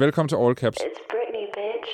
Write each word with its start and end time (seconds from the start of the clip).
Velkommen 0.00 0.28
til 0.28 0.36
All 0.36 0.54
Caps. 0.54 0.76
It's 0.76 1.06
Britney, 1.10 1.46
bitch. 1.56 1.90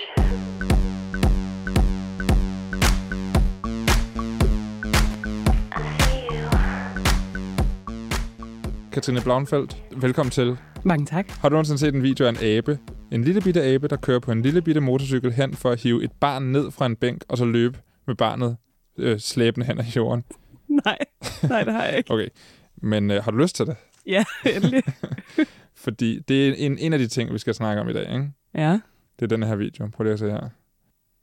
Katrine 8.92 9.21
Blauenfeldt, 9.21 9.82
velkommen 9.96 10.30
til. 10.30 10.58
Mange 10.84 11.06
tak. 11.06 11.29
Har 11.30 11.48
du 11.48 11.53
nogensinde 11.53 11.79
set 11.79 11.95
en 11.95 12.03
video 12.03 12.27
af 12.27 12.30
en 12.30 12.37
abe? 12.42 12.79
En 13.12 13.24
lille 13.24 13.40
bitte 13.40 13.62
abe, 13.62 13.88
der 13.88 13.97
kører 13.97 14.21
på 14.21 14.33
en 14.33 14.43
lille 14.43 14.63
bitte 14.63 14.81
motorcykel 14.81 15.33
hen 15.33 15.54
for 15.54 15.71
at 15.71 15.81
hive 15.81 16.05
et 16.05 16.12
barn 16.20 16.43
ned 16.43 16.70
fra 16.70 16.87
en 16.87 16.97
bænk, 16.97 17.25
og 17.29 17.38
så 17.38 17.45
løbe 17.45 17.79
med 18.07 18.15
barnet 18.15 18.57
øh, 18.98 19.19
slæbende 19.19 19.66
hen 19.66 19.79
i 19.79 19.91
jorden. 19.97 20.25
Nej, 20.69 20.98
nej, 21.43 21.65
det 21.65 21.73
har 21.73 21.84
jeg 21.84 21.98
ikke. 21.98 22.11
Okay, 22.11 22.29
men 22.77 23.11
øh, 23.11 23.25
har 23.25 23.30
du 23.30 23.37
lyst 23.37 23.57
til 23.57 23.66
det? 23.66 23.77
Ja, 24.07 24.25
endelig. 24.45 24.83
Fordi 25.77 26.19
det 26.19 26.48
er 26.48 26.55
en, 26.55 26.79
en 26.79 26.92
af 26.92 26.98
de 26.98 27.06
ting, 27.06 27.33
vi 27.33 27.38
skal 27.38 27.55
snakke 27.55 27.83
om 27.83 27.88
i 27.88 27.92
dag, 27.92 28.12
ikke? 28.12 28.30
Ja. 28.55 28.80
Det 29.19 29.23
er 29.23 29.27
den 29.27 29.42
her 29.42 29.56
video. 29.56 29.88
Prøv 29.88 30.05
lige 30.05 30.12
at 30.12 30.19
se 30.19 30.30
her. 30.30 30.48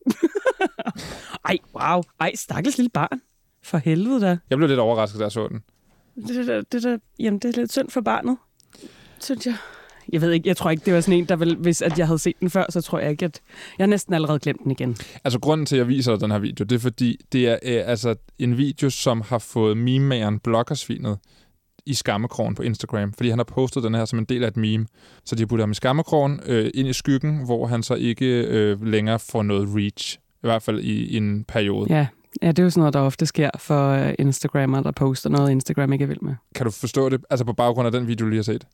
Ej, 1.50 1.58
wow. 1.76 2.02
Ej, 2.20 2.36
stakkels 2.36 2.78
lille 2.78 2.90
barn. 2.90 3.22
For 3.64 3.78
helvede 3.78 4.22
da. 4.22 4.38
Jeg 4.50 4.58
blev 4.58 4.68
lidt 4.68 4.80
overrasket, 4.80 5.20
da 5.20 5.24
jeg 5.24 5.32
så 5.32 5.48
den. 5.48 5.64
Det, 6.28 6.48
der, 6.48 6.62
det, 6.62 6.84
der, 6.84 6.98
jamen, 7.20 7.40
det 7.40 7.58
er 7.58 7.62
lidt 7.62 7.72
synd 7.72 7.90
for 7.90 8.02
barnet, 8.02 8.38
synes 9.20 9.46
jeg. 9.46 9.56
Jeg 10.12 10.22
ved 10.22 10.32
ikke, 10.32 10.48
jeg 10.48 10.58
tror 10.58 10.70
ikke, 10.70 10.86
det 10.86 10.94
var 10.94 11.02
sådan 11.02 11.20
en, 11.20 11.26
der 11.26 11.36
vil, 11.36 11.56
hvis 11.56 11.82
at 11.82 12.00
jeg 12.00 12.08
havde 12.08 12.20
set 12.20 12.40
den 12.40 12.50
før, 12.50 12.66
så 12.70 12.82
tror 12.82 13.00
jeg 13.00 13.12
ikke, 13.12 13.26
at 13.26 13.42
jeg 13.80 13.88
næsten 13.88 14.14
allerede 14.14 14.40
glemt 14.40 14.64
den 14.64 14.72
igen. 14.72 14.98
Altså, 15.24 15.40
grunden 15.40 15.66
til, 15.66 15.76
at 15.76 15.80
jeg 15.80 15.88
viser 15.88 16.12
dig 16.12 16.22
den 16.22 16.32
her 16.32 16.40
video, 16.40 16.64
det 16.64 16.76
er 16.76 16.80
fordi, 16.80 17.18
det 17.32 17.48
er 17.48 17.58
øh, 17.64 17.90
altså 17.90 18.16
en 18.40 18.58
video, 18.58 18.90
som 18.90 19.22
har 19.22 19.38
fået 19.38 19.78
mememageren 19.78 20.40
bloggersvinet 20.40 21.20
i 21.86 21.94
skammekrogen 21.94 22.56
på 22.56 22.64
Instagram, 22.64 23.14
fordi 23.14 23.30
han 23.30 23.40
har 23.40 23.44
postet 23.44 23.84
den 23.84 23.96
her 23.96 24.06
som 24.06 24.20
en 24.20 24.26
del 24.26 24.44
af 24.44 24.48
et 24.48 24.58
meme. 24.58 24.86
Så 25.26 25.36
de 25.36 25.42
har 25.42 25.48
puttet 25.48 25.64
ham 25.64 25.72
i 25.72 25.76
skammekrogen 25.76 26.40
øh, 26.46 26.72
ind 26.74 26.88
i 26.88 26.94
skyggen, 26.94 27.46
hvor 27.46 27.68
han 27.68 27.84
så 27.84 27.94
ikke 27.94 28.26
øh, 28.48 28.86
længere 28.86 29.20
får 29.20 29.44
noget 29.44 29.70
reach. 29.76 30.18
I 30.18 30.48
hvert 30.48 30.64
fald 30.64 30.80
i, 30.80 31.06
i 31.06 31.18
en 31.18 31.44
periode. 31.44 31.88
Ja. 31.90 32.08
ja, 32.42 32.48
det 32.48 32.60
er 32.60 32.64
jo 32.64 32.70
sådan 32.70 32.82
noget, 32.82 32.94
der 32.94 33.00
ofte 33.00 33.26
sker 33.26 33.50
for 33.58 33.90
øh, 33.90 34.14
Instagrammer, 34.20 34.82
der 34.82 34.92
poster 34.92 35.30
noget, 35.30 35.52
Instagram 35.52 35.94
ikke 35.94 36.04
er 36.04 36.08
vild 36.08 36.22
med. 36.22 36.36
Kan 36.56 36.66
du 36.66 36.72
forstå 36.72 37.10
det? 37.10 37.22
Altså 37.30 37.46
på 37.46 37.54
baggrund 37.54 37.86
af 37.86 37.92
den 37.92 38.08
video, 38.08 38.26
du 38.26 38.30
lige 38.30 38.38
har 38.38 38.44
set? 38.44 38.68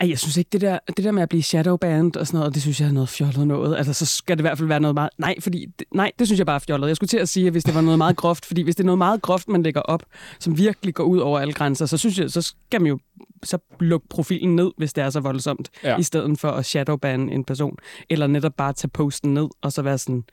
Ej, 0.00 0.08
jeg 0.08 0.18
synes 0.18 0.36
ikke, 0.36 0.48
det 0.52 0.60
der, 0.60 0.78
det 0.96 1.04
der 1.04 1.10
med 1.12 1.22
at 1.22 1.28
blive 1.28 1.42
shadowbanned 1.42 2.16
og 2.16 2.26
sådan 2.26 2.38
noget, 2.38 2.54
det 2.54 2.62
synes 2.62 2.80
jeg 2.80 2.88
er 2.88 2.92
noget 2.92 3.08
fjollet 3.08 3.46
noget. 3.46 3.76
Altså, 3.76 3.92
så 3.92 4.06
skal 4.06 4.36
det 4.36 4.40
i 4.40 4.42
hvert 4.42 4.58
fald 4.58 4.68
være 4.68 4.80
noget 4.80 4.94
meget... 4.94 5.10
Nej, 5.18 5.34
fordi, 5.40 5.66
nej, 5.94 6.12
det 6.18 6.26
synes 6.28 6.38
jeg 6.38 6.46
bare 6.46 6.54
er 6.54 6.58
fjollet. 6.66 6.88
Jeg 6.88 6.96
skulle 6.96 7.08
til 7.08 7.18
at 7.18 7.28
sige, 7.28 7.46
at 7.46 7.52
hvis 7.52 7.64
det 7.64 7.74
var 7.74 7.80
noget 7.80 7.98
meget 7.98 8.16
groft, 8.16 8.46
fordi 8.46 8.62
hvis 8.62 8.76
det 8.76 8.82
er 8.82 8.86
noget 8.86 8.98
meget 8.98 9.22
groft, 9.22 9.48
man 9.48 9.62
lægger 9.62 9.80
op, 9.80 10.02
som 10.40 10.58
virkelig 10.58 10.94
går 10.94 11.04
ud 11.04 11.18
over 11.18 11.38
alle 11.40 11.52
grænser, 11.54 11.86
så 11.86 11.96
synes 11.96 12.18
jeg, 12.18 12.30
så 12.30 12.42
skal 12.42 12.80
man 12.80 12.88
jo 12.88 12.98
så 13.44 13.58
lukke 13.80 14.08
profilen 14.08 14.56
ned, 14.56 14.70
hvis 14.76 14.92
det 14.92 15.04
er 15.04 15.10
så 15.10 15.20
voldsomt, 15.20 15.68
Ja. 15.84 15.96
i 15.98 16.02
stedet 16.02 16.38
for 16.40 16.50
at 16.50 16.66
shadowbanne 16.66 17.32
en 17.32 17.44
person. 17.44 17.76
Eller 18.10 18.26
netop 18.26 18.54
bare 18.56 18.72
tage 18.72 18.88
posten 18.88 19.34
ned, 19.34 19.48
og 19.62 19.72
så 19.72 19.82
være 19.82 19.98
sådan, 19.98 20.24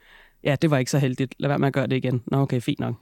ja, 0.44 0.56
det 0.62 0.72
var 0.72 0.78
ikke 0.78 0.92
så 0.92 0.98
heldigt, 1.00 1.36
lad 1.40 1.48
være 1.50 1.60
med 1.60 1.68
at 1.68 1.74
gøre 1.74 1.88
det 1.88 1.96
igen. 1.96 2.22
Nå, 2.28 2.38
okay, 2.38 2.62
fint 2.62 2.80
nok. 2.80 2.96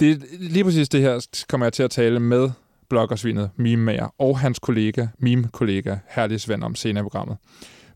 Det, 0.00 0.22
lige 0.40 0.64
præcis 0.64 0.88
det 0.88 1.00
her 1.00 1.26
kommer 1.48 1.66
jeg 1.66 1.72
til 1.72 1.82
at 1.82 1.90
tale 1.90 2.20
med 2.20 2.50
bloggersvinet, 2.92 3.50
meme 3.56 3.98
og 4.18 4.38
hans 4.38 4.58
kollega, 4.58 5.06
meme-kollega, 5.18 5.96
Herlig 6.08 6.40
Svend 6.40 6.64
om 6.64 6.74
senere 6.74 7.02
i 7.02 7.04
programmet. 7.04 7.36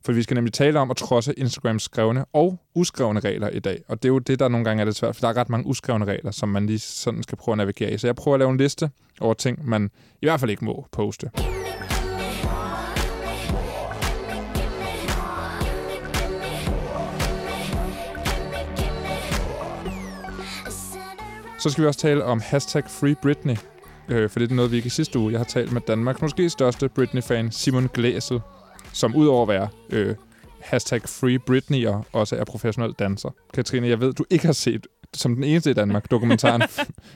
For 0.05 0.13
vi 0.13 0.23
skal 0.23 0.35
nemlig 0.35 0.53
tale 0.53 0.79
om 0.79 0.91
at 0.91 0.97
trodse 0.97 1.35
Instagrams 1.37 1.83
skrevne 1.83 2.25
og 2.33 2.59
uskrevne 2.75 3.21
regler 3.21 3.49
i 3.49 3.59
dag. 3.59 3.83
Og 3.89 4.03
det 4.03 4.09
er 4.09 4.13
jo 4.13 4.19
det, 4.19 4.39
der 4.39 4.49
nogle 4.49 4.65
gange 4.65 4.81
er 4.81 4.85
lidt 4.85 4.97
svært, 4.97 5.17
for 5.17 5.21
der 5.21 5.29
er 5.29 5.37
ret 5.37 5.49
mange 5.49 5.67
uskrevne 5.67 6.05
regler, 6.05 6.31
som 6.31 6.49
man 6.49 6.67
lige 6.67 6.79
sådan 6.79 7.23
skal 7.23 7.39
prøve 7.39 7.53
at 7.53 7.57
navigere 7.57 7.93
i. 7.93 7.99
Så 7.99 8.07
jeg 8.07 8.15
prøver 8.15 8.35
at 8.35 8.39
lave 8.39 8.51
en 8.51 8.57
liste 8.57 8.91
over 9.21 9.35
ting, 9.35 9.69
man 9.69 9.91
i 10.23 10.27
hvert 10.27 10.41
fald 10.41 10.51
ikke 10.51 10.65
må 10.65 10.87
poste. 10.93 11.31
Så 21.59 21.71
skal 21.71 21.83
vi 21.83 21.89
også 21.89 22.01
tale 22.01 22.25
om 22.25 22.41
hashtag 22.41 22.85
Free 22.89 23.15
Britney. 23.23 23.57
Øh, 24.09 24.31
for 24.31 24.39
det 24.39 24.51
er 24.51 24.55
noget, 24.55 24.71
vi 24.71 24.77
ikke 24.77 24.87
i 24.87 24.91
sidste 24.91 25.19
uge. 25.19 25.33
Jeg 25.33 25.41
har 25.41 25.45
talt 25.45 25.73
med 25.73 25.81
Danmarks 25.81 26.23
måske 26.23 26.51
største 26.51 26.89
Britney-fan, 26.89 27.53
Simon 27.53 27.89
Glæsel, 27.95 28.41
som 28.93 29.17
udover 29.17 29.43
at 29.43 29.49
være 29.49 29.69
øh, 29.91 30.15
hashtag 30.61 31.03
Free 31.03 31.39
Britney 31.39 31.87
og 31.87 32.05
også 32.13 32.37
er 32.37 32.45
professionel 32.45 32.93
danser. 32.93 33.31
Katrine, 33.55 33.89
jeg 33.89 34.01
ved, 34.01 34.13
du 34.13 34.25
ikke 34.31 34.47
har 34.47 34.53
set 34.53 34.87
som 35.15 35.35
den 35.35 35.45
eneste 35.45 35.71
i 35.71 35.75
Danmark 35.75 36.11
dokumentaren 36.11 36.63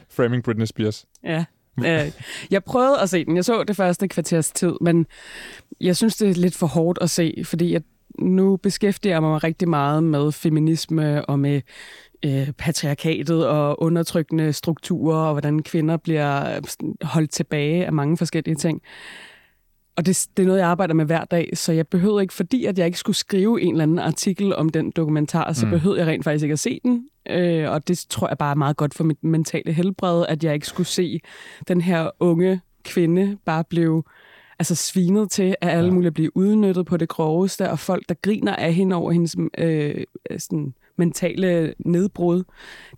Framing 0.09 0.43
Britney 0.43 0.67
Spears. 0.67 1.07
Ja. 1.25 1.45
Øh, 1.79 2.13
jeg 2.51 2.65
prøvede 2.65 3.01
at 3.01 3.11
se 3.11 3.25
den. 3.25 3.37
Jeg 3.37 3.45
så 3.45 3.65
det 3.65 3.77
første 3.77 4.09
kvarters 4.09 4.51
tid, 4.51 4.73
men 4.81 5.07
jeg 5.81 5.97
synes, 5.97 6.17
det 6.17 6.31
er 6.31 6.35
lidt 6.35 6.57
for 6.57 6.67
hårdt 6.67 6.99
at 7.03 7.11
se, 7.11 7.43
fordi 7.45 7.73
jeg, 7.73 7.83
nu 8.19 8.57
beskæftiger 8.57 9.15
jeg 9.15 9.23
mig 9.23 9.45
rigtig 9.45 9.69
meget 9.69 10.03
med 10.03 10.33
feminisme 10.33 11.25
og 11.25 11.39
med 11.39 11.61
øh, 12.27 12.53
patriarkatet 12.59 13.47
og 13.49 13.83
undertrykkende 13.83 14.53
strukturer, 14.53 15.17
og 15.19 15.33
hvordan 15.33 15.63
kvinder 15.63 15.97
bliver 15.97 16.57
øh, 16.57 16.63
holdt 17.03 17.31
tilbage 17.31 17.87
af 17.87 17.93
mange 17.93 18.17
forskellige 18.17 18.55
ting. 18.55 18.83
Og 19.97 20.07
det, 20.07 20.27
det 20.37 20.43
er 20.43 20.47
noget, 20.47 20.61
jeg 20.61 20.69
arbejder 20.69 20.95
med 20.95 21.05
hver 21.05 21.25
dag, 21.25 21.51
så 21.55 21.73
jeg 21.73 21.89
behøvede 21.89 22.23
ikke, 22.23 22.35
fordi 22.35 22.65
at 22.65 22.79
jeg 22.79 22.87
ikke 22.87 22.99
skulle 22.99 23.17
skrive 23.17 23.63
en 23.63 23.71
eller 23.75 23.83
anden 23.83 23.99
artikel 23.99 24.55
om 24.55 24.69
den 24.69 24.91
dokumentar, 24.91 25.53
så 25.53 25.67
Mm. 25.67 25.71
behøvede 25.73 26.01
jeg 26.01 26.07
rent 26.09 26.25
faktisk 26.25 26.43
ikke 26.43 26.53
at 26.53 26.59
se 26.59 26.81
den. 26.85 27.09
Øh, 27.31 27.71
og 27.71 27.89
det 27.89 28.07
tror 28.09 28.29
jeg 28.29 28.39
bare 28.39 28.51
er 28.51 28.55
meget 28.55 28.77
godt 28.77 28.95
for 28.95 29.05
mit 29.05 29.25
mentale 29.25 29.73
helbred, 29.73 30.25
at 30.29 30.45
jeg 30.45 30.55
ikke 30.55 30.67
skulle 30.67 30.87
se 30.87 31.21
den 31.69 31.81
her 31.81 32.11
unge 32.21 32.61
kvinde 32.85 33.39
bare 33.45 33.65
blive 33.65 34.03
altså 34.59 34.75
svinet 34.75 35.31
til, 35.31 35.55
at 35.61 35.69
alle 35.71 35.89
Ja. 35.89 35.95
mulige 35.95 36.11
blive 36.13 36.37
udnyttet 36.37 36.87
på 36.87 36.97
det 36.97 37.09
groveste, 37.09 37.71
og 37.71 37.79
folk, 37.79 38.03
der 38.09 38.15
griner 38.23 38.57
af 38.57 38.75
hende 38.75 38.97
over 38.97 39.13
hendes 39.13 39.37
øh, 39.59 40.05
sådan, 40.39 40.75
mentale 41.01 41.75
nedbrud. 41.79 42.43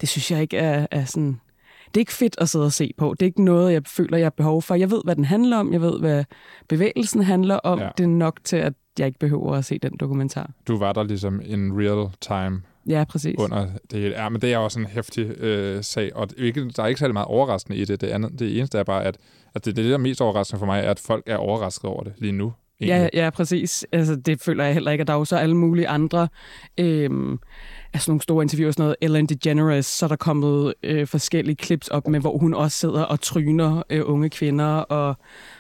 Det 0.01 0.09
synes 0.09 0.31
jeg 0.31 0.41
ikke 0.43 0.57
er, 0.57 0.87
er 0.91 1.05
sådan... 1.05 1.41
Det 1.87 1.97
er 1.97 2.01
ikke 2.01 2.13
fedt 2.13 2.37
at 2.39 2.49
sidde 2.49 2.65
og 2.65 2.73
se 2.73 2.93
på. 2.99 3.15
Det 3.15 3.23
er 3.23 3.27
ikke 3.27 3.45
noget, 3.45 3.73
jeg 3.73 3.83
føler, 3.87 4.19
jeg 4.19 4.25
har 4.25 4.31
behov 4.31 4.63
for. 4.63 4.75
Jeg 4.75 4.91
ved, 4.91 5.01
hvad 5.05 5.17
den 5.17 5.25
handler 5.25 5.57
om. 5.57 5.73
Jeg 5.73 5.81
ved, 5.81 6.01
hvad 6.01 6.25
bevægelsen 6.69 7.23
handler 7.23 7.55
om. 7.57 7.79
Ja. 7.79 7.89
Det 7.99 8.05
er 8.05 8.09
nok 8.09 8.41
til, 8.45 8.57
at 8.57 8.73
jeg 8.99 9.07
ikke 9.07 9.19
behøver 9.19 9.55
at 9.55 9.65
se 9.65 9.79
den 9.79 9.97
dokumentar. 10.01 10.51
Du 10.69 10.79
var 10.79 10.93
der 10.93 11.03
ligesom 11.03 11.41
in 11.45 11.73
real 11.81 12.09
time 12.21 12.63
Ja, 12.89 13.05
præcis. 13.09 13.35
under 13.39 13.67
det 13.91 14.01
hele. 14.01 14.23
Ja, 14.23 14.29
men 14.29 14.41
det 14.41 14.53
er 14.53 14.59
også 14.59 14.81
en 14.81 14.87
hæftig 14.87 15.27
øh, 15.41 15.85
sag, 15.85 16.17
og 16.17 16.29
ikke, 16.37 16.71
der 16.77 16.83
er 16.83 16.87
ikke 16.87 16.99
særlig 16.99 17.13
meget 17.15 17.29
overraskende 17.29 17.79
i 17.79 17.85
det. 17.85 18.01
Det, 18.01 18.07
andet, 18.07 18.39
det 18.39 18.59
eneste 18.59 18.79
er 18.79 18.85
bare, 18.85 19.05
at, 19.05 19.19
at 19.55 19.65
det, 19.65 19.77
det, 19.77 19.85
der 19.85 19.95
er 19.95 19.99
mest 19.99 20.21
overraskende 20.21 20.59
for 20.59 20.67
mig, 20.67 20.81
er, 20.85 20.91
at 20.91 20.99
folk 20.99 21.23
er 21.27 21.37
overrasket 21.37 21.85
over 21.85 22.03
det 22.03 22.13
lige 22.19 22.33
nu. 22.33 22.53
Ja, 22.81 22.87
egentlig. 22.97 23.11
ja, 23.15 23.31
præcis. 23.31 23.87
Altså, 23.93 24.17
det 24.17 24.41
føler 24.41 24.65
jeg 24.65 24.75
heller 24.75 24.91
ikke. 24.91 25.03
Og 25.03 25.07
der 25.07 25.13
er 25.13 25.19
jo 25.19 25.25
så 25.25 25.37
alle 25.37 25.57
mulige 25.57 25.89
andre, 25.89 26.29
øhm, 26.81 27.39
altså 27.93 28.11
nogle 28.11 28.23
store 28.23 28.45
interviewer, 28.45 28.71
sådan 28.73 28.83
noget 28.83 28.97
Ellen 29.01 29.27
DeGeneres, 29.27 29.87
så 29.87 30.07
er 30.07 30.09
der 30.09 30.17
kommet 30.17 30.75
øh, 30.83 31.07
forskellige 31.07 31.57
clips 31.63 31.89
op 31.89 32.09
med, 32.09 32.21
hvor 32.21 32.39
hun 32.39 32.55
også 32.55 32.79
sidder 32.79 33.03
og 33.03 33.21
tryner 33.21 33.83
øh, 33.91 34.03
unge 34.05 34.31
kvinder, 34.31 34.67
og 34.67 35.17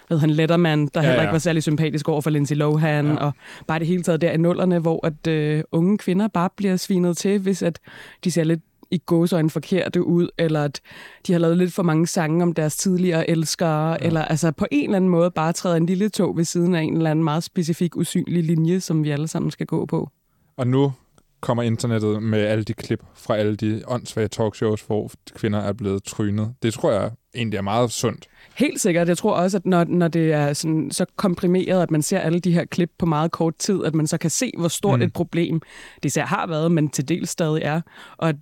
hvad 0.08 0.18
hedder 0.18 0.20
han, 0.20 0.30
Letterman, 0.30 0.86
der 0.86 0.90
Ja, 0.94 1.00
heller 1.00 1.14
ja. 1.14 1.20
ikke 1.22 1.32
var 1.32 1.38
særlig 1.38 1.62
sympatisk 1.62 2.08
over 2.08 2.20
for 2.20 2.30
Lindsay 2.30 2.56
Lohan, 2.56 3.06
ja. 3.06 3.16
og 3.16 3.32
bare 3.66 3.78
det 3.78 3.86
hele 3.86 4.02
taget 4.02 4.20
der 4.20 4.32
i 4.32 4.36
nullerne, 4.36 4.78
hvor 4.78 5.06
at 5.06 5.26
øh, 5.26 5.64
unge 5.72 5.98
kvinder 5.98 6.28
bare 6.28 6.48
bliver 6.56 6.76
svinet 6.76 7.16
til, 7.16 7.38
hvis 7.38 7.62
at 7.62 7.78
de 8.24 8.30
ser 8.30 8.44
lidt 8.44 8.60
i 8.92 8.98
gåsøjne 8.98 9.50
forkerte 9.50 10.06
ud, 10.06 10.28
eller 10.38 10.64
at 10.64 10.80
de 11.26 11.32
har 11.32 11.40
lavet 11.40 11.58
lidt 11.58 11.72
for 11.72 11.82
mange 11.82 12.06
sange 12.06 12.42
om 12.42 12.52
deres 12.52 12.76
tidligere 12.76 13.30
elskere, 13.30 13.90
ja. 13.90 13.96
eller 14.06 14.24
altså 14.24 14.50
på 14.52 14.66
en 14.70 14.84
eller 14.84 14.96
anden 14.96 15.10
måde 15.10 15.30
bare 15.30 15.52
træder 15.52 15.76
en 15.76 15.86
lille 15.86 16.08
tog 16.08 16.36
ved 16.36 16.44
siden 16.44 16.74
af 16.74 16.82
en 16.82 16.96
eller 16.96 17.10
anden 17.10 17.24
meget 17.24 17.42
specifik, 17.44 17.96
usynlig 17.96 18.44
linje, 18.44 18.80
som 18.80 19.04
vi 19.04 19.10
alle 19.10 19.28
sammen 19.28 19.50
skal 19.50 19.66
gå 19.66 19.86
på. 19.86 20.10
Og 20.56 20.66
nu 20.66 20.92
kommer 21.40 21.62
internettet 21.62 22.22
med 22.22 22.38
alle 22.38 22.64
de 22.64 22.74
klip 22.74 23.02
fra 23.14 23.36
alle 23.36 23.56
de 23.56 23.82
åndssvage 23.86 24.28
talkshows, 24.28 24.82
hvor 24.82 25.10
kvinder 25.34 25.58
er 25.58 25.72
blevet 25.72 26.04
trynet. 26.04 26.54
Det 26.62 26.74
tror 26.74 26.92
jeg 26.92 27.10
egentlig 27.34 27.58
er 27.58 27.62
meget 27.62 27.92
sundt. 27.92 28.28
Helt 28.54 28.80
sikkert. 28.80 29.08
Jeg 29.08 29.18
tror 29.18 29.34
også, 29.34 29.56
at 29.56 29.66
når, 29.66 29.84
når 29.84 30.08
det 30.08 30.32
er 30.32 30.52
sådan, 30.52 30.90
så 30.90 31.06
komprimeret, 31.16 31.82
at 31.82 31.90
man 31.90 32.02
ser 32.02 32.18
alle 32.18 32.40
de 32.40 32.52
her 32.52 32.64
klip 32.64 32.90
på 32.98 33.06
meget 33.06 33.30
kort 33.30 33.56
tid, 33.56 33.84
at 33.84 33.94
man 33.94 34.06
så 34.06 34.18
kan 34.18 34.30
se, 34.30 34.52
hvor 34.58 34.68
stort 34.68 34.98
Mm. 34.98 35.06
et 35.06 35.12
problem 35.12 35.60
det 35.94 36.04
især 36.04 36.26
har 36.26 36.46
været, 36.46 36.72
men 36.72 36.88
til 36.88 37.08
dels 37.08 37.30
stadig 37.30 37.62
er. 37.62 37.80
Og 38.18 38.28
at 38.28 38.36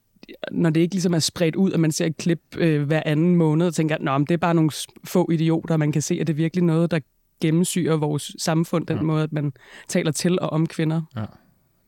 når 0.52 0.70
det 0.70 0.80
ikke 0.80 0.94
ligesom 0.94 1.14
er 1.14 1.18
spredt 1.18 1.56
ud, 1.56 1.72
at 1.72 1.80
man 1.80 1.92
ser 1.92 2.06
et 2.06 2.16
klip 2.16 2.40
øh, 2.58 2.82
hver 2.82 3.02
anden 3.06 3.36
måned, 3.36 3.66
og 3.66 3.74
tænker, 3.74 3.94
at 3.96 4.20
det 4.28 4.34
er 4.34 4.38
bare 4.38 4.54
nogle 4.54 4.70
få 5.04 5.30
idioter, 5.32 5.76
man 5.76 5.92
kan 5.92 6.02
se, 6.02 6.18
at 6.20 6.26
det 6.26 6.32
er 6.32 6.36
virkelig 6.36 6.64
noget, 6.64 6.90
der 6.90 6.98
gennemsyrer 7.40 7.96
vores 7.96 8.32
samfund, 8.38 8.86
den 8.86 8.96
Ja. 8.96 9.00
ja. 9.00 9.06
måde, 9.06 9.22
at 9.22 9.32
man 9.32 9.52
taler 9.88 10.12
til 10.12 10.40
og 10.40 10.50
om 10.50 10.66
kvinder. 10.66 11.02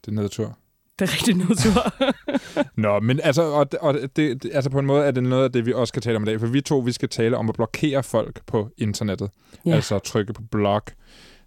Det 0.05 0.09
er 0.09 0.13
nedtur. 0.13 0.59
Det 0.99 1.09
er 1.09 1.13
rigtig 1.15 1.35
nedtur. 1.35 1.93
Nå, 2.81 3.01
men 3.01 3.21
altså, 3.23 3.43
og, 3.43 3.67
og 3.81 3.95
det, 3.95 4.17
det, 4.17 4.51
altså 4.53 4.71
på 4.71 4.79
en 4.79 4.87
måde 4.87 5.05
er 5.05 5.11
det 5.11 5.23
noget 5.23 5.45
af 5.45 5.53
det, 5.53 5.67
vi 5.67 5.73
også 5.73 5.91
skal 5.91 6.03
tale 6.03 6.17
om 6.17 6.23
i 6.23 6.27
dag, 6.27 6.41
for 6.41 6.47
vi 6.47 6.61
to, 6.61 6.79
vi 6.79 6.93
skal 6.93 7.09
tale 7.09 7.37
om 7.37 7.49
at 7.49 7.55
blokere 7.55 8.03
folk 8.03 8.41
på 8.47 8.69
internettet. 8.79 9.31
Ja. 9.67 9.75
Altså 9.75 9.99
trykke 9.99 10.33
på 10.33 10.43
blog. 10.51 10.83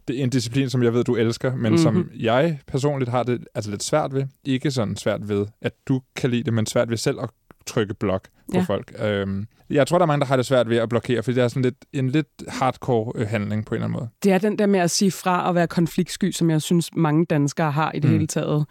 Det 0.07 0.19
er 0.19 0.23
en 0.23 0.29
disciplin, 0.29 0.69
som 0.69 0.83
jeg 0.83 0.93
ved, 0.93 1.03
du 1.03 1.15
elsker, 1.15 1.51
men 1.51 1.59
mm-hmm. 1.61 1.77
som 1.77 1.93
Mhm. 1.93 2.09
jeg 2.19 2.59
personligt 2.67 3.11
har 3.11 3.23
det 3.23 3.45
altså 3.55 3.71
lidt 3.71 3.83
svært 3.83 4.13
ved. 4.13 4.23
Ikke 4.45 4.71
sådan 4.71 4.95
svært 4.95 5.29
ved, 5.29 5.45
at 5.61 5.71
du 5.87 6.01
kan 6.15 6.29
lide 6.29 6.43
det, 6.43 6.53
men 6.53 6.65
svært 6.65 6.89
ved 6.89 6.97
selv 6.97 7.17
at 7.21 7.29
trykke 7.67 7.93
blok 7.93 8.27
på 8.51 8.57
Ja. 8.57 8.61
folk. 8.61 8.93
Øhm, 8.99 9.45
jeg 9.69 9.87
tror, 9.87 9.97
der 9.97 10.03
er 10.03 10.07
mange, 10.07 10.19
der 10.19 10.25
har 10.25 10.35
det 10.35 10.45
svært 10.45 10.69
ved 10.69 10.77
at 10.77 10.89
blokere, 10.89 11.23
fordi 11.23 11.35
det 11.35 11.43
er 11.43 11.47
sådan 11.47 11.61
lidt, 11.63 11.75
en 11.93 12.09
lidt 12.09 12.27
hardcore 12.47 13.11
øh, 13.15 13.27
handling 13.27 13.65
på 13.65 13.75
en 13.75 13.77
eller 13.77 13.85
anden 13.87 13.99
måde. 13.99 14.09
Det 14.23 14.31
er 14.31 14.37
den 14.37 14.59
der 14.59 14.65
med 14.65 14.79
at 14.79 14.91
sige 14.91 15.11
fra 15.11 15.47
og 15.47 15.55
være 15.55 15.67
konfliktsky, 15.67 16.31
som 16.31 16.49
jeg 16.49 16.61
synes, 16.61 16.89
mange 16.95 17.25
danskere 17.25 17.71
har 17.71 17.91
i 17.91 17.95
det 17.99 18.03
Mm. 18.03 18.09
mm. 18.09 18.13
hele 18.13 18.27
taget. 18.27 18.65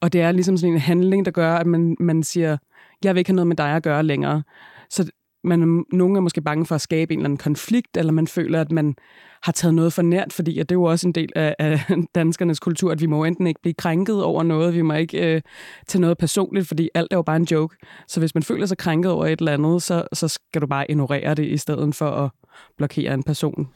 Og 0.00 0.12
det 0.12 0.20
er 0.20 0.32
ligesom 0.32 0.56
sådan 0.56 0.72
en 0.72 0.78
handling, 0.80 1.24
der 1.24 1.30
gør, 1.30 1.54
at 1.54 1.66
man, 1.66 1.96
man 2.00 2.22
siger, 2.22 2.56
jeg 3.04 3.14
vil 3.14 3.18
ikke 3.18 3.30
have 3.30 3.36
noget 3.36 3.46
med 3.46 3.56
dig 3.56 3.70
at 3.76 3.82
gøre 3.82 4.02
længere. 4.02 4.42
Så 4.90 5.10
man, 5.44 5.84
nogen 5.92 6.16
er 6.16 6.20
måske 6.20 6.40
bange 6.40 6.66
for 6.66 6.74
at 6.74 6.80
skabe 6.80 7.12
en 7.12 7.18
eller 7.18 7.24
anden 7.24 7.38
konflikt, 7.38 7.96
eller 7.96 8.12
man 8.12 8.26
føler, 8.26 8.60
at 8.60 8.72
man 8.72 8.94
har 9.42 9.52
taget 9.52 9.74
noget 9.74 9.92
for 9.92 10.02
nært, 10.02 10.32
fordi 10.32 10.58
at 10.58 10.68
det 10.68 10.74
er 10.74 10.78
jo 10.78 10.82
også 10.82 11.06
en 11.06 11.12
del 11.12 11.28
af, 11.36 11.54
af 11.58 11.80
danskernes 12.14 12.60
kultur, 12.60 12.92
at 12.92 13.00
vi 13.00 13.06
må 13.06 13.24
enten 13.24 13.46
ikke 13.46 13.60
blive 13.62 13.74
krænket 13.74 14.24
over 14.24 14.42
noget, 14.42 14.74
vi 14.74 14.82
må 14.82 14.94
ikke 14.94 15.34
øh, 15.34 15.42
tage 15.86 16.00
noget 16.00 16.18
personligt, 16.18 16.68
fordi 16.68 16.90
alt 16.94 17.12
er 17.12 17.16
jo 17.16 17.22
bare 17.22 17.36
en 17.36 17.44
joke. 17.50 17.76
Så 18.08 18.20
hvis 18.20 18.34
man 18.34 18.42
føler 18.42 18.66
sig 18.66 18.78
krænket 18.78 19.12
over 19.12 19.26
et 19.26 19.38
eller 19.38 19.52
andet, 19.52 19.82
så, 19.82 20.04
så 20.12 20.28
skal 20.28 20.62
du 20.62 20.66
bare 20.66 20.90
ignorere 20.90 21.34
det, 21.34 21.46
i 21.46 21.56
stedet 21.56 21.94
for 21.94 22.10
at 22.10 22.30
blokere 22.76 23.14
en 23.14 23.22
person. 23.22 23.68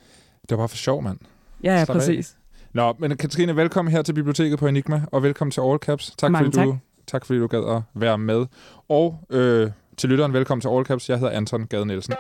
Det 0.43 0.51
var 0.51 0.57
bare 0.57 0.69
for 0.69 0.77
sjov, 0.77 1.03
mand. 1.03 1.19
Ja, 1.63 1.73
ja 1.73 1.85
Slap 1.85 1.97
af. 1.97 2.01
præcis. 2.01 2.37
Nå, 2.73 2.95
men 2.99 3.17
Katrine, 3.17 3.57
velkommen 3.57 3.93
her 3.93 4.03
til 4.03 4.13
biblioteket 4.13 4.59
på 4.59 4.67
Enigma, 4.67 5.03
og 5.13 5.23
velkommen 5.23 5.51
til 5.51 5.61
All 5.61 5.79
Caps. 5.79 6.15
Tak, 6.19 6.31
Mange 6.31 6.53
fordi, 6.53 6.67
Du, 6.67 6.79
tak 7.07 7.25
fordi 7.25 7.39
du 7.39 7.47
gad 7.47 7.77
at 7.77 7.83
være 8.01 8.19
med. 8.19 8.47
Og 8.89 9.19
øh, 9.31 9.71
til 9.96 10.11
lytteren, 10.11 10.32
velkommen 10.32 10.61
til 10.61 10.69
All 10.69 10.85
Caps. 10.85 11.11
Jeg 11.11 11.19
hedder 11.19 11.32
Anton 11.32 11.67
Gade 11.67 11.87
Nielsen. 11.87 12.14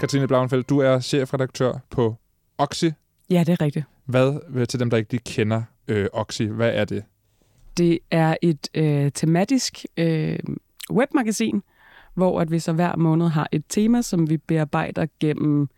Katrine 0.00 0.26
Blauenfeldt, 0.26 0.68
du 0.68 0.78
er 0.78 1.00
chefredaktør 1.00 1.72
på 1.90 2.16
Oxy. 2.58 2.84
Ja, 3.30 3.44
det 3.46 3.52
er 3.52 3.60
rigtigt. 3.60 3.86
Hvad, 4.04 4.66
til 4.66 4.80
dem, 4.80 4.90
der 4.90 4.96
ikke 4.96 5.12
lige 5.12 5.22
kender 5.26 5.62
øh, 5.88 6.06
Oxy, 6.12 6.42
hvad 6.42 6.70
er 6.74 6.84
det? 6.84 7.04
Det 7.76 7.98
er 8.10 8.36
et 8.42 8.68
øh, 8.74 9.12
tematisk 9.14 9.84
øh, 9.96 10.38
webmagasin, 10.90 11.62
hvor 12.14 12.40
at 12.40 12.50
vi 12.50 12.58
så 12.58 12.72
hver 12.72 12.96
måned 12.96 13.28
har 13.28 13.48
et 13.52 13.64
tema, 13.68 14.02
som 14.02 14.30
vi 14.30 14.36
bearbejder 14.36 15.06
gennem 15.20 15.68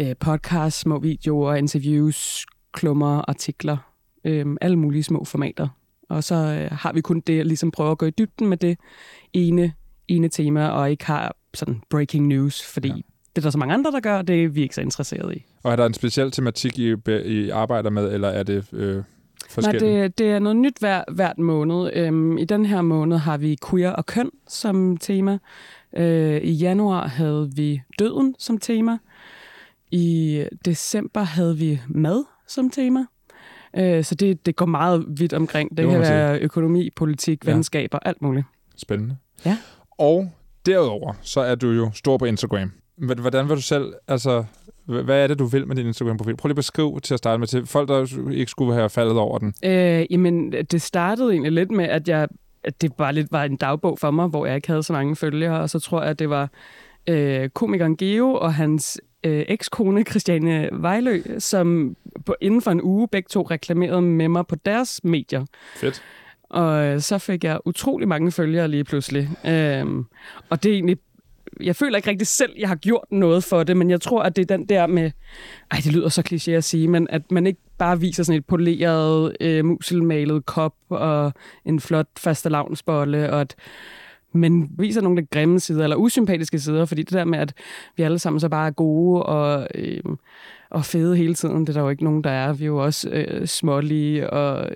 øh, 0.00 0.16
podcasts, 0.20 0.80
små 0.80 0.98
videoer, 0.98 1.54
interviews, 1.54 2.46
klummer, 2.72 3.24
artikler, 3.28 3.76
øh, 4.24 4.46
alle 4.60 4.76
mulige 4.76 5.02
små 5.02 5.24
formater. 5.24 5.68
Og 6.10 6.24
så 6.24 6.34
øh, 6.34 6.78
har 6.78 6.92
vi 6.92 7.00
kun 7.00 7.20
det 7.20 7.40
at 7.40 7.46
ligesom 7.46 7.70
prøve 7.70 7.90
at 7.90 7.98
gå 7.98 8.06
i 8.06 8.10
dybden 8.10 8.46
med 8.46 8.56
det 8.56 8.78
ene, 9.32 9.72
ene 10.08 10.28
tema, 10.28 10.68
og 10.68 10.90
ikke 10.90 11.06
har 11.06 11.36
sådan 11.54 11.82
breaking 11.90 12.26
news, 12.26 12.66
fordi 12.66 12.88
Ja. 12.88 12.94
det 13.36 13.38
er 13.38 13.40
der 13.40 13.50
så 13.50 13.58
mange 13.58 13.74
andre, 13.74 13.90
der 13.90 14.00
gør, 14.00 14.22
det 14.22 14.44
er 14.44 14.48
vi 14.48 14.62
ikke 14.62 14.74
så 14.74 14.80
interesserede 14.80 15.36
i. 15.36 15.44
Og 15.62 15.72
er 15.72 15.76
der 15.76 15.86
en 15.86 15.94
speciel 15.94 16.30
tematik, 16.30 16.78
I, 16.78 16.94
I 17.24 17.50
arbejder 17.50 17.90
med, 17.90 18.12
eller 18.12 18.28
er 18.28 18.42
det 18.42 18.66
øh, 18.72 19.02
Nej, 19.62 19.72
det, 19.72 20.18
det 20.18 20.26
er 20.26 20.38
noget 20.38 20.56
nyt 20.56 20.78
hver, 20.80 21.04
hvert 21.12 21.38
måned. 21.38 21.90
Øhm, 21.94 22.38
I 22.38 22.44
den 22.44 22.66
her 22.66 22.82
måned 22.82 23.16
har 23.16 23.36
vi 23.36 23.58
queer 23.70 23.90
og 23.90 24.06
køn 24.06 24.30
som 24.48 24.96
tema. 24.96 25.38
Øh, 25.96 26.36
I 26.42 26.52
januar 26.52 27.06
havde 27.08 27.50
vi 27.56 27.80
døden 27.98 28.34
som 28.38 28.58
tema. 28.58 28.98
I 29.90 30.44
december 30.64 31.22
havde 31.22 31.58
vi 31.58 31.80
mad 31.88 32.24
som 32.48 32.70
tema. 32.70 33.06
Øh, 33.76 34.04
så 34.04 34.14
det, 34.14 34.46
det 34.46 34.56
går 34.56 34.66
meget 34.66 35.04
vidt 35.08 35.32
omkring. 35.32 35.76
Det, 35.76 35.84
må 35.86 35.90
kan 35.92 36.00
være 36.00 36.38
økonomi, 36.38 36.90
politik, 36.96 37.46
Ja. 37.46 37.52
venskaber, 37.52 37.98
alt 38.02 38.22
muligt. 38.22 38.46
Spændende. 38.76 39.16
Ja. 39.46 39.56
Og 39.98 40.32
derudover, 40.66 41.12
så 41.22 41.40
er 41.40 41.54
du 41.54 41.70
jo 41.70 41.90
stor 41.94 42.18
på 42.18 42.24
Instagram. 42.24 42.72
Men 42.98 43.18
Hvordan 43.18 43.48
vil 43.48 43.56
du 43.56 43.62
selv, 43.62 43.92
altså, 44.08 44.44
hvad 44.84 45.22
er 45.22 45.26
det, 45.26 45.38
du 45.38 45.44
vil 45.44 45.66
med 45.66 45.76
din 45.76 45.86
Instagram-profil? 45.86 46.36
Prøv 46.36 46.48
lige 46.48 46.52
at 46.52 46.56
beskrive 46.56 47.00
til 47.00 47.14
at 47.14 47.18
starte 47.18 47.38
med 47.38 47.46
til 47.46 47.66
folk, 47.66 47.88
der 47.88 48.30
ikke 48.32 48.50
skulle 48.50 48.74
have 48.74 48.88
faldet 48.90 49.18
over 49.18 49.38
den. 49.38 49.54
Øh, 49.64 50.06
jamen, 50.10 50.52
det 50.52 50.82
startede 50.82 51.30
egentlig 51.32 51.52
lidt 51.52 51.70
med, 51.70 51.84
at 51.84 52.08
jeg 52.08 52.28
at 52.64 52.82
det 52.82 52.92
bare 52.94 53.12
lidt 53.12 53.32
var 53.32 53.44
en 53.44 53.56
dagbog 53.56 53.98
for 53.98 54.10
mig, 54.10 54.26
hvor 54.28 54.46
jeg 54.46 54.56
ikke 54.56 54.68
havde 54.68 54.82
så 54.82 54.92
mange 54.92 55.16
følgere, 55.16 55.60
og 55.60 55.70
så 55.70 55.78
tror 55.78 56.00
jeg, 56.02 56.10
at 56.10 56.18
det 56.18 56.30
var 56.30 56.50
øh, 57.06 57.48
komikeren 57.48 57.96
Geo 57.96 58.32
og 58.34 58.54
hans 58.54 59.00
øh, 59.24 59.44
ekskone 59.48 60.04
Christiane 60.04 60.68
Vejlø, 60.72 61.22
som 61.38 61.96
på, 62.26 62.34
inden 62.40 62.62
for 62.62 62.70
en 62.70 62.82
uge 62.82 63.08
begge 63.08 63.28
to 63.30 63.42
reklamerede 63.42 64.02
med 64.02 64.28
mig 64.28 64.46
på 64.46 64.56
deres 64.56 65.00
medier. 65.04 65.44
Fedt. 65.76 66.02
Og 66.50 67.02
så 67.02 67.18
fik 67.18 67.44
jeg 67.44 67.58
utrolig 67.64 68.08
mange 68.08 68.32
følgere 68.32 68.68
lige 68.68 68.84
pludselig. 68.84 69.28
Øhm, 69.46 70.04
og 70.50 70.62
det 70.62 70.70
er 70.70 70.74
egentlig... 70.74 70.98
Jeg 71.60 71.76
føler 71.76 71.96
ikke 71.96 72.10
rigtig 72.10 72.26
selv, 72.26 72.52
jeg 72.58 72.68
har 72.68 72.76
gjort 72.76 73.04
noget 73.10 73.44
for 73.44 73.62
det, 73.62 73.76
men 73.76 73.90
jeg 73.90 74.00
tror, 74.00 74.22
at 74.22 74.36
det 74.36 74.50
er 74.50 74.56
den 74.56 74.66
der 74.66 74.86
med... 74.86 75.10
Ej, 75.70 75.78
det 75.84 75.92
lyder 75.92 76.08
så 76.08 76.22
kliché 76.32 76.50
at 76.50 76.64
sige, 76.64 76.88
men 76.88 77.06
at 77.10 77.32
man 77.32 77.46
ikke 77.46 77.60
bare 77.78 78.00
viser 78.00 78.22
sådan 78.22 78.38
et 78.38 78.46
poleret, 78.46 79.36
øh, 79.40 79.64
muselmalet 79.64 80.46
kop 80.46 80.74
og 80.88 81.32
en 81.64 81.80
flot 81.80 82.06
fastelavnsbolle, 82.18 83.32
og 83.32 83.40
at 83.40 83.54
men 84.32 84.70
viser 84.78 85.00
nogle 85.00 85.18
af 85.18 85.24
de 85.24 85.28
grimme 85.38 85.60
sider, 85.60 85.82
eller 85.82 85.96
usympatiske 85.96 86.58
sider, 86.58 86.84
fordi 86.84 87.02
det 87.02 87.12
der 87.12 87.24
med, 87.24 87.38
at 87.38 87.54
vi 87.96 88.02
alle 88.02 88.18
sammen 88.18 88.40
så 88.40 88.48
bare 88.48 88.66
er 88.66 88.70
gode 88.70 89.22
og, 89.22 89.68
øh, 89.74 90.02
og 90.70 90.84
fede 90.84 91.16
hele 91.16 91.34
tiden, 91.34 91.60
det 91.60 91.68
er 91.68 91.72
der 91.72 91.80
jo 91.80 91.88
ikke 91.88 92.04
nogen, 92.04 92.24
der 92.24 92.30
er. 92.30 92.52
Vi 92.52 92.64
er 92.64 92.66
jo 92.66 92.84
også 92.84 93.08
øh, 93.10 93.46
smålige 93.46 94.30
og 94.30 94.70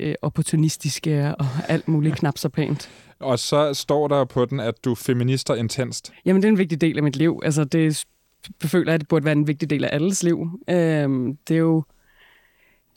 øh, 0.00 0.14
opportunistiske 0.22 1.34
og 1.38 1.46
alt 1.68 1.88
muligt 1.88 2.16
knap 2.16 2.38
så 2.38 2.48
pænt. 2.48 2.90
Og 3.20 3.38
så 3.38 3.74
står 3.74 4.08
der 4.08 4.24
på 4.24 4.44
den, 4.44 4.60
at 4.60 4.84
du 4.84 4.94
feminister 4.94 5.54
intenst. 5.54 6.12
Jamen, 6.24 6.42
det 6.42 6.48
er 6.48 6.52
en 6.52 6.58
vigtig 6.58 6.80
del 6.80 6.96
af 6.96 7.02
mit 7.02 7.16
liv. 7.16 7.40
Altså, 7.44 7.64
det 7.64 8.04
føler 8.64 8.92
jeg, 8.92 8.94
at 8.94 9.00
det 9.00 9.08
burde 9.08 9.24
være 9.24 9.32
en 9.32 9.46
vigtig 9.46 9.70
del 9.70 9.84
af 9.84 9.88
alles 9.92 10.22
liv. 10.22 10.48
Øhm, 10.70 11.36
det 11.48 11.54
er 11.54 11.58
jo 11.58 11.84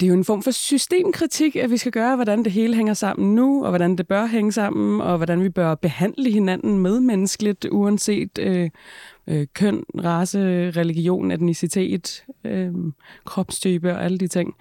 det 0.04 0.08
er 0.08 0.14
jo 0.14 0.18
en 0.18 0.26
form 0.26 0.44
for 0.44 0.52
systemkritik, 0.52 1.56
at 1.56 1.72
vi 1.72 1.78
skal 1.78 1.92
gøre, 1.92 2.16
hvordan 2.16 2.44
det 2.44 2.52
hele 2.52 2.76
hænger 2.76 2.94
sammen 2.94 3.36
nu, 3.36 3.64
og 3.64 3.70
hvordan 3.70 3.96
det 3.96 4.08
bør 4.08 4.26
hænge 4.26 4.52
sammen, 4.52 5.02
og 5.02 5.18
hvordan 5.18 5.44
vi 5.44 5.50
bør 5.50 5.76
behandle 5.76 6.32
hinanden 6.32 6.80
medmenneskeligt, 6.80 7.68
uanset 7.72 8.40
øh, 8.40 8.70
øh, 9.28 9.48
køn, 9.54 9.84
race, 10.04 10.40
religion, 10.72 11.32
etnicitet, 11.32 12.26
øh, 12.44 12.72
kropstype 13.26 13.92
og 13.92 14.04
alle 14.04 14.18
de 14.18 14.28
ting. 14.28 14.56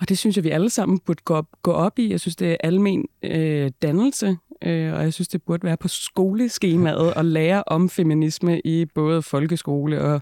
Og 0.00 0.08
det 0.08 0.18
synes 0.18 0.36
jeg, 0.36 0.44
vi 0.44 0.50
alle 0.50 0.70
sammen 0.70 0.98
burde 0.98 1.22
gå 1.24 1.34
op, 1.34 1.46
gå 1.62 1.72
op 1.72 1.98
i. 1.98 2.10
Jeg 2.10 2.20
synes, 2.20 2.36
det 2.36 2.50
er 2.50 2.56
almen 2.60 3.04
øh, 3.22 3.70
dannelse, 3.82 4.36
øh, 4.62 4.92
og 4.92 5.02
jeg 5.02 5.12
synes, 5.12 5.28
det 5.28 5.42
burde 5.42 5.64
være 5.64 5.76
på 5.76 5.88
skoleskemaet 5.88 7.12
at 7.16 7.24
lære 7.24 7.62
om 7.66 7.88
feminisme 7.88 8.60
i 8.60 8.84
både 8.84 9.22
folkeskole 9.22 10.00
og, 10.00 10.20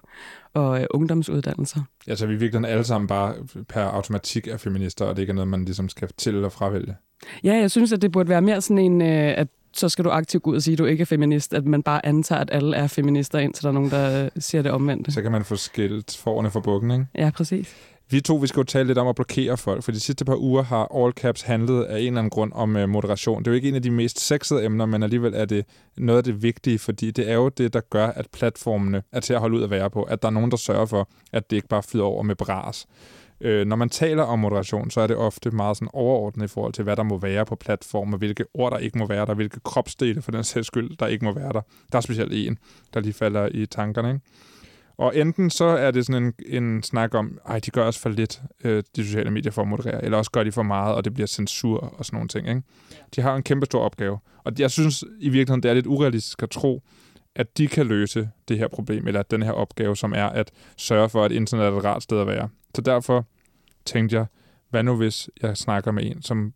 og 0.54 0.80
øh, 0.80 0.86
ungdomsuddannelser. 0.90 1.80
Altså, 2.06 2.26
vi 2.26 2.34
er 2.34 2.38
virkelig 2.38 2.70
alle 2.70 2.84
sammen 2.84 3.08
bare 3.08 3.34
per 3.68 3.82
automatik 3.82 4.48
er 4.48 4.56
feminister, 4.56 5.04
og 5.04 5.16
det 5.16 5.22
ikke 5.22 5.30
er 5.30 5.34
noget, 5.34 5.48
man 5.48 5.64
ligesom 5.64 5.88
skal 5.88 6.08
til 6.16 6.44
og 6.44 6.52
fravælge. 6.52 6.96
Ja, 7.44 7.54
jeg 7.54 7.70
synes, 7.70 7.92
at 7.92 8.02
det 8.02 8.12
burde 8.12 8.28
være 8.28 8.42
mere 8.42 8.60
sådan 8.60 8.78
en, 8.78 9.02
øh, 9.02 9.34
at 9.38 9.48
så 9.72 9.88
skal 9.88 10.04
du 10.04 10.10
aktivt 10.10 10.42
gå 10.42 10.50
ud 10.50 10.56
og 10.56 10.62
sige, 10.62 10.72
at 10.72 10.78
du 10.78 10.84
ikke 10.84 11.02
er 11.02 11.06
feminist, 11.06 11.54
at 11.54 11.64
man 11.64 11.82
bare 11.82 12.06
antager, 12.06 12.40
at 12.40 12.48
alle 12.52 12.76
er 12.76 12.86
feminister, 12.86 13.38
indtil 13.38 13.62
der 13.62 13.68
er 13.68 13.72
nogen, 13.72 13.90
der 13.90 14.24
øh, 14.24 14.30
siger 14.38 14.62
det 14.62 14.72
omvendte. 14.72 15.12
Så 15.12 15.22
kan 15.22 15.32
man 15.32 15.44
få 15.44 15.56
skilt 15.56 16.16
forerne 16.22 16.50
fra 16.50 16.60
bukken, 16.60 16.90
ikke? 16.90 17.06
Ja, 17.14 17.30
præcis. 17.30 17.76
Vi 18.12 18.20
to, 18.20 18.36
vi 18.36 18.46
skal 18.46 18.60
jo 18.60 18.64
tale 18.64 18.86
lidt 18.86 18.98
om 18.98 19.08
at 19.08 19.14
blokere 19.14 19.56
folk, 19.56 19.82
for 19.82 19.92
de 19.92 20.00
sidste 20.00 20.24
par 20.24 20.36
uger 20.36 20.62
har 20.62 21.04
All 21.04 21.12
Caps 21.12 21.42
handlet 21.42 21.84
af 21.84 21.98
en 21.98 22.06
eller 22.06 22.18
anden 22.18 22.30
grund 22.30 22.52
om 22.54 22.76
øh, 22.76 22.88
moderation. 22.88 23.38
Det 23.38 23.46
er 23.46 23.50
jo 23.50 23.54
ikke 23.54 23.68
en 23.68 23.74
af 23.74 23.82
de 23.82 23.90
mest 23.90 24.20
sexede 24.20 24.64
emner, 24.64 24.86
men 24.86 25.02
alligevel 25.02 25.34
er 25.34 25.44
det 25.44 25.64
noget 25.96 26.18
af 26.18 26.24
det 26.24 26.42
vigtige, 26.42 26.78
fordi 26.78 27.10
det 27.10 27.30
er 27.30 27.34
jo 27.34 27.48
det, 27.48 27.72
der 27.72 27.80
gør, 27.80 28.06
at 28.06 28.26
platformene 28.32 29.02
er 29.12 29.20
til 29.20 29.32
at 29.32 29.40
holde 29.40 29.56
ud 29.56 29.62
at 29.62 29.70
være 29.70 29.90
på. 29.90 30.02
At 30.02 30.22
der 30.22 30.28
er 30.28 30.32
nogen, 30.32 30.50
der 30.50 30.56
sørger 30.56 30.86
for, 30.86 31.08
at 31.32 31.50
det 31.50 31.56
ikke 31.56 31.68
bare 31.68 31.82
flyder 31.82 32.04
over 32.04 32.22
med 32.22 32.36
bras. 32.36 32.86
Øh, 33.40 33.66
når 33.66 33.76
man 33.76 33.88
taler 33.88 34.22
om 34.22 34.38
moderation, 34.38 34.90
så 34.90 35.00
er 35.00 35.06
det 35.06 35.16
ofte 35.16 35.50
meget 35.50 35.76
sådan 35.76 35.88
overordnet 35.92 36.44
i 36.44 36.48
forhold 36.48 36.72
til, 36.72 36.84
hvad 36.84 36.96
der 36.96 37.02
må 37.02 37.18
være 37.18 37.46
på 37.46 37.56
platformen, 37.56 38.18
hvilke 38.18 38.44
ord, 38.54 38.72
der 38.72 38.78
ikke 38.78 38.98
må 38.98 39.06
være 39.06 39.26
der, 39.26 39.34
hvilke 39.34 39.60
kropsdele 39.64 40.22
for 40.22 40.30
den 40.30 40.44
sags 40.44 40.66
skyld, 40.66 40.96
der 40.96 41.06
ikke 41.06 41.24
må 41.24 41.32
være 41.32 41.52
der. 41.52 41.60
Der 41.92 41.98
er 41.98 42.02
specielt 42.02 42.32
en, 42.32 42.58
der 42.94 43.00
lige 43.00 43.12
falder 43.12 43.48
i 43.54 43.66
tankerne, 43.66 44.08
ikke? 44.08 44.20
Og 45.00 45.16
enten 45.16 45.50
så 45.50 45.64
er 45.64 45.90
det 45.90 46.06
sådan 46.06 46.22
en, 46.22 46.62
en 46.62 46.82
snak 46.82 47.14
om, 47.14 47.38
ej, 47.46 47.58
de 47.58 47.70
gør 47.70 47.84
også 47.84 48.00
for 48.00 48.08
lidt, 48.08 48.42
øh, 48.64 48.82
de 48.96 49.04
sociale 49.04 49.30
medier 49.30 49.52
for 49.52 49.62
at 49.62 49.68
moderere, 49.68 50.04
eller 50.04 50.18
også 50.18 50.30
gør 50.30 50.44
de 50.44 50.52
for 50.52 50.62
meget, 50.62 50.94
og 50.94 51.04
det 51.04 51.14
bliver 51.14 51.26
censur 51.26 51.78
og 51.78 52.04
sådan 52.04 52.16
nogle 52.16 52.28
ting. 52.28 52.48
Ikke? 52.48 52.62
De 53.16 53.20
har 53.20 53.36
en 53.36 53.42
kæmpe 53.42 53.66
stor 53.66 53.80
opgave. 53.80 54.18
Og 54.44 54.52
jeg 54.58 54.70
synes 54.70 55.04
i 55.20 55.28
virkeligheden, 55.28 55.62
det 55.62 55.68
er 55.68 55.74
lidt 55.74 55.86
urealistisk 55.86 56.42
at 56.42 56.50
tro, 56.50 56.82
at 57.34 57.58
de 57.58 57.68
kan 57.68 57.86
løse 57.86 58.28
det 58.48 58.58
her 58.58 58.68
problem, 58.68 59.06
eller 59.06 59.22
den 59.22 59.42
her 59.42 59.52
opgave, 59.52 59.96
som 59.96 60.12
er 60.12 60.26
at 60.26 60.50
sørge 60.76 61.08
for, 61.08 61.24
at 61.24 61.32
internet 61.32 61.66
er 61.66 61.78
et 61.78 61.84
rart 61.84 62.02
sted 62.02 62.20
at 62.20 62.26
være. 62.26 62.48
Så 62.74 62.82
derfor 62.82 63.26
tænkte 63.84 64.16
jeg, 64.16 64.26
hvad 64.70 64.82
nu 64.82 64.96
hvis 64.96 65.30
jeg 65.42 65.56
snakker 65.56 65.90
med 65.90 66.04
en, 66.04 66.22
som 66.22 66.52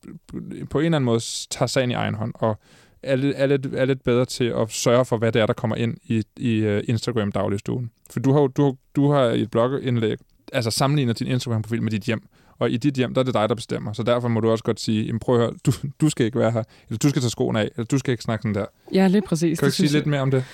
på 0.70 0.78
en 0.78 0.84
eller 0.84 0.98
anden 0.98 1.04
måde 1.04 1.20
tager 1.50 1.66
sagen 1.66 1.90
i 1.90 1.94
egen 1.94 2.14
hånd, 2.14 2.32
og 2.34 2.60
er 3.06 3.16
lidt, 3.16 3.34
er, 3.36 3.46
lidt, 3.46 3.66
er 3.74 3.84
lidt 3.84 4.04
bedre 4.04 4.24
til 4.24 4.44
at 4.44 4.70
sørge 4.70 5.04
for, 5.04 5.16
hvad 5.16 5.32
det 5.32 5.42
er, 5.42 5.46
der 5.46 5.52
kommer 5.52 5.76
ind 5.76 5.96
i, 6.04 6.22
i 6.36 6.66
uh, 6.66 6.80
Instagram 6.88 7.32
dagligstuen. 7.32 7.90
For 8.10 8.20
du 8.20 8.32
har 8.32 8.40
jo 8.40 8.46
du, 8.46 8.76
du 8.96 9.10
har 9.12 9.24
i 9.24 9.42
et 9.42 9.50
blogindlæg 9.50 10.18
altså 10.52 10.70
sammenligner 10.70 11.12
din 11.12 11.26
Instagram-profil 11.26 11.82
med 11.82 11.90
dit 11.90 12.02
hjem, 12.02 12.22
og 12.58 12.70
i 12.70 12.76
dit 12.76 12.94
hjem, 12.94 13.14
der 13.14 13.20
er 13.20 13.24
det 13.24 13.34
dig, 13.34 13.48
der 13.48 13.54
bestemmer. 13.54 13.92
Så 13.92 14.02
derfor 14.02 14.28
må 14.28 14.40
du 14.40 14.50
også 14.50 14.64
godt 14.64 14.80
sige, 14.80 15.04
jamen 15.04 15.18
prøv 15.18 15.34
at 15.34 15.40
høre, 15.40 15.52
du, 15.66 15.72
du 16.00 16.08
skal 16.08 16.26
ikke 16.26 16.38
være 16.38 16.50
her, 16.50 16.62
eller 16.88 16.98
du 16.98 17.08
skal 17.08 17.22
tage 17.22 17.30
skoene 17.30 17.60
af, 17.60 17.70
eller 17.76 17.84
du 17.84 17.98
skal 17.98 18.12
ikke 18.12 18.22
snakke 18.22 18.42
sådan 18.42 18.54
der. 18.54 18.66
Ja, 18.94 19.06
lige 19.06 19.22
præcis. 19.22 19.58
Kan 19.58 19.66
du 19.66 19.68
ikke 19.68 19.76
sige 19.76 19.92
lidt 19.92 20.06
mere 20.06 20.20
om 20.20 20.30
det? 20.30 20.44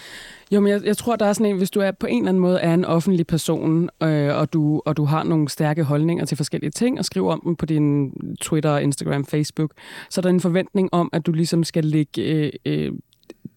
Jo, 0.50 0.61
men 0.61 0.73
jeg, 0.73 0.85
jeg 0.85 0.97
tror, 0.97 1.16
der 1.16 1.26
er 1.26 1.33
sådan 1.33 1.52
en, 1.52 1.57
hvis 1.57 1.71
du 1.71 1.80
er 1.80 1.90
på 1.90 2.07
en 2.07 2.19
eller 2.19 2.28
anden 2.28 2.40
måde 2.40 2.61
er 2.61 2.75
en 2.75 2.85
offentlig 2.85 3.26
person, 3.26 3.90
øh, 4.02 4.37
og, 4.37 4.52
du, 4.52 4.83
og 4.87 4.97
du 4.97 5.04
har 5.04 5.23
nogle 5.23 5.49
stærke 5.49 5.85
holdninger 5.85 6.25
til 6.25 6.37
forskellige 6.37 6.71
ting, 6.71 6.99
og 6.99 7.04
skriver 7.04 7.33
om 7.33 7.40
dem 7.45 7.57
på 7.57 7.66
din 7.66 8.12
Twitter, 8.40 8.78
Instagram, 8.78 9.25
Facebook, 9.25 9.73
så 10.11 10.21
er 10.21 10.23
der 10.23 10.30
en 10.30 10.40
forventning 10.40 10.88
om, 10.92 11.11
at 11.12 11.26
du 11.26 11.33
ligesom 11.33 11.64
skal 11.64 11.85
lægge 11.85 12.23
øh, 12.23 12.52
øh, 12.66 12.92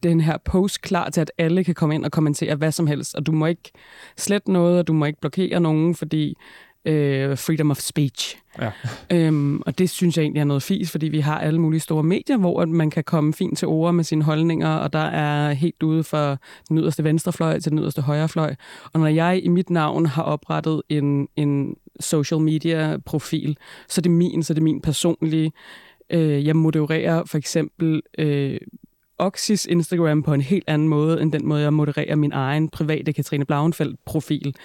den 0.03 0.21
her 0.21 0.37
post 0.37 0.81
klar 0.81 1.09
til, 1.09 1.21
at 1.21 1.31
alle 1.37 1.63
kan 1.63 1.75
komme 1.75 1.95
ind 1.95 2.05
og 2.05 2.11
kommentere 2.11 2.55
hvad 2.55 2.71
som 2.71 2.87
helst, 2.87 3.15
og 3.15 3.25
du 3.25 3.31
må 3.31 3.45
ikke 3.45 3.71
slette 4.17 4.51
noget, 4.51 4.79
og 4.79 4.87
du 4.87 4.93
må 4.93 5.05
ikke 5.05 5.19
blokere 5.21 5.59
nogen, 5.59 5.95
fordi 5.95 6.37
øh, 6.85 7.37
freedom 7.37 7.71
of 7.71 7.79
speech. 7.79 8.37
Ja. 8.61 8.71
Øhm, 9.11 9.61
og 9.65 9.77
det 9.77 9.89
synes 9.89 10.17
jeg 10.17 10.23
egentlig 10.23 10.39
er 10.39 10.45
noget 10.45 10.63
fis, 10.63 10.91
fordi 10.91 11.07
vi 11.07 11.19
har 11.19 11.39
alle 11.39 11.61
mulige 11.61 11.79
store 11.79 12.03
medier, 12.03 12.37
hvor 12.37 12.61
at 12.61 12.69
man 12.69 12.89
kan 12.89 13.03
komme 13.03 13.33
fint 13.33 13.57
til 13.57 13.67
ord 13.67 13.93
med 13.93 14.03
sine 14.03 14.23
holdninger, 14.23 14.69
og 14.69 14.93
der 14.93 14.99
er 14.99 15.53
helt 15.53 15.83
ude 15.83 16.03
fra 16.03 16.37
den 16.69 16.77
yderste 16.77 17.03
venstrefløj 17.03 17.59
til 17.59 17.71
den 17.71 17.79
yderste 17.79 18.01
højrefløj. 18.01 18.55
Og 18.93 18.99
når 18.99 19.07
jeg 19.07 19.41
i 19.43 19.47
mit 19.47 19.69
navn 19.69 20.05
har 20.05 20.23
oprettet 20.23 20.81
en, 20.89 21.27
en 21.35 21.75
social 21.99 22.41
media 22.41 22.97
profil, 23.05 23.57
så 23.87 23.99
er 23.99 24.03
det 24.03 24.11
min, 24.11 24.43
så 24.43 24.53
er 24.53 24.55
det 24.55 24.63
min 24.63 24.81
personlige. 24.81 25.51
Øh, 26.09 26.45
jeg 26.45 26.55
modererer 26.55 27.23
for 27.25 27.37
eksempel 27.37 28.01
øh, 28.17 28.57
Oxys 29.17 29.65
Instagram 29.65 30.23
på 30.23 30.33
en 30.33 30.41
helt 30.41 30.63
anden 30.67 30.87
måde, 30.87 31.21
end 31.21 31.31
den 31.31 31.47
måde, 31.47 31.61
jeg 31.61 31.73
modererer 31.73 32.15
min 32.15 32.31
egen 32.31 32.69
private 32.69 33.13
Katrine 33.13 33.45
Blauenfeldt-profil. 33.45 34.55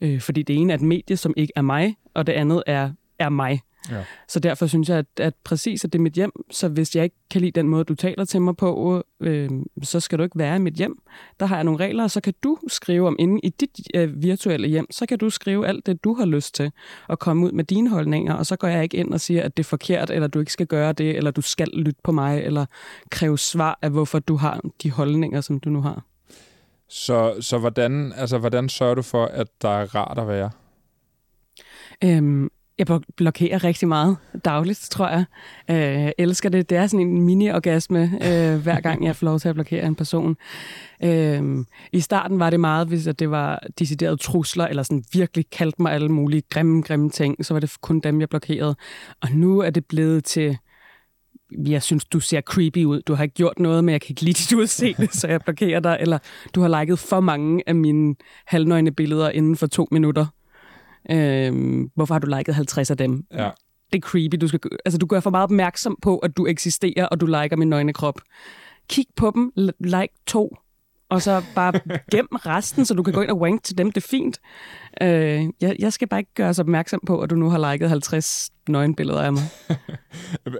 Øh, 0.00 0.20
fordi 0.20 0.42
det 0.42 0.56
ene 0.56 0.72
er 0.72 0.76
et 0.76 0.82
medie, 0.82 1.16
som 1.16 1.34
ikke 1.36 1.52
er 1.56 1.62
mig, 1.62 1.96
og 2.14 2.26
det 2.26 2.32
andet 2.32 2.62
er, 2.66 2.90
er 3.18 3.28
mig. 3.28 3.60
Ja. 3.90 4.04
Så 4.28 4.40
derfor 4.40 4.66
synes 4.66 4.88
jeg, 4.88 4.98
at, 4.98 5.06
at 5.16 5.34
præcis 5.44 5.84
at 5.84 5.92
det 5.92 5.98
er 5.98 6.02
mit 6.02 6.12
hjem. 6.12 6.32
Så 6.50 6.68
hvis 6.68 6.96
jeg 6.96 7.04
ikke 7.04 7.16
kan 7.30 7.40
lide 7.40 7.50
den 7.50 7.68
måde, 7.68 7.84
du 7.84 7.94
taler 7.94 8.24
til 8.24 8.42
mig 8.42 8.56
på, 8.56 9.04
øh, 9.20 9.50
så 9.82 10.00
skal 10.00 10.18
du 10.18 10.22
ikke 10.22 10.38
være 10.38 10.56
i 10.56 10.58
mit 10.58 10.74
hjem. 10.74 10.98
Der 11.40 11.46
har 11.46 11.56
jeg 11.56 11.64
nogle 11.64 11.84
regler, 11.84 12.04
og 12.04 12.10
så 12.10 12.20
kan 12.20 12.34
du 12.42 12.58
skrive 12.68 13.06
om 13.06 13.16
inde 13.18 13.40
i 13.42 13.48
dit 13.48 13.70
øh, 13.94 14.22
virtuelle 14.22 14.68
hjem, 14.68 14.86
så 14.90 15.06
kan 15.06 15.18
du 15.18 15.30
skrive 15.30 15.66
alt 15.66 15.86
det, 15.86 16.04
du 16.04 16.14
har 16.14 16.24
lyst 16.24 16.54
til, 16.54 16.72
og 17.08 17.18
komme 17.18 17.46
ud 17.46 17.52
med 17.52 17.64
dine 17.64 17.90
holdninger, 17.90 18.34
og 18.34 18.46
så 18.46 18.56
går 18.56 18.68
jeg 18.68 18.82
ikke 18.82 18.96
ind 18.96 19.12
og 19.12 19.20
siger, 19.20 19.42
at 19.42 19.56
det 19.56 19.62
er 19.62 19.68
forkert, 19.68 20.10
eller 20.10 20.28
du 20.28 20.38
ikke 20.38 20.52
skal 20.52 20.66
gøre 20.66 20.92
det, 20.92 21.16
eller 21.16 21.30
du 21.30 21.42
skal 21.42 21.68
lytte 21.72 22.00
på 22.04 22.12
mig, 22.12 22.42
eller 22.42 22.66
kræve 23.10 23.38
svar 23.38 23.78
af, 23.82 23.90
hvorfor 23.90 24.18
du 24.18 24.36
har 24.36 24.60
de 24.82 24.90
holdninger, 24.90 25.40
som 25.40 25.60
du 25.60 25.70
nu 25.70 25.82
har. 25.82 26.04
Så, 26.88 27.34
så 27.40 27.58
hvordan, 27.58 28.12
altså, 28.16 28.38
hvordan 28.38 28.68
sørger 28.68 28.94
du 28.94 29.02
for, 29.02 29.24
at 29.24 29.46
der 29.62 29.68
er 29.68 29.94
rart 29.94 30.18
at 30.18 30.28
være? 30.28 30.50
Øhm, 32.04 32.50
jeg 32.78 33.00
blokerer 33.16 33.64
rigtig 33.64 33.88
meget 33.88 34.16
dagligt, 34.44 34.88
tror 34.90 35.08
jeg. 35.08 35.24
Øh, 35.70 36.12
elsker 36.18 36.48
det. 36.48 36.70
Det 36.70 36.78
er 36.78 36.86
sådan 36.86 37.06
en 37.06 37.20
mini-orgasme, 37.22 38.02
øh, 38.02 38.62
hver 38.62 38.80
gang 38.80 39.04
jeg 39.04 39.16
får 39.16 39.24
lov 39.24 39.38
til 39.38 39.48
at 39.48 39.54
blokere 39.54 39.86
en 39.86 39.94
person. 39.94 40.36
Øh, 41.04 41.64
I 41.92 42.00
starten 42.00 42.38
var 42.38 42.50
det 42.50 42.60
meget, 42.60 42.88
hvis 42.88 43.06
at 43.06 43.18
det 43.18 43.30
var 43.30 43.62
deciderede 43.78 44.16
trusler, 44.16 44.66
eller 44.66 44.82
sådan 44.82 45.04
virkelig 45.12 45.50
kaldte 45.50 45.82
mig 45.82 45.92
alle 45.92 46.08
mulige 46.08 46.42
grimme, 46.50 46.82
grimme 46.82 47.10
ting, 47.10 47.46
så 47.46 47.54
var 47.54 47.60
det 47.60 47.80
kun 47.80 48.00
dem, 48.00 48.20
jeg 48.20 48.28
blokerede. 48.28 48.76
Og 49.20 49.30
nu 49.30 49.58
er 49.58 49.70
det 49.70 49.86
blevet 49.86 50.24
til 50.24 50.58
jeg 51.66 51.82
synes, 51.82 52.04
du 52.04 52.20
ser 52.20 52.40
creepy 52.40 52.84
ud. 52.84 53.02
Du 53.02 53.14
har 53.14 53.22
ikke 53.22 53.34
gjort 53.34 53.58
noget, 53.58 53.84
men 53.84 53.92
jeg 53.92 54.00
kan 54.00 54.10
ikke 54.10 54.22
lide 54.22 54.38
dit 54.38 54.52
udseende, 54.52 55.08
så 55.12 55.28
jeg 55.28 55.40
blokerer 55.40 55.80
dig. 55.80 55.96
Eller 56.00 56.18
du 56.54 56.60
har 56.60 56.80
liket 56.80 56.98
for 56.98 57.20
mange 57.20 57.62
af 57.66 57.74
mine 57.74 58.14
halvnøgne 58.46 58.92
billeder 58.92 59.30
inden 59.30 59.56
for 59.56 59.66
to 59.66 59.88
minutter. 59.90 60.26
Øhm, 61.10 61.90
hvorfor 61.94 62.14
har 62.14 62.18
du 62.18 62.36
liket 62.36 62.54
50 62.54 62.90
af 62.90 62.96
dem? 62.96 63.24
Ja. 63.32 63.50
Det 63.92 63.98
er 64.04 64.08
creepy. 64.08 64.36
Du, 64.40 64.48
skal, 64.48 64.60
altså, 64.84 64.98
du 64.98 65.06
gør 65.06 65.20
for 65.20 65.30
meget 65.30 65.44
opmærksom 65.44 65.96
på, 66.02 66.18
at 66.18 66.36
du 66.36 66.46
eksisterer, 66.46 67.06
og 67.06 67.20
du 67.20 67.26
liker 67.26 67.56
min 67.56 67.68
nøgne 67.68 67.92
krop. 67.92 68.20
Kig 68.88 69.06
på 69.16 69.32
dem, 69.34 69.52
like 69.80 70.14
to, 70.26 70.56
og 71.08 71.22
så 71.22 71.42
bare 71.54 71.72
gem 72.14 72.28
resten, 72.30 72.84
så 72.84 72.94
du 72.94 73.02
kan 73.02 73.14
gå 73.14 73.20
ind 73.20 73.30
og 73.30 73.38
wank 73.38 73.62
til 73.62 73.78
dem. 73.78 73.92
Det 73.92 74.04
er 74.04 74.08
fint. 74.08 74.40
Øh, 75.02 75.44
jeg, 75.60 75.76
jeg 75.78 75.92
skal 75.92 76.08
bare 76.08 76.20
ikke 76.20 76.34
gøre 76.34 76.48
os 76.48 76.58
opmærksom 76.58 77.00
på, 77.06 77.20
at 77.20 77.30
du 77.30 77.34
nu 77.34 77.50
har 77.50 77.72
liket 77.72 77.88
50 77.88 78.50
nøgenbilleder 78.68 79.22
af 79.22 79.32
mig. 79.32 79.42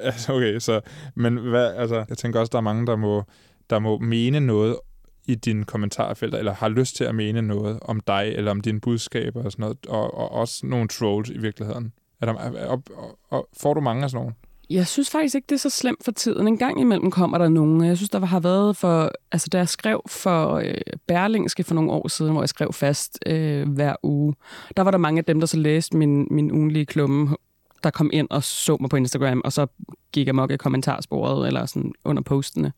Altså, 0.00 0.32
okay, 0.32 0.58
så, 0.58 0.80
men 1.14 1.36
hvad, 1.36 1.74
altså, 1.74 2.04
jeg 2.08 2.18
tænker 2.18 2.40
også, 2.40 2.50
der 2.50 2.58
er 2.58 2.62
mange, 2.62 2.86
der 2.86 2.96
må, 2.96 3.22
der 3.70 3.78
må 3.78 3.98
mene 3.98 4.40
noget 4.40 4.76
i 5.26 5.34
dine 5.34 5.64
kommentarfelter, 5.64 6.38
eller 6.38 6.54
har 6.54 6.68
lyst 6.68 6.96
til 6.96 7.04
at 7.04 7.14
mene 7.14 7.42
noget 7.42 7.78
om 7.82 8.00
dig, 8.00 8.32
eller 8.36 8.50
om 8.50 8.60
dine 8.60 8.80
budskaber 8.80 9.44
og 9.44 9.52
sådan 9.52 9.62
noget, 9.62 9.86
og, 9.88 10.14
og 10.14 10.30
også 10.30 10.66
nogle 10.66 10.88
trolls 10.88 11.30
i 11.30 11.38
virkeligheden. 11.38 11.92
Er 12.20 12.26
der, 12.26 12.66
og, 12.66 12.82
og, 12.96 13.18
og, 13.30 13.48
får 13.56 13.74
du 13.74 13.80
mange 13.80 14.04
af 14.04 14.10
sådan 14.10 14.22
nogle? 14.22 14.34
Jeg 14.70 14.86
synes 14.86 15.10
faktisk 15.10 15.34
ikke, 15.34 15.46
det 15.48 15.54
er 15.54 15.58
så 15.58 15.70
slemt 15.70 16.04
for 16.04 16.12
tiden. 16.12 16.48
En 16.48 16.58
gang 16.58 16.80
imellem 16.80 17.10
kommer 17.10 17.38
der 17.38 17.48
nogen. 17.48 17.84
Jeg 17.84 17.96
synes, 17.96 18.10
der 18.10 18.26
har 18.26 18.40
været 18.40 18.76
for... 18.76 19.12
Altså, 19.32 19.48
da 19.52 19.58
jeg 19.58 19.68
skrev 19.68 20.02
for 20.06 20.54
øh, 20.54 20.74
Berlingske 21.06 21.64
for 21.64 21.74
nogle 21.74 21.90
år 21.90 22.08
siden, 22.08 22.32
hvor 22.32 22.42
jeg 22.42 22.48
skrev 22.48 22.72
fast 22.72 23.18
øh, 23.26 23.68
hver 23.68 23.96
uge, 24.02 24.34
der 24.76 24.82
var 24.82 24.90
der 24.90 24.98
mange 24.98 25.18
af 25.18 25.24
dem, 25.24 25.40
der 25.40 25.46
så 25.46 25.56
læste 25.56 25.96
min, 25.96 26.28
min 26.30 26.52
ugenlige 26.52 26.86
klumme, 26.86 27.36
der 27.82 27.90
kom 27.90 28.10
ind 28.12 28.28
og 28.30 28.42
så 28.44 28.76
mig 28.80 28.90
på 28.90 28.96
Instagram, 28.96 29.40
og 29.44 29.52
så 29.52 29.66
gik 30.12 30.26
jeg 30.26 30.34
mok 30.34 30.50
i 30.50 30.56
kommentarsporet 30.56 31.46
eller 31.46 31.66
sådan 31.66 31.92
under 32.04 32.22
postene. 32.22 32.72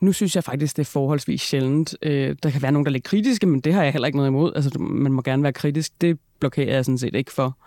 Nu 0.00 0.12
synes 0.12 0.34
jeg 0.34 0.44
faktisk, 0.44 0.76
det 0.76 0.82
er 0.82 0.90
forholdsvis 0.90 1.42
sjældent. 1.42 1.96
Øh, 2.02 2.36
der 2.42 2.50
kan 2.50 2.62
være 2.62 2.72
nogen, 2.72 2.86
der 2.86 2.90
er 2.90 2.92
lidt 2.92 3.04
kritiske, 3.04 3.46
men 3.46 3.60
det 3.60 3.74
har 3.74 3.82
jeg 3.82 3.92
heller 3.92 4.06
ikke 4.06 4.16
noget 4.18 4.28
imod. 4.28 4.52
Altså, 4.54 4.78
man 4.78 5.12
må 5.12 5.22
gerne 5.22 5.42
være 5.42 5.52
kritisk. 5.52 6.00
Det 6.00 6.18
blokerer 6.40 6.74
jeg 6.74 6.84
sådan 6.84 6.98
set 6.98 7.14
ikke 7.14 7.32
for. 7.32 7.58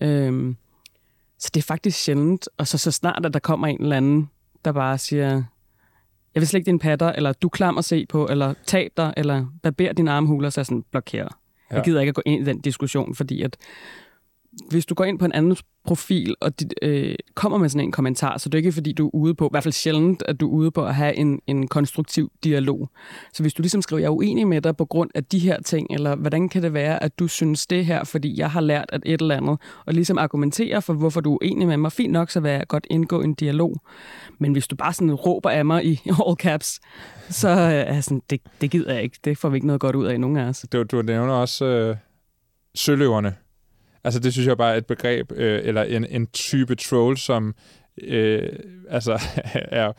Øhm, 0.00 0.56
så 1.38 1.50
det 1.54 1.60
er 1.60 1.64
faktisk 1.64 1.98
sjældent. 1.98 2.48
Og 2.58 2.66
så, 2.66 2.78
så 2.78 2.90
snart, 2.90 3.26
at 3.26 3.34
der 3.34 3.40
kommer 3.40 3.66
en 3.66 3.82
eller 3.82 3.96
anden, 3.96 4.30
der 4.64 4.72
bare 4.72 4.98
siger, 4.98 5.42
jeg 6.34 6.40
vil 6.40 6.46
slække 6.46 6.66
din 6.66 6.78
patter, 6.78 7.12
eller 7.12 7.32
du 7.32 7.48
klam 7.48 7.78
at 7.78 7.84
se 7.84 8.06
på, 8.06 8.26
eller 8.30 8.54
tab 8.66 8.92
dig, 8.96 9.14
eller 9.16 9.46
barber 9.62 9.92
din 9.92 10.08
armhuler, 10.08 10.50
så 10.50 10.60
er 10.60 10.62
jeg 10.62 10.66
sådan, 10.66 10.84
blokerer. 10.90 11.28
Ja. 11.70 11.76
Jeg 11.76 11.84
gider 11.84 12.00
ikke 12.00 12.08
at 12.08 12.14
gå 12.14 12.22
ind 12.26 12.42
i 12.42 12.44
den 12.44 12.60
diskussion, 12.60 13.14
fordi 13.14 13.42
at 13.42 13.56
hvis 14.70 14.86
du 14.86 14.94
går 14.94 15.04
ind 15.04 15.18
på 15.18 15.24
en 15.24 15.32
anden 15.32 15.56
profil, 15.84 16.34
og 16.40 16.60
dit, 16.60 16.74
øh, 16.82 17.14
kommer 17.34 17.58
med 17.58 17.68
sådan 17.68 17.86
en 17.86 17.92
kommentar, 17.92 18.38
så 18.38 18.48
det 18.48 18.54
er 18.54 18.58
ikke 18.58 18.72
fordi, 18.72 18.92
du 18.92 19.06
er 19.06 19.14
ude 19.14 19.34
på, 19.34 19.46
i 19.46 19.48
hvert 19.50 19.62
fald 19.62 19.72
sjældent, 19.72 20.22
at 20.28 20.40
du 20.40 20.48
er 20.48 20.52
ude 20.52 20.70
på 20.70 20.84
at 20.84 20.94
have 20.94 21.14
en, 21.14 21.40
en 21.46 21.68
konstruktiv 21.68 22.32
dialog. 22.44 22.90
Så 23.32 23.42
hvis 23.42 23.54
du 23.54 23.62
ligesom 23.62 23.82
skriver, 23.82 24.00
jeg 24.00 24.06
er 24.06 24.10
uenig 24.10 24.48
med 24.48 24.60
dig 24.60 24.76
på 24.76 24.84
grund 24.84 25.10
af 25.14 25.24
de 25.24 25.38
her 25.38 25.62
ting, 25.62 25.86
eller 25.90 26.16
hvordan 26.16 26.48
kan 26.48 26.62
det 26.62 26.74
være, 26.74 27.02
at 27.02 27.18
du 27.18 27.28
synes 27.28 27.66
det 27.66 27.86
her, 27.86 28.04
fordi 28.04 28.38
jeg 28.38 28.50
har 28.50 28.60
lært 28.60 28.84
at 28.88 29.02
et 29.06 29.20
eller 29.20 29.36
andet, 29.36 29.58
og 29.86 29.94
ligesom 29.94 30.18
argumentere 30.18 30.82
for, 30.82 30.92
hvorfor 30.92 31.20
du 31.20 31.34
er 31.34 31.38
uenig 31.42 31.66
med 31.66 31.76
mig, 31.76 31.92
fint 31.92 32.12
nok, 32.12 32.30
så 32.30 32.40
vil 32.40 32.50
jeg 32.50 32.64
godt 32.68 32.86
indgå 32.90 33.20
en 33.20 33.34
dialog. 33.34 33.76
Men 34.38 34.52
hvis 34.52 34.66
du 34.66 34.76
bare 34.76 34.92
sådan 34.92 35.14
råber 35.14 35.50
af 35.50 35.64
mig 35.64 35.84
i 35.84 36.00
all 36.26 36.36
caps, 36.36 36.80
så 37.30 37.48
øh, 37.48 37.56
er 37.56 37.94
jeg 37.94 38.04
sådan, 38.04 38.22
det, 38.30 38.40
det 38.60 38.70
gider 38.70 38.92
jeg 38.92 39.02
ikke. 39.02 39.18
Det 39.24 39.38
får 39.38 39.48
vi 39.48 39.56
ikke 39.56 39.66
noget 39.66 39.80
godt 39.80 39.96
ud 39.96 40.06
af, 40.06 40.20
nogen 40.20 40.36
af 40.36 40.44
os. 40.44 40.66
Du, 40.72 40.82
du 40.82 41.02
nævner 41.02 41.32
også 41.32 41.64
øh, 41.64 41.96
søløverne. 42.74 43.34
Altså, 44.04 44.20
det 44.20 44.32
synes 44.32 44.48
jeg 44.48 44.56
bare 44.56 44.72
er 44.72 44.76
et 44.76 44.86
begreb, 44.86 45.32
øh, 45.32 45.60
eller 45.64 45.82
en, 45.82 46.04
en 46.04 46.26
type 46.26 46.74
troll, 46.74 47.16
som 47.16 47.54
øh, 48.02 48.48
altså, 48.88 49.12
er 49.54 49.92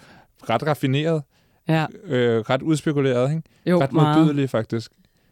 ret 0.49 0.67
raffineret, 0.67 1.21
Ja, 1.69 1.85
øh, 2.03 2.39
ret 2.39 2.61
udspekuleret, 2.61 3.29
ikke? 3.29 3.41
jo, 3.65 3.81
ret 3.81 3.93
modbydelig, 3.93 4.49
faktisk. 4.49 4.91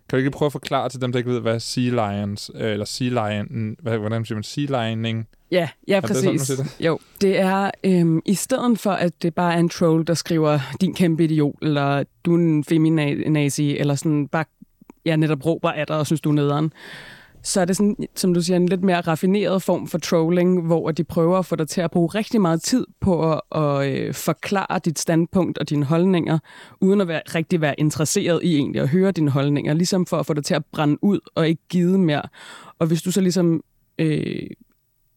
Kan 0.09 0.17
du 0.17 0.17
ikke 0.17 0.31
prøve 0.31 0.47
at 0.47 0.51
forklare 0.51 0.89
til 0.89 1.01
dem, 1.01 1.11
der 1.11 1.19
ikke 1.19 1.29
ved, 1.29 1.39
hvad 1.39 1.59
sea 1.59 1.83
lions, 1.83 2.51
øh, 2.55 2.71
eller 2.71 2.85
sea 2.85 3.07
lion, 3.07 3.75
hvad, 3.81 3.97
hvordan 3.97 4.25
siger 4.25 4.35
man, 4.35 4.43
sea 4.43 4.63
lioning? 4.63 5.27
Ja, 5.51 5.69
ja 5.87 5.99
det 6.01 6.09
sådan, 6.09 6.25
man 6.25 6.37
præcis. 6.37 6.57
siger 6.57 6.89
jo, 6.89 6.99
det 7.21 7.39
er 7.39 7.71
øhm, 7.83 8.21
i 8.25 8.33
stedet 8.33 8.79
for, 8.79 8.91
at 8.91 9.23
det 9.23 9.35
bare 9.35 9.53
er 9.53 9.57
en 9.57 9.69
troll, 9.69 10.07
der 10.07 10.13
skriver, 10.13 10.59
din 10.81 10.93
kæmpe 10.93 11.23
idiot, 11.23 11.55
eller 11.61 12.03
du 12.25 12.33
er 12.33 12.37
en 12.37 12.63
feminazi, 12.63 13.77
eller 13.77 13.95
sådan 13.95 14.27
bare, 14.27 14.45
ja, 15.05 15.15
netop 15.15 15.45
råber 15.45 15.71
af 15.71 15.87
dig 15.87 15.97
og 15.97 16.05
synes, 16.05 16.21
du 16.21 16.29
er 16.29 16.33
nederen. 16.33 16.73
Så 17.43 17.61
er 17.61 17.65
det 17.65 17.77
sådan, 17.77 17.95
som 18.15 18.33
du 18.33 18.41
siger, 18.41 18.57
en 18.57 18.69
lidt 18.69 18.83
mere 18.83 19.01
raffineret 19.01 19.63
form 19.63 19.87
for 19.87 19.97
trolling, 19.97 20.65
hvor 20.65 20.91
de 20.91 21.03
prøver 21.03 21.37
at 21.37 21.45
få 21.45 21.55
dig 21.55 21.67
til 21.67 21.81
at 21.81 21.91
bruge 21.91 22.07
rigtig 22.07 22.41
meget 22.41 22.61
tid 22.61 22.85
på 23.01 23.33
at, 23.33 23.41
at 23.55 23.91
øh, 23.91 24.13
forklare 24.13 24.79
dit 24.85 24.99
standpunkt 24.99 25.57
og 25.57 25.69
dine 25.69 25.85
holdninger, 25.85 26.39
uden 26.81 27.01
at 27.01 27.07
være, 27.07 27.21
rigtig 27.35 27.61
være 27.61 27.79
interesseret 27.79 28.43
i 28.43 28.55
egentlig 28.55 28.81
at 28.81 28.89
høre 28.89 29.11
dine 29.11 29.31
holdninger, 29.31 29.73
ligesom 29.73 30.05
for 30.05 30.17
at 30.17 30.25
få 30.25 30.33
dig 30.33 30.43
til 30.43 30.53
at 30.53 30.65
brænde 30.65 31.03
ud 31.03 31.19
og 31.35 31.47
ikke 31.47 31.61
give 31.69 31.97
mere. 31.97 32.23
Og 32.79 32.87
hvis 32.87 33.01
du 33.01 33.11
så 33.11 33.21
ligesom 33.21 33.63
øh, 33.99 34.47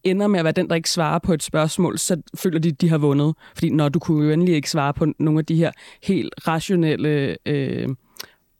ender 0.03 0.27
med 0.27 0.39
at 0.39 0.43
være 0.43 0.51
den, 0.51 0.69
der 0.69 0.75
ikke 0.75 0.89
svarer 0.89 1.19
på 1.19 1.33
et 1.33 1.43
spørgsmål, 1.43 1.97
så 1.97 2.21
føler 2.35 2.59
de, 2.59 2.69
at 2.69 2.81
de 2.81 2.89
har 2.89 2.97
vundet. 2.97 3.35
Fordi 3.53 3.69
når 3.69 3.89
du 3.89 3.99
kunne 3.99 4.25
jo 4.25 4.31
endelig 4.31 4.55
ikke 4.55 4.69
svare 4.69 4.93
på 4.93 5.05
nogle 5.19 5.39
af 5.39 5.45
de 5.45 5.55
her 5.55 5.71
helt 6.03 6.33
rationelle, 6.47 7.37
øh, 7.45 7.89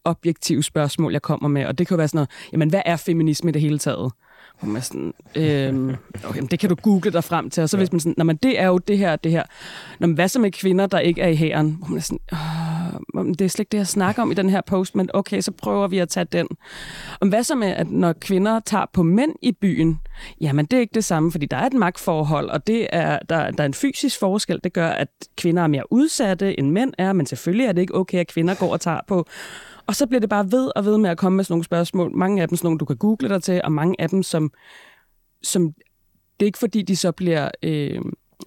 objektive 0.08 0.64
spørgsmål, 0.64 1.12
jeg 1.12 1.22
kommer 1.22 1.50
med. 1.50 1.66
Og 1.66 1.78
det 1.78 1.88
kan 1.88 1.96
jo 1.96 1.98
være 1.98 2.08
sådan 2.08 2.18
noget, 2.18 2.30
jamen 2.52 2.70
hvad 2.70 2.82
er 2.86 2.96
feminisme 2.96 3.50
i 3.50 3.54
det 3.54 3.62
hele 3.62 3.80
taget? 3.80 4.12
Hvor 4.60 4.70
man 4.70 4.82
sådan, 4.82 5.14
øh, 5.36 5.98
okay, 6.30 6.40
men 6.40 6.48
det 6.48 6.60
kan 6.60 6.70
du 6.70 6.76
google 6.76 7.12
dig 7.12 7.24
frem 7.24 7.50
til. 7.50 7.64
Og 7.64 7.70
så 7.70 7.78
ja. 7.78 7.80
hvis 7.80 7.92
man 7.92 8.00
sådan, 8.00 8.14
når 8.18 8.26
man 8.26 8.36
det 8.36 8.60
er 8.60 8.68
jo 8.68 8.78
det 8.78 8.98
her, 8.98 9.16
det 9.16 9.32
her. 9.32 9.44
Nå, 10.00 10.08
men 10.08 10.16
hvad 10.16 10.28
så 10.28 10.40
med 10.40 10.52
kvinder, 10.52 10.88
der 10.88 11.00
ikke 11.00 11.22
er 11.22 11.28
i 11.28 11.36
hæren? 11.36 11.76
Hvor 11.80 11.88
man 11.88 11.98
er 11.98 12.02
sådan, 12.02 12.20
om 13.14 13.34
det 13.34 13.46
er 13.46 13.50
slet 13.50 13.60
ikke 13.60 13.72
det, 13.72 13.78
jeg 13.78 13.88
snakker 13.88 14.22
om 14.22 14.32
i 14.32 14.34
den 14.34 14.50
her 14.50 14.62
post, 14.62 14.96
men 14.96 15.10
okay, 15.14 15.42
så 15.42 15.52
prøver 15.52 15.88
vi 15.88 16.00
at 16.00 16.10
tage 16.10 16.24
den. 16.24 16.48
Om 17.22 17.30
hvad 17.30 17.44
så 17.44 17.56
med, 17.56 17.68
at 17.68 17.92
når 17.92 18.14
kvinder 18.14 18.60
tager 18.60 18.86
på 18.94 19.04
mænd 19.04 19.32
i 19.42 19.52
byen, 19.52 20.00
jamen 20.42 20.66
det 20.66 20.78
er 20.78 20.82
ikke 20.82 20.96
det 20.96 21.06
samme, 21.06 21.32
fordi 21.32 21.46
der 21.46 21.58
er 21.58 21.66
et 21.66 21.74
magtforhold, 21.74 22.50
og 22.50 22.68
det 22.68 22.88
er, 22.92 23.20
der, 23.30 23.52
der 23.52 23.64
er 23.64 23.68
en 23.68 23.74
fysisk 23.74 24.20
forskel, 24.20 24.60
det 24.64 24.74
gør, 24.74 24.90
at 24.90 25.08
kvinder 25.38 25.64
er 25.64 25.68
mere 25.68 25.94
udsatte, 25.94 26.60
end 26.60 26.72
mænd 26.72 26.94
er, 26.98 27.14
men 27.14 27.26
selvfølgelig 27.26 27.66
er 27.66 27.72
det 27.72 27.82
ikke 27.82 27.96
okay, 27.96 28.20
at 28.20 28.28
kvinder 28.28 28.56
går 28.56 28.74
og 28.74 28.82
tager 28.82 29.00
på 29.08 29.28
og 29.88 29.96
så 29.96 30.08
bliver 30.08 30.20
det 30.20 30.30
bare 30.30 30.52
ved 30.52 30.72
og 30.76 30.86
ved 30.86 30.98
med 30.98 31.10
at 31.10 31.18
komme 31.18 31.36
med 31.36 31.44
sådan 31.44 31.54
nogle 31.54 31.64
spørgsmål. 31.64 32.16
Mange 32.16 32.42
af 32.42 32.48
dem 32.48 32.56
sådan 32.58 32.66
nogle, 32.66 32.80
du 32.80 32.86
kan 32.86 32.98
google 32.98 33.30
dig 33.30 33.44
til, 33.44 33.62
og 33.64 33.72
mange 33.72 33.96
af 34.02 34.10
dem, 34.10 34.24
som, 34.24 34.52
som 35.44 35.74
det 36.40 36.46
er 36.46 36.46
ikke 36.46 36.60
fordi, 36.60 36.82
de 36.82 36.96
så 36.96 37.12
bliver, 37.12 37.50
øh, 37.64 38.02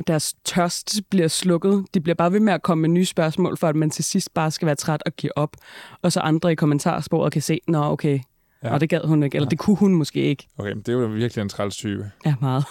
deres 0.07 0.35
tørst 0.45 1.01
bliver 1.11 1.29
slukket. 1.29 1.85
De 1.95 2.01
bliver 2.01 2.15
bare 2.15 2.33
ved 2.33 2.41
med 2.41 2.53
at 2.53 2.63
komme 2.63 2.83
med 2.83 2.89
nye 2.89 3.05
spørgsmål, 3.05 3.57
for 3.57 3.69
at 3.69 3.77
man 3.77 3.91
til 3.91 4.05
sidst 4.05 4.35
bare 4.35 4.51
skal 4.51 4.67
være 4.67 4.75
træt 4.77 5.03
og 5.07 5.13
give 5.13 5.39
op. 5.39 5.57
Og 6.03 6.13
så 6.13 6.21
andre 6.21 6.53
i 6.53 6.55
kommentarsporet 6.55 7.33
kan 7.33 7.43
se, 7.43 7.61
nå 7.69 7.83
okay, 7.85 8.21
Ja. 8.63 8.69
ja. 8.69 8.75
og 8.75 8.81
det 8.81 8.89
gad 8.89 9.01
hun 9.05 9.23
ikke, 9.23 9.37
eller 9.37 9.49
det 9.49 9.59
kunne 9.59 9.77
hun 9.77 9.95
måske 9.95 10.21
ikke. 10.21 10.49
Okay, 10.59 10.73
men 10.73 10.83
det 10.83 10.89
er 10.89 10.93
jo 10.93 11.07
virkelig 11.07 11.43
en 11.43 11.49
træls 11.49 11.77
type. 11.77 12.11
Ja, 12.27 12.35
meget. 12.41 12.65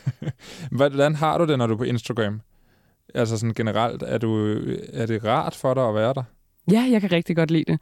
Hvordan 0.78 1.14
har 1.14 1.38
du 1.38 1.46
det, 1.46 1.58
når 1.58 1.66
du 1.66 1.72
er 1.72 1.78
på 1.78 1.84
Instagram? 1.84 2.40
Altså 3.14 3.38
sådan 3.38 3.54
generelt, 3.54 4.02
er, 4.02 4.18
du, 4.18 4.58
er 4.92 5.06
det 5.06 5.24
rart 5.24 5.54
for 5.54 5.74
dig 5.74 5.88
at 5.88 5.94
være 5.94 6.14
der? 6.14 6.22
Ja, 6.70 6.88
jeg 6.90 7.00
kan 7.00 7.12
rigtig 7.12 7.36
godt 7.36 7.50
lide 7.50 7.72
det. 7.72 7.80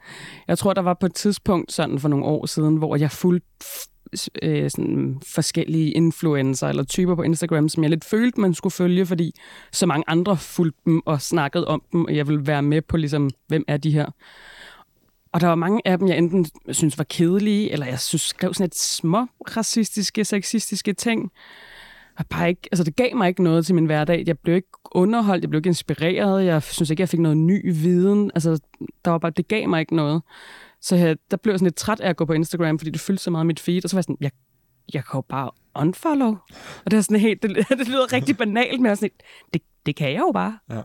Jeg 0.48 0.58
tror, 0.58 0.74
der 0.74 0.82
var 0.82 0.94
på 0.94 1.06
et 1.06 1.14
tidspunkt 1.14 1.72
sådan 1.72 1.98
for 1.98 2.08
nogle 2.08 2.24
år 2.24 2.46
siden, 2.46 2.76
hvor 2.76 2.96
jeg 2.96 3.10
fulgte 3.10 3.46
øh, 4.42 4.70
sådan 4.70 5.20
forskellige 5.34 5.90
influencer 5.90 6.68
eller 6.68 6.84
typer 6.84 7.14
på 7.14 7.22
Instagram, 7.22 7.68
som 7.68 7.82
jeg 7.82 7.90
lidt 7.90 8.04
følte, 8.04 8.40
man 8.40 8.54
skulle 8.54 8.72
følge, 8.72 9.06
fordi 9.06 9.34
så 9.72 9.86
mange 9.86 10.04
andre 10.06 10.36
fulgte 10.36 10.80
dem 10.84 11.02
og 11.06 11.22
snakkede 11.22 11.66
om 11.66 11.82
dem, 11.92 12.04
og 12.04 12.16
jeg 12.16 12.28
ville 12.28 12.46
være 12.46 12.62
med 12.62 12.82
på, 12.82 12.96
ligesom, 12.96 13.30
hvem 13.46 13.64
er 13.68 13.76
de 13.76 13.90
her. 13.90 14.06
Og 15.32 15.40
der 15.40 15.46
var 15.46 15.54
mange 15.54 15.80
af 15.84 15.98
dem, 15.98 16.08
jeg 16.08 16.18
enten 16.18 16.46
synes 16.70 16.98
var 16.98 17.04
kedelige, 17.04 17.70
eller 17.70 17.86
jeg 17.86 18.00
synes 18.00 18.22
skrev 18.22 18.54
sådan 18.54 18.66
et 18.66 18.74
små 18.74 19.26
racistiske, 19.56 20.24
sexistiske 20.24 20.92
ting. 20.92 21.30
Og 22.20 22.26
bare 22.26 22.48
ikke, 22.48 22.68
altså 22.72 22.84
det 22.84 22.96
gav 22.96 23.16
mig 23.16 23.28
ikke 23.28 23.42
noget 23.42 23.66
til 23.66 23.74
min 23.74 23.86
hverdag. 23.86 24.24
Jeg 24.26 24.38
blev 24.38 24.56
ikke 24.56 24.68
underholdt, 24.92 25.42
jeg 25.42 25.50
blev 25.50 25.58
ikke 25.58 25.68
inspireret, 25.68 26.44
jeg 26.44 26.62
synes 26.62 26.90
ikke, 26.90 27.00
jeg 27.00 27.08
fik 27.08 27.20
noget 27.20 27.36
ny 27.36 27.72
viden. 27.74 28.30
Altså, 28.34 28.60
der 29.04 29.10
var 29.10 29.18
bare, 29.18 29.32
det 29.36 29.48
gav 29.48 29.68
mig 29.68 29.80
ikke 29.80 29.96
noget. 29.96 30.22
Så 30.80 30.96
jeg, 30.96 31.16
der 31.30 31.36
blev 31.36 31.52
jeg 31.52 31.58
sådan 31.58 31.66
lidt 31.66 31.76
træt 31.76 32.00
af 32.00 32.08
at 32.10 32.16
gå 32.16 32.24
på 32.24 32.32
Instagram, 32.32 32.78
fordi 32.78 32.90
det 32.90 33.00
fyldte 33.00 33.22
så 33.22 33.30
meget 33.30 33.46
mit 33.46 33.60
feed, 33.60 33.84
og 33.84 33.90
så 33.90 33.96
var 33.96 33.98
jeg 33.98 34.04
sådan, 34.04 34.16
jeg, 34.20 34.30
jeg 34.94 35.04
kan 35.04 35.18
jo 35.18 35.20
bare 35.20 35.50
unfollow. 35.74 36.36
Og 36.84 36.90
det 36.90 36.96
er 36.96 37.00
sådan 37.00 37.20
helt, 37.20 37.42
det, 37.42 37.56
det 37.78 37.88
lyder 37.88 38.12
rigtig 38.12 38.36
banalt, 38.36 38.80
men 38.80 38.84
jeg 38.84 38.90
er 38.90 38.94
sådan, 38.94 39.10
det, 39.52 39.62
det 39.86 39.96
kan 39.96 40.12
jeg 40.12 40.20
jo 40.20 40.30
bare. 40.34 40.58
Ja. 40.70 40.82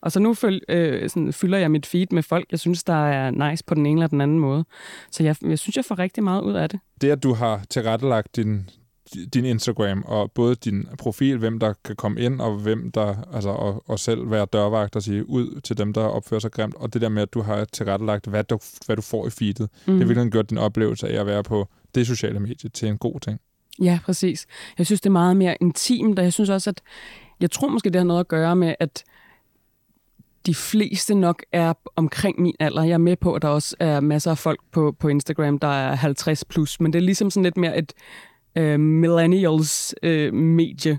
Og 0.00 0.12
så 0.12 0.20
nu 0.20 0.34
føl, 0.34 0.60
øh, 0.68 1.10
sådan, 1.10 1.32
fylder 1.32 1.58
jeg 1.58 1.70
mit 1.70 1.86
feed 1.86 2.06
med 2.10 2.22
folk, 2.22 2.46
jeg 2.50 2.60
synes, 2.60 2.84
der 2.84 3.06
er 3.06 3.50
nice 3.50 3.64
på 3.64 3.74
den 3.74 3.86
ene 3.86 3.98
eller 3.98 4.08
den 4.08 4.20
anden 4.20 4.38
måde. 4.38 4.64
Så 5.10 5.22
jeg, 5.22 5.36
jeg 5.42 5.58
synes, 5.58 5.76
jeg 5.76 5.84
får 5.84 5.98
rigtig 5.98 6.24
meget 6.24 6.42
ud 6.42 6.54
af 6.54 6.68
det. 6.68 6.80
Det, 7.00 7.10
at 7.10 7.22
du 7.22 7.34
har 7.34 7.64
tilrettelagt 7.70 8.36
din, 8.36 8.70
din 9.34 9.44
Instagram, 9.44 10.02
og 10.06 10.32
både 10.32 10.54
din 10.54 10.88
profil, 10.98 11.38
hvem 11.38 11.58
der 11.58 11.72
kan 11.84 11.96
komme 11.96 12.20
ind, 12.20 12.40
og 12.40 12.58
hvem 12.58 12.90
der, 12.90 13.14
altså, 13.32 13.50
og, 13.50 13.90
og 13.90 13.98
selv 13.98 14.30
være 14.30 14.46
dørvagt 14.52 14.96
og 14.96 15.02
sige 15.02 15.28
ud 15.28 15.60
til 15.60 15.78
dem, 15.78 15.92
der 15.92 16.00
opfører 16.00 16.40
sig 16.40 16.52
grimt, 16.52 16.74
og 16.74 16.94
det 16.94 17.02
der 17.02 17.08
med, 17.08 17.22
at 17.22 17.34
du 17.34 17.42
har 17.42 17.64
tilrettelagt, 17.64 18.26
hvad 18.26 18.44
du, 18.44 18.58
hvad 18.86 18.96
du 18.96 19.02
får 19.02 19.26
i 19.26 19.30
feedet. 19.30 19.70
Mm. 19.86 19.92
Det 19.92 20.02
har 20.02 20.06
virkelig 20.06 20.32
gjort 20.32 20.50
din 20.50 20.58
oplevelse 20.58 21.08
af 21.08 21.20
at 21.20 21.26
være 21.26 21.42
på 21.42 21.68
det 21.94 22.06
sociale 22.06 22.40
medie 22.40 22.70
til 22.70 22.88
en 22.88 22.98
god 22.98 23.20
ting. 23.20 23.40
Ja, 23.82 23.98
præcis. 24.04 24.46
Jeg 24.78 24.86
synes, 24.86 25.00
det 25.00 25.06
er 25.06 25.12
meget 25.12 25.36
mere 25.36 25.56
intimt, 25.60 26.18
og 26.18 26.24
jeg 26.24 26.32
synes 26.32 26.50
også, 26.50 26.70
at 26.70 26.82
jeg 27.40 27.50
tror 27.50 27.68
måske, 27.68 27.90
det 27.90 27.96
har 27.96 28.04
noget 28.04 28.20
at 28.20 28.28
gøre 28.28 28.56
med, 28.56 28.74
at 28.80 29.04
de 30.46 30.54
fleste 30.54 31.14
nok 31.14 31.42
er 31.52 31.72
omkring 31.96 32.40
min 32.40 32.54
alder. 32.60 32.82
Jeg 32.82 32.92
er 32.92 32.98
med 32.98 33.16
på, 33.16 33.34
at 33.34 33.42
der 33.42 33.48
også 33.48 33.76
er 33.80 34.00
masser 34.00 34.30
af 34.30 34.38
folk 34.38 34.60
på, 34.72 34.96
på 35.00 35.08
Instagram, 35.08 35.58
der 35.58 35.68
er 35.68 35.94
50 35.94 36.44
plus, 36.44 36.80
men 36.80 36.92
det 36.92 36.98
er 36.98 37.02
ligesom 37.02 37.30
sådan 37.30 37.44
lidt 37.44 37.56
mere 37.56 37.78
et 37.78 37.92
øh, 38.56 38.80
millennials 38.80 39.94
øh, 40.02 40.34
medie. 40.34 40.98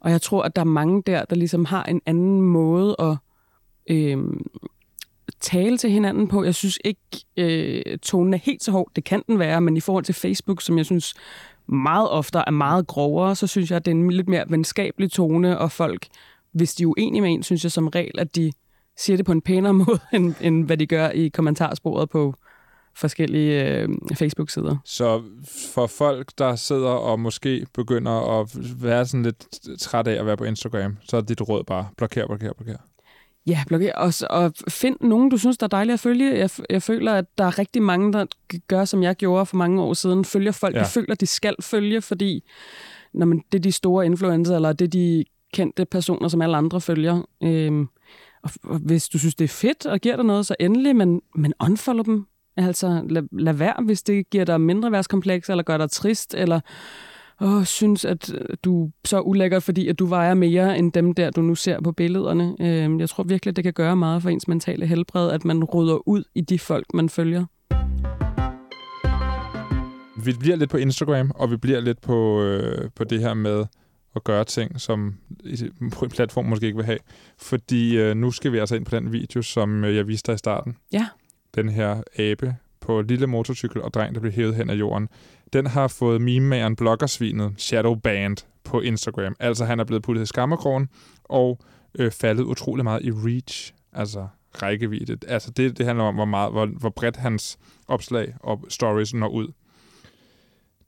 Og 0.00 0.10
jeg 0.10 0.22
tror, 0.22 0.42
at 0.42 0.56
der 0.56 0.62
er 0.62 0.66
mange 0.66 1.02
der, 1.06 1.24
der 1.24 1.36
ligesom 1.36 1.64
har 1.64 1.84
en 1.84 2.00
anden 2.06 2.40
måde 2.40 2.96
at 2.98 3.16
øh, 3.90 4.18
tale 5.40 5.78
til 5.78 5.90
hinanden 5.90 6.28
på. 6.28 6.44
Jeg 6.44 6.54
synes 6.54 6.78
ikke, 6.84 7.00
øh, 7.36 7.98
tonen 7.98 8.34
er 8.34 8.38
helt 8.38 8.64
så 8.64 8.70
hård. 8.70 8.90
Det 8.96 9.04
kan 9.04 9.22
den 9.26 9.38
være, 9.38 9.60
men 9.60 9.76
i 9.76 9.80
forhold 9.80 10.04
til 10.04 10.14
Facebook, 10.14 10.62
som 10.62 10.78
jeg 10.78 10.86
synes 10.86 11.14
meget 11.66 12.10
ofte 12.10 12.38
er 12.46 12.50
meget 12.50 12.86
grovere, 12.86 13.36
så 13.36 13.46
synes 13.46 13.70
jeg, 13.70 13.76
at 13.76 13.84
det 13.84 13.90
er 13.90 13.96
en 13.96 14.10
lidt 14.10 14.28
mere 14.28 14.44
venskabelig 14.48 15.10
tone, 15.10 15.58
og 15.58 15.72
folk, 15.72 16.06
hvis 16.52 16.74
de 16.74 16.82
er 16.82 16.86
uenige 16.86 17.20
med 17.20 17.30
en, 17.30 17.42
synes 17.42 17.64
jeg 17.64 17.72
som 17.72 17.88
regel, 17.88 18.18
at 18.18 18.36
de 18.36 18.52
siger 18.96 19.16
det 19.16 19.26
på 19.26 19.32
en 19.32 19.40
pænere 19.40 19.74
måde, 19.84 19.98
end, 20.12 20.34
end 20.40 20.64
hvad 20.64 20.76
de 20.76 20.86
gør 20.86 21.10
i 21.10 21.28
kommentarsporet 21.28 22.08
på 22.08 22.34
forskellige 22.98 23.78
øh, 23.78 23.88
Facebook-sider. 24.14 24.76
Så 24.84 25.22
for 25.74 25.86
folk, 25.86 26.32
der 26.38 26.56
sidder 26.56 26.90
og 26.90 27.20
måske 27.20 27.66
begynder 27.74 28.40
at 28.40 28.56
være 28.82 29.06
sådan 29.06 29.22
lidt 29.22 29.46
træt 29.80 30.06
af 30.06 30.20
at 30.20 30.26
være 30.26 30.36
på 30.36 30.44
Instagram, 30.44 30.96
så 31.04 31.16
er 31.16 31.20
dit 31.20 31.48
råd 31.48 31.64
bare 31.64 31.88
blokér, 32.02 32.26
blokér, 32.32 32.52
blokér. 32.62 32.98
Ja, 33.46 33.64
blokér. 33.72 33.92
Og, 33.92 34.12
og 34.30 34.52
find 34.68 34.96
nogen, 35.00 35.30
du 35.30 35.36
synes, 35.36 35.58
der 35.58 35.64
er 35.64 35.68
dejlige 35.68 35.94
at 35.94 36.00
følge. 36.00 36.38
Jeg, 36.38 36.50
jeg 36.70 36.82
føler, 36.82 37.14
at 37.14 37.24
der 37.38 37.44
er 37.44 37.58
rigtig 37.58 37.82
mange, 37.82 38.12
der 38.12 38.26
gør, 38.68 38.84
som 38.84 39.02
jeg 39.02 39.16
gjorde 39.16 39.46
for 39.46 39.56
mange 39.56 39.82
år 39.82 39.94
siden. 39.94 40.24
Følger 40.24 40.52
folk, 40.52 40.74
ja. 40.74 40.80
de 40.80 40.84
føler, 40.84 41.14
de 41.14 41.26
skal 41.26 41.54
følge, 41.60 42.02
fordi 42.02 42.44
når 43.14 43.26
man, 43.26 43.42
det 43.52 43.58
er 43.58 43.62
de 43.62 43.72
store 43.72 44.06
influencer, 44.06 44.56
eller 44.56 44.72
det 44.72 44.84
er 44.84 44.88
de 44.88 45.24
kendte 45.52 45.84
personer, 45.84 46.28
som 46.28 46.42
alle 46.42 46.56
andre 46.56 46.80
følger. 46.80 47.22
Øhm, 47.42 47.88
og, 48.42 48.50
og 48.62 48.78
hvis 48.78 49.08
du 49.08 49.18
synes, 49.18 49.34
det 49.34 49.44
er 49.44 49.48
fedt 49.48 49.86
og 49.86 50.00
giver 50.00 50.16
dig 50.16 50.24
noget, 50.24 50.46
så 50.46 50.54
endelig, 50.60 50.96
men, 50.96 51.22
men 51.34 51.52
unfollow 51.60 52.04
dem. 52.04 52.26
Altså, 52.58 53.02
lad, 53.10 53.22
lad 53.32 53.52
være, 53.52 53.74
hvis 53.84 54.02
det 54.02 54.30
giver 54.30 54.44
dig 54.44 54.60
mindre 54.60 54.92
værtskompleks, 54.92 55.50
eller 55.50 55.62
gør 55.62 55.76
dig 55.76 55.90
trist, 55.90 56.34
eller 56.34 56.60
åh, 57.40 57.64
synes, 57.64 58.04
at 58.04 58.34
øh, 58.34 58.56
du 58.64 58.84
er 58.84 58.90
så 59.04 59.20
ulækker, 59.20 59.60
fordi 59.60 59.88
at 59.88 59.98
du 59.98 60.06
vejer 60.06 60.34
mere 60.34 60.78
end 60.78 60.92
dem 60.92 61.14
der, 61.14 61.30
du 61.30 61.42
nu 61.42 61.54
ser 61.54 61.80
på 61.80 61.92
billederne. 61.92 62.56
Øh, 62.60 63.00
jeg 63.00 63.08
tror 63.08 63.24
virkelig, 63.24 63.56
det 63.56 63.64
kan 63.64 63.72
gøre 63.72 63.96
meget 63.96 64.22
for 64.22 64.30
ens 64.30 64.48
mentale 64.48 64.86
helbred, 64.86 65.30
at 65.30 65.44
man 65.44 65.64
rydder 65.64 66.08
ud 66.08 66.24
i 66.34 66.40
de 66.40 66.58
folk, 66.58 66.94
man 66.94 67.08
følger. 67.08 67.44
Vi 70.24 70.32
bliver 70.40 70.56
lidt 70.56 70.70
på 70.70 70.76
Instagram, 70.76 71.32
og 71.34 71.50
vi 71.50 71.56
bliver 71.56 71.80
lidt 71.80 72.00
på, 72.00 72.42
øh, 72.42 72.90
på 72.94 73.04
det 73.04 73.20
her 73.20 73.34
med 73.34 73.64
at 74.16 74.24
gøre 74.24 74.44
ting, 74.44 74.80
som 74.80 75.14
på 75.92 76.04
en 76.04 76.10
platform 76.10 76.44
måske 76.44 76.66
ikke 76.66 76.76
vil 76.76 76.86
have. 76.86 76.98
Fordi 77.38 77.98
øh, 77.98 78.16
nu 78.16 78.30
skal 78.30 78.52
vi 78.52 78.58
altså 78.58 78.76
ind 78.76 78.84
på 78.84 78.96
den 78.96 79.12
video, 79.12 79.42
som 79.42 79.84
øh, 79.84 79.96
jeg 79.96 80.08
viste 80.08 80.26
dig 80.26 80.34
i 80.34 80.38
starten. 80.38 80.76
Ja. 80.92 81.06
Den 81.54 81.68
her 81.68 82.02
abe 82.18 82.56
på 82.80 83.02
lille 83.02 83.26
motorcykel 83.26 83.82
og 83.82 83.94
dreng, 83.94 84.14
der 84.14 84.20
bliver 84.20 84.34
hævet 84.34 84.54
hen 84.54 84.70
af 84.70 84.74
jorden. 84.74 85.08
Den 85.52 85.66
har 85.66 85.88
fået 85.88 86.20
mememageren 86.20 86.76
bloggersvinet 86.76 87.54
Shadow 87.56 87.94
Band 87.94 88.36
på 88.64 88.80
Instagram. 88.80 89.36
Altså 89.40 89.64
han 89.64 89.80
er 89.80 89.84
blevet 89.84 90.02
puttet 90.02 90.22
i 90.22 90.26
skammerkrogen 90.26 90.88
og 91.24 91.58
øh, 91.98 92.10
faldet 92.10 92.44
utrolig 92.44 92.84
meget 92.84 93.04
i 93.04 93.10
reach, 93.10 93.72
altså 93.92 94.26
rækkevidde. 94.62 95.18
Altså 95.28 95.50
det, 95.50 95.78
det 95.78 95.86
handler 95.86 96.04
om, 96.04 96.14
hvor, 96.14 96.24
meget, 96.24 96.52
hvor, 96.52 96.66
hvor 96.66 96.90
bredt 96.90 97.16
hans 97.16 97.58
opslag 97.88 98.34
og 98.40 98.64
stories 98.68 99.14
når 99.14 99.28
ud. 99.28 99.48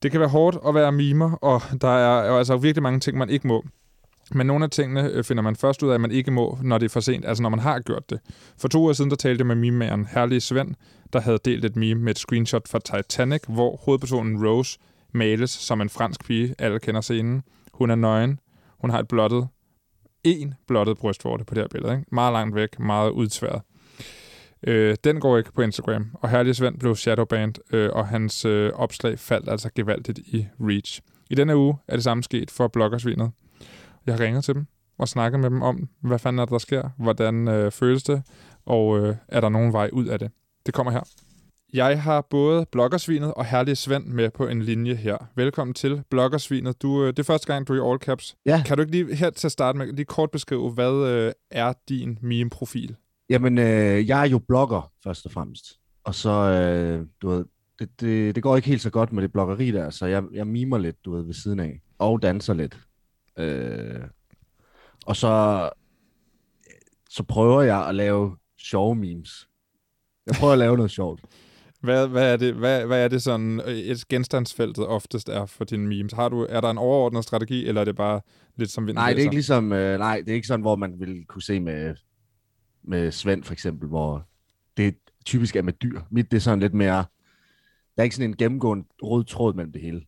Det 0.03 0.11
kan 0.11 0.21
være 0.21 0.29
hårdt 0.29 0.57
at 0.67 0.75
være 0.75 0.93
mimer, 0.93 1.33
og 1.33 1.63
der 1.81 1.89
er 1.89 2.29
jo 2.29 2.39
altså 2.39 2.57
virkelig 2.57 2.83
mange 2.83 3.01
ting, 3.01 3.19
man 3.19 3.31
ikke 3.31 3.47
må. 3.47 3.65
Men 4.31 4.47
nogle 4.47 4.65
af 4.65 4.71
tingene 4.71 5.11
øh, 5.11 5.25
finder 5.25 5.43
man 5.43 5.57
først 5.57 5.83
ud 5.83 5.91
af, 5.91 5.95
at 5.95 6.01
man 6.01 6.11
ikke 6.11 6.31
må, 6.31 6.59
når 6.63 6.79
det 6.79 6.85
er 6.85 6.91
for 6.91 7.01
sent, 7.01 7.25
altså 7.25 7.43
når 7.43 7.51
man 7.51 7.59
har 7.59 7.81
gjort 7.81 8.11
det. 8.11 8.21
For 8.59 8.69
to 8.69 8.81
uger 8.81 8.93
siden, 8.93 9.11
der 9.11 9.17
talte 9.17 9.41
jeg 9.41 9.47
med 9.47 9.57
mimemageren 9.57 10.07
Herlige 10.07 10.41
Svend, 10.41 10.75
der 11.13 11.21
havde 11.21 11.39
delt 11.45 11.65
et 11.65 11.77
meme 11.77 12.03
med 12.03 12.11
et 12.11 12.19
screenshot 12.19 12.69
fra 12.69 12.79
Titanic, 12.79 13.43
hvor 13.49 13.77
hovedpersonen 13.77 14.47
Rose 14.47 14.79
males 15.13 15.51
som 15.51 15.81
en 15.81 15.89
fransk 15.89 16.25
pige. 16.25 16.55
Alle 16.59 16.79
kender 16.79 17.01
scenen. 17.01 17.43
Hun 17.73 17.91
er 17.91 17.95
nøgen. 17.95 18.41
Hun 18.79 18.91
har 18.91 18.99
et 18.99 19.09
blottet, 19.09 19.49
en 20.25 20.55
blottet 20.67 20.99
brystvorte 20.99 21.45
på 21.45 21.55
det 21.55 21.63
her 21.63 21.69
billede. 21.69 21.93
Ikke? 21.93 22.05
Meget 22.13 22.33
langt 22.33 22.55
væk, 22.55 22.79
meget 22.79 23.11
udsværet. 23.11 23.63
Øh, 24.67 24.97
den 25.05 25.21
går 25.21 25.39
ikke 25.39 25.53
på 25.53 25.63
Instagram, 25.63 26.11
og 26.15 26.31
Herlige 26.31 26.55
Svend 26.55 26.79
blev 26.79 26.97
shadowbanned, 26.97 27.55
øh, 27.73 27.91
og 27.93 28.09
hans 28.09 28.45
øh, 28.45 28.73
opslag 28.75 29.19
faldt 29.19 29.49
altså 29.49 29.71
gevaldigt 29.75 30.19
i 30.19 30.47
reach. 30.61 31.01
I 31.31 31.35
denne 31.35 31.57
uge 31.57 31.77
er 31.89 31.97
det 31.97 32.05
samme 32.05 32.23
sket 32.23 32.51
for 32.51 32.69
bloggersvinet. 32.69 33.31
Jeg 34.07 34.15
har 34.15 34.21
ringet 34.21 34.45
til 34.45 34.55
dem 34.55 34.67
og 34.99 35.09
snakket 35.09 35.41
med 35.41 35.51
dem 35.51 35.63
om, 35.63 35.89
hvad 36.01 36.19
fanden 36.19 36.39
er 36.39 36.45
det, 36.45 36.53
der 36.53 36.59
sker, 36.59 36.89
hvordan 36.99 37.49
øh, 37.49 37.73
føles 37.73 38.03
det, 38.03 38.23
og 38.67 38.99
øh, 38.99 39.17
er 39.29 39.41
der 39.41 39.49
nogen 39.49 39.73
vej 39.73 39.91
ud 39.93 40.07
af 40.07 40.19
det. 40.19 40.31
Det 40.67 40.75
kommer 40.75 40.93
her. 40.93 41.01
Jeg 41.73 42.03
har 42.03 42.27
både 42.31 42.67
bloggersvinet 42.73 43.35
og 43.35 43.45
Herlige 43.45 43.77
Svend 43.77 44.07
med 44.07 44.31
på 44.31 44.47
en 44.47 44.63
linje 44.63 44.95
her. 44.95 45.17
Velkommen 45.37 45.75
til 45.75 46.03
bloggersvinet. 46.11 46.83
Du, 46.83 47.03
øh, 47.03 47.07
det 47.07 47.19
er 47.19 47.23
første 47.23 47.53
gang, 47.53 47.69
du 47.69 47.73
er 47.73 47.77
i 47.77 47.91
all 47.91 47.99
caps. 47.99 48.37
Ja. 48.47 48.63
Kan 48.67 48.77
du 48.77 48.83
ikke 48.83 48.93
lige 48.93 49.17
her 49.17 49.31
til 49.31 49.49
at 49.49 49.53
starte 49.53 49.79
med 49.79 49.93
lige 49.93 50.05
kort 50.05 50.31
beskrive, 50.31 50.71
hvad 50.71 51.09
øh, 51.09 51.33
er 51.51 51.73
din 51.89 52.19
meme-profil? 52.23 52.97
Jamen, 53.31 53.59
øh, 53.59 54.09
jeg 54.09 54.21
er 54.21 54.29
jo 54.29 54.39
blogger, 54.39 54.93
først 55.05 55.27
og 55.27 55.33
fremmest. 55.33 55.65
Og 56.05 56.15
så, 56.15 56.31
øh, 56.31 57.07
du 57.23 57.29
ved, 57.29 57.45
det, 57.79 58.01
det, 58.01 58.35
det 58.35 58.43
går 58.43 58.57
ikke 58.57 58.69
helt 58.69 58.83
så 58.83 58.91
godt 58.91 59.13
med 59.13 59.23
det 59.23 59.33
bloggeri 59.33 59.71
der, 59.71 59.91
så 59.91 60.07
jeg, 60.07 60.23
jeg 60.33 60.47
mimer 60.47 60.79
lidt, 60.79 61.05
du 61.05 61.15
ved, 61.17 61.23
ved 61.23 61.35
siden 61.35 61.61
af. 61.61 61.81
Og 61.99 62.23
danser 62.23 62.55
lidt. 62.55 62.79
Øh, 63.39 64.01
og 65.07 65.17
så, 65.17 65.71
så 67.11 67.23
prøver 67.23 67.63
jeg 67.63 67.89
at 67.89 67.95
lave 67.95 68.37
sjove 68.59 68.95
memes. 68.95 69.49
Jeg 70.27 70.35
prøver 70.35 70.53
at 70.53 70.59
lave 70.59 70.77
noget 70.77 70.91
sjovt. 70.91 71.21
Hvad, 71.81 72.09
hvad, 72.09 72.33
er 72.33 72.37
det, 72.37 72.55
hvad, 72.55 72.87
hvad 72.87 73.05
er 73.05 73.09
det 73.09 73.23
sådan, 73.23 73.61
øh, 73.61 73.73
et 73.73 74.09
genstandsfeltet 74.09 74.87
oftest 74.87 75.29
er 75.29 75.47
for 75.47 75.65
dine 75.65 75.87
memes? 75.87 76.13
Har 76.13 76.29
du, 76.29 76.47
er 76.49 76.61
der 76.61 76.71
en 76.71 76.79
overordnet 76.79 77.25
strategi, 77.25 77.67
eller 77.67 77.81
er 77.81 77.85
det 77.85 77.97
bare 77.97 78.21
lidt 78.57 78.71
som 78.71 78.87
vinden 78.87 78.95
Nej, 78.95 79.11
det 79.11 79.19
er 79.19 79.23
ikke 79.23 79.35
ligesom, 79.35 79.73
øh, 79.73 79.99
nej, 79.99 80.17
det 80.17 80.29
er 80.29 80.35
ikke 80.35 80.47
sådan, 80.47 80.61
hvor 80.61 80.77
man 80.77 81.01
vil 81.01 81.25
kunne 81.27 81.43
se 81.43 81.61
med, 81.61 81.95
med 82.83 83.13
Svend 83.13 83.45
for 83.45 83.53
eksempel, 83.53 83.89
hvor 83.89 84.29
det 84.77 84.95
typisk 85.25 85.57
er 85.57 85.63
med 85.63 85.73
dyr. 85.73 86.01
Mit 86.11 86.31
det 86.31 86.37
er 86.37 86.41
sådan 86.41 86.61
lidt 86.61 86.75
mere, 86.75 87.05
der 87.97 88.03
er 88.03 88.03
ikke 88.03 88.17
sådan 88.17 88.31
en 88.31 88.37
gennemgående 88.37 88.85
rød 89.03 89.25
tråd 89.25 89.55
mellem 89.55 89.73
det 89.73 89.83
hele. 89.83 90.01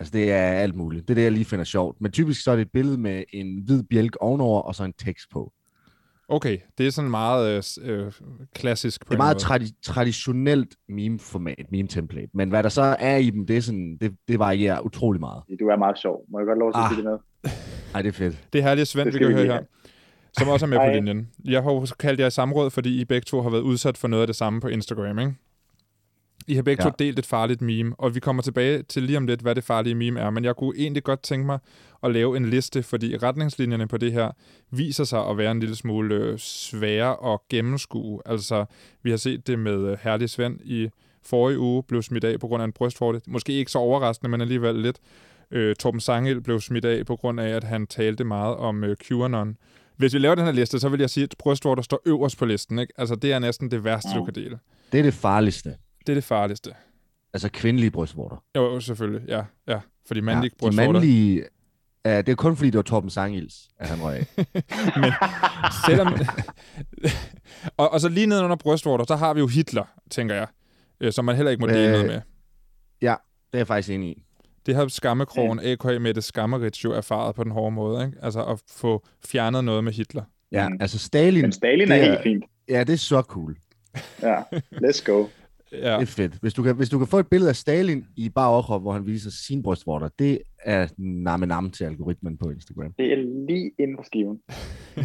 Altså 0.00 0.12
det 0.12 0.32
er 0.32 0.36
alt 0.42 0.74
muligt. 0.74 1.08
Det 1.08 1.10
er 1.10 1.14
det, 1.14 1.22
jeg 1.22 1.32
lige 1.32 1.44
finder 1.44 1.64
sjovt. 1.64 2.00
Men 2.00 2.12
typisk 2.12 2.42
så 2.44 2.50
er 2.50 2.56
det 2.56 2.62
et 2.62 2.72
billede 2.72 2.98
med 2.98 3.24
en 3.32 3.62
hvid 3.64 3.82
bjælk 3.82 4.16
ovenover, 4.20 4.60
og 4.62 4.74
så 4.74 4.84
en 4.84 4.92
tekst 4.92 5.30
på. 5.32 5.52
Okay, 6.28 6.58
det 6.78 6.86
er 6.86 6.90
sådan 6.90 7.10
meget 7.10 7.64
øh, 7.82 7.90
øh, 8.00 8.12
klassisk 8.54 9.06
på 9.06 9.10
Det 9.10 9.14
er 9.14 9.22
meget 9.22 9.36
tradi- 9.42 9.80
traditionelt 9.82 10.74
meme-format, 10.88 11.66
meme-template. 11.72 12.28
Men 12.34 12.48
hvad 12.48 12.62
der 12.62 12.68
så 12.68 12.96
er 12.98 13.16
i 13.16 13.30
dem, 13.30 13.46
det, 13.46 13.56
er 13.56 13.60
sådan, 13.60 13.96
det, 14.00 14.16
det 14.28 14.38
varierer 14.38 14.80
utrolig 14.80 15.20
meget. 15.20 15.42
Du 15.60 15.66
er 15.68 15.76
meget 15.76 15.98
sjov. 15.98 16.24
Må 16.30 16.38
jeg 16.38 16.46
godt 16.46 16.58
lov 16.58 16.72
til 16.72 16.78
at 16.78 16.84
Ah. 16.84 16.90
sige 16.90 16.96
det 17.02 17.04
med? 17.10 17.50
Ej, 17.94 18.02
det 18.02 18.08
er 18.08 18.12
fedt. 18.12 18.44
Det 18.52 18.58
er 18.58 18.62
herlige 18.62 18.84
Svend, 18.86 19.04
Det 19.06 19.14
vi 19.14 19.18
kan 19.18 19.28
vi 19.28 19.32
høre 19.34 19.44
her. 19.46 19.60
Som 20.38 20.48
også 20.48 20.66
er 20.66 20.70
med 20.70 20.78
på 20.78 20.82
Hej. 20.82 20.94
linjen. 20.94 21.28
Jeg 21.44 21.62
har 21.62 21.72
jo 21.72 21.86
kaldt 21.98 22.20
jer 22.20 22.26
i 22.26 22.30
samråd, 22.30 22.70
fordi 22.70 23.00
I 23.00 23.04
begge 23.04 23.24
to 23.24 23.42
har 23.42 23.50
været 23.50 23.62
udsat 23.62 23.96
for 23.98 24.08
noget 24.08 24.22
af 24.22 24.26
det 24.26 24.36
samme 24.36 24.60
på 24.60 24.68
Instagram, 24.68 25.18
ikke? 25.18 25.34
I 26.48 26.54
har 26.54 26.62
begge 26.62 26.82
ja. 26.82 26.86
Ja. 26.86 26.90
to 26.92 26.96
delt 26.98 27.18
et 27.18 27.26
farligt 27.26 27.60
meme, 27.60 27.94
og 27.98 28.14
vi 28.14 28.20
kommer 28.20 28.42
tilbage 28.42 28.82
til 28.82 29.02
lige 29.02 29.16
om 29.16 29.26
lidt, 29.26 29.40
hvad 29.40 29.54
det 29.54 29.64
farlige 29.64 29.94
meme 29.94 30.20
er. 30.20 30.30
Men 30.30 30.44
jeg 30.44 30.56
kunne 30.56 30.78
egentlig 30.78 31.02
godt 31.04 31.22
tænke 31.22 31.46
mig 31.46 31.58
at 32.02 32.10
lave 32.12 32.36
en 32.36 32.46
liste, 32.50 32.82
fordi 32.82 33.16
retningslinjerne 33.16 33.88
på 33.88 33.96
det 33.96 34.12
her 34.12 34.30
viser 34.70 35.04
sig 35.04 35.26
at 35.28 35.38
være 35.38 35.50
en 35.50 35.60
lille 35.60 35.76
smule 35.76 36.14
øh, 36.14 36.38
svære 36.38 37.32
at 37.32 37.38
gennemskue. 37.50 38.20
Altså, 38.26 38.64
vi 39.02 39.10
har 39.10 39.16
set 39.16 39.46
det 39.46 39.58
med 39.58 39.90
øh, 39.90 39.98
Herlig 40.02 40.30
Svend 40.30 40.60
i 40.64 40.88
forrige 41.22 41.58
uge, 41.58 41.82
blev 41.82 42.02
smidt 42.02 42.24
af 42.24 42.40
på 42.40 42.46
grund 42.48 42.62
af 42.62 42.64
en 42.66 42.72
brystvorte. 42.72 43.20
Måske 43.26 43.52
ikke 43.52 43.70
så 43.70 43.78
overraskende, 43.78 44.30
men 44.30 44.40
alligevel 44.40 44.74
lidt. 44.74 44.98
Øh, 45.50 45.76
Torben 45.76 46.00
Sangel 46.00 46.40
blev 46.40 46.60
smidt 46.60 46.84
af 46.84 47.06
på 47.06 47.16
grund 47.16 47.40
af, 47.40 47.48
at 47.48 47.64
han 47.64 47.86
talte 47.86 48.24
meget 48.24 48.56
om 48.56 48.84
øh, 48.84 48.96
QAnon. 48.96 49.56
Hvis 49.96 50.14
vi 50.14 50.18
laver 50.18 50.34
den 50.34 50.44
her 50.44 50.52
liste, 50.52 50.78
så 50.78 50.88
vil 50.88 51.00
jeg 51.00 51.10
sige, 51.10 51.24
at 51.24 51.34
brystvorter 51.38 51.82
står 51.82 52.02
øverst 52.06 52.38
på 52.38 52.44
listen. 52.44 52.78
Ikke? 52.78 52.92
Altså, 52.98 53.14
det 53.14 53.32
er 53.32 53.38
næsten 53.38 53.70
det 53.70 53.84
værste, 53.84 54.08
du 54.14 54.18
Mm. 54.18 54.24
kan 54.24 54.34
dele. 54.34 54.58
Det 54.92 54.98
er 54.98 55.02
det 55.02 55.14
farligste. 55.14 55.74
Det 56.06 56.12
er 56.12 56.14
det 56.14 56.24
farligste. 56.24 56.70
Altså 57.34 57.48
kvindelige 57.52 57.90
brystvorter. 57.90 58.36
Jo, 58.56 58.62
jo, 58.64 58.80
selvfølgelig. 58.80 59.28
Ja, 59.28 59.42
ja. 59.68 59.80
Fordi 60.06 60.20
mandlige 60.20 60.52
ja, 60.60 60.66
ja, 60.66 60.70
de 60.70 60.70
brystvorter... 60.72 60.92
mandlige, 60.92 61.44
ja, 62.04 62.18
det 62.22 62.28
er 62.28 62.36
kun 62.36 62.56
fordi, 62.56 62.70
det 62.70 62.76
var 62.76 62.82
Torben 62.82 63.10
Sangils, 63.10 63.68
at 63.78 63.88
han 63.88 64.02
røg 64.02 64.14
af. 64.16 64.26
Men 65.00 65.12
selvom... 65.86 66.14
og, 67.76 67.92
og 67.92 68.00
så 68.00 68.08
lige 68.08 68.26
nede 68.26 68.44
under 68.44 68.56
brystvorter, 68.56 69.04
så 69.08 69.16
har 69.16 69.34
vi 69.34 69.40
jo 69.40 69.46
Hitler, 69.46 69.84
tænker 70.10 70.34
jeg. 70.34 70.46
Øh, 71.00 71.12
som 71.12 71.24
man 71.24 71.36
heller 71.36 71.50
ikke 71.50 71.60
må 71.60 71.66
dele 71.66 71.84
Øh, 71.86 71.90
noget 71.92 72.06
med. 72.06 72.20
Det 73.52 73.58
er 73.58 73.58
jeg 73.60 73.66
faktisk 73.66 73.90
enig 73.90 74.08
i. 74.10 74.22
Det 74.66 74.74
har 74.74 74.88
skammekrogen 74.88 75.60
A.K. 75.62 75.84
Mette 75.84 76.22
Skammerits 76.22 76.84
jo 76.84 76.92
erfaret 76.92 77.34
på 77.34 77.44
den 77.44 77.52
hårde 77.52 77.74
måde. 77.74 78.06
Ikke? 78.06 78.18
Altså 78.22 78.44
at 78.44 78.62
få 78.68 79.06
fjernet 79.26 79.64
noget 79.64 79.84
med 79.84 79.92
Hitler. 79.92 80.22
Ja, 80.52 80.68
altså 80.80 80.98
Stalin, 80.98 81.42
Men 81.42 81.52
Stalin 81.52 81.90
er 81.92 81.96
er- 81.96 82.04
helt 82.04 82.22
fint. 82.22 82.44
ja, 82.68 82.84
det 82.84 82.92
er 82.92 82.96
så 82.96 83.20
cool. 83.22 83.56
Ja, 84.22 84.42
let's 84.74 85.04
go. 85.04 85.26
Ja, 85.72 85.78
Det 85.94 86.02
er 86.02 86.06
fedt. 86.06 86.32
Hvis 86.40 86.54
du, 86.54 86.62
kan, 86.62 86.76
hvis 86.76 86.88
du 86.88 86.98
kan 86.98 87.06
få 87.06 87.18
et 87.18 87.26
billede 87.26 87.48
af 87.48 87.56
Stalin 87.56 88.06
i 88.16 88.28
bare 88.28 88.48
overkrop, 88.48 88.82
hvor 88.82 88.92
han 88.92 89.06
viser 89.06 89.30
sine 89.30 89.62
brystvorter, 89.62 90.08
det 90.18 90.38
er 90.64 90.88
namme 90.98 91.46
nam 91.46 91.70
til 91.70 91.84
algoritmen 91.84 92.38
på 92.38 92.50
Instagram. 92.50 92.92
Det 92.98 93.12
er 93.12 93.16
lige 93.48 93.70
inden 93.78 93.96
for 93.96 94.02
skiven. 94.04 94.38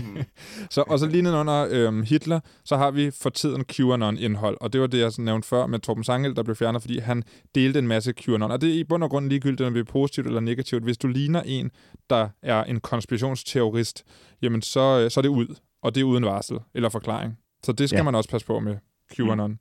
så, 0.76 0.84
og 0.88 1.00
så 1.00 1.08
lige 1.08 1.22
nede 1.22 1.38
under 1.38 1.68
øhm, 1.72 2.04
Hitler, 2.04 2.40
så 2.66 2.78
har 2.78 2.92
vi 2.92 3.12
for 3.12 3.30
tiden 3.30 3.66
QAnon-indhold. 3.66 4.58
Og 4.62 4.74
det 4.74 4.82
var 4.82 4.88
det, 4.88 5.00
jeg 5.00 5.12
nævnte 5.18 5.48
før 5.48 5.66
med 5.68 5.80
Torben 5.80 6.04
Sangel, 6.04 6.36
der 6.36 6.44
blev 6.44 6.56
fjernet, 6.56 6.82
fordi 6.82 7.00
han 7.00 7.24
delte 7.56 7.80
en 7.80 7.88
masse 7.88 8.14
QAnon. 8.14 8.52
Og 8.52 8.62
det 8.62 8.70
er 8.70 8.74
i 8.74 8.84
bund 8.84 9.04
og 9.04 9.10
grund 9.10 9.30
ligegyldigt, 9.30 9.68
om 9.68 9.74
det 9.74 9.80
er 9.80 9.92
positivt 9.92 10.28
eller 10.28 10.40
negativt. 10.40 10.84
Hvis 10.84 10.98
du 10.98 11.08
ligner 11.08 11.42
en, 11.42 11.72
der 12.10 12.30
er 12.42 12.64
en 12.64 12.80
konspirationsterrorist, 12.80 14.04
jamen 14.42 14.62
så, 14.62 15.02
øh, 15.04 15.12
så 15.12 15.20
er 15.20 15.22
det 15.22 15.30
ud. 15.30 15.56
Og 15.84 15.96
det 15.96 16.02
er 16.02 16.06
uden 16.06 16.26
varsel 16.26 16.58
eller 16.76 16.90
forklaring. 16.90 17.38
Så 17.64 17.72
det 17.72 17.90
skal 17.90 17.98
ja. 17.98 18.04
Man 18.04 18.16
også 18.16 18.30
passe 18.30 18.48
på 18.48 18.60
med 18.60 18.76
QAnon. 19.16 19.60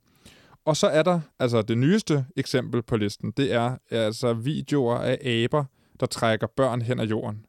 Og 0.65 0.77
så 0.77 0.87
er 0.87 1.03
der 1.03 1.19
altså 1.39 1.61
det 1.61 1.77
nyeste 1.77 2.25
eksempel 2.37 2.81
på 2.83 2.97
listen. 2.97 3.31
Det 3.37 3.53
er 3.53 3.77
altså 3.91 4.33
videoer 4.33 4.95
af 4.97 5.19
aber, 5.43 5.63
der 5.99 6.05
trækker 6.05 6.47
børn 6.47 6.81
hen 6.81 6.99
ad 6.99 7.07
jorden. 7.07 7.45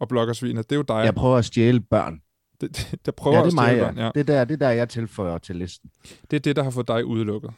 Og 0.00 0.08
bloggersvinet, 0.08 0.70
det 0.70 0.76
er 0.76 0.78
jo 0.78 0.82
dig, 0.82 1.04
Jeg 1.04 1.14
prøver 1.14 1.36
at 1.36 1.44
stjæle 1.44 1.80
børn. 1.80 2.20
det, 2.60 2.76
det, 2.90 3.06
der 3.06 3.12
prøver 3.12 3.36
Ja, 3.36 3.42
det 3.42 3.46
at 3.48 3.52
er 3.52 3.54
mig, 3.54 3.64
stjæle 3.66 3.82
ja. 3.82 3.86
børn. 3.86 3.98
Ja. 3.98 4.10
Det, 4.14 4.20
er 4.20 4.24
der, 4.34 4.44
det 4.44 4.54
er 4.54 4.58
der, 4.58 4.70
jeg 4.70 4.88
tilføjer 4.88 5.38
til 5.38 5.56
listen. 5.56 5.90
Det 6.30 6.36
er 6.36 6.40
det, 6.40 6.56
der 6.56 6.62
har 6.62 6.70
fået 6.70 6.88
dig 6.88 7.04
udelukket. 7.04 7.50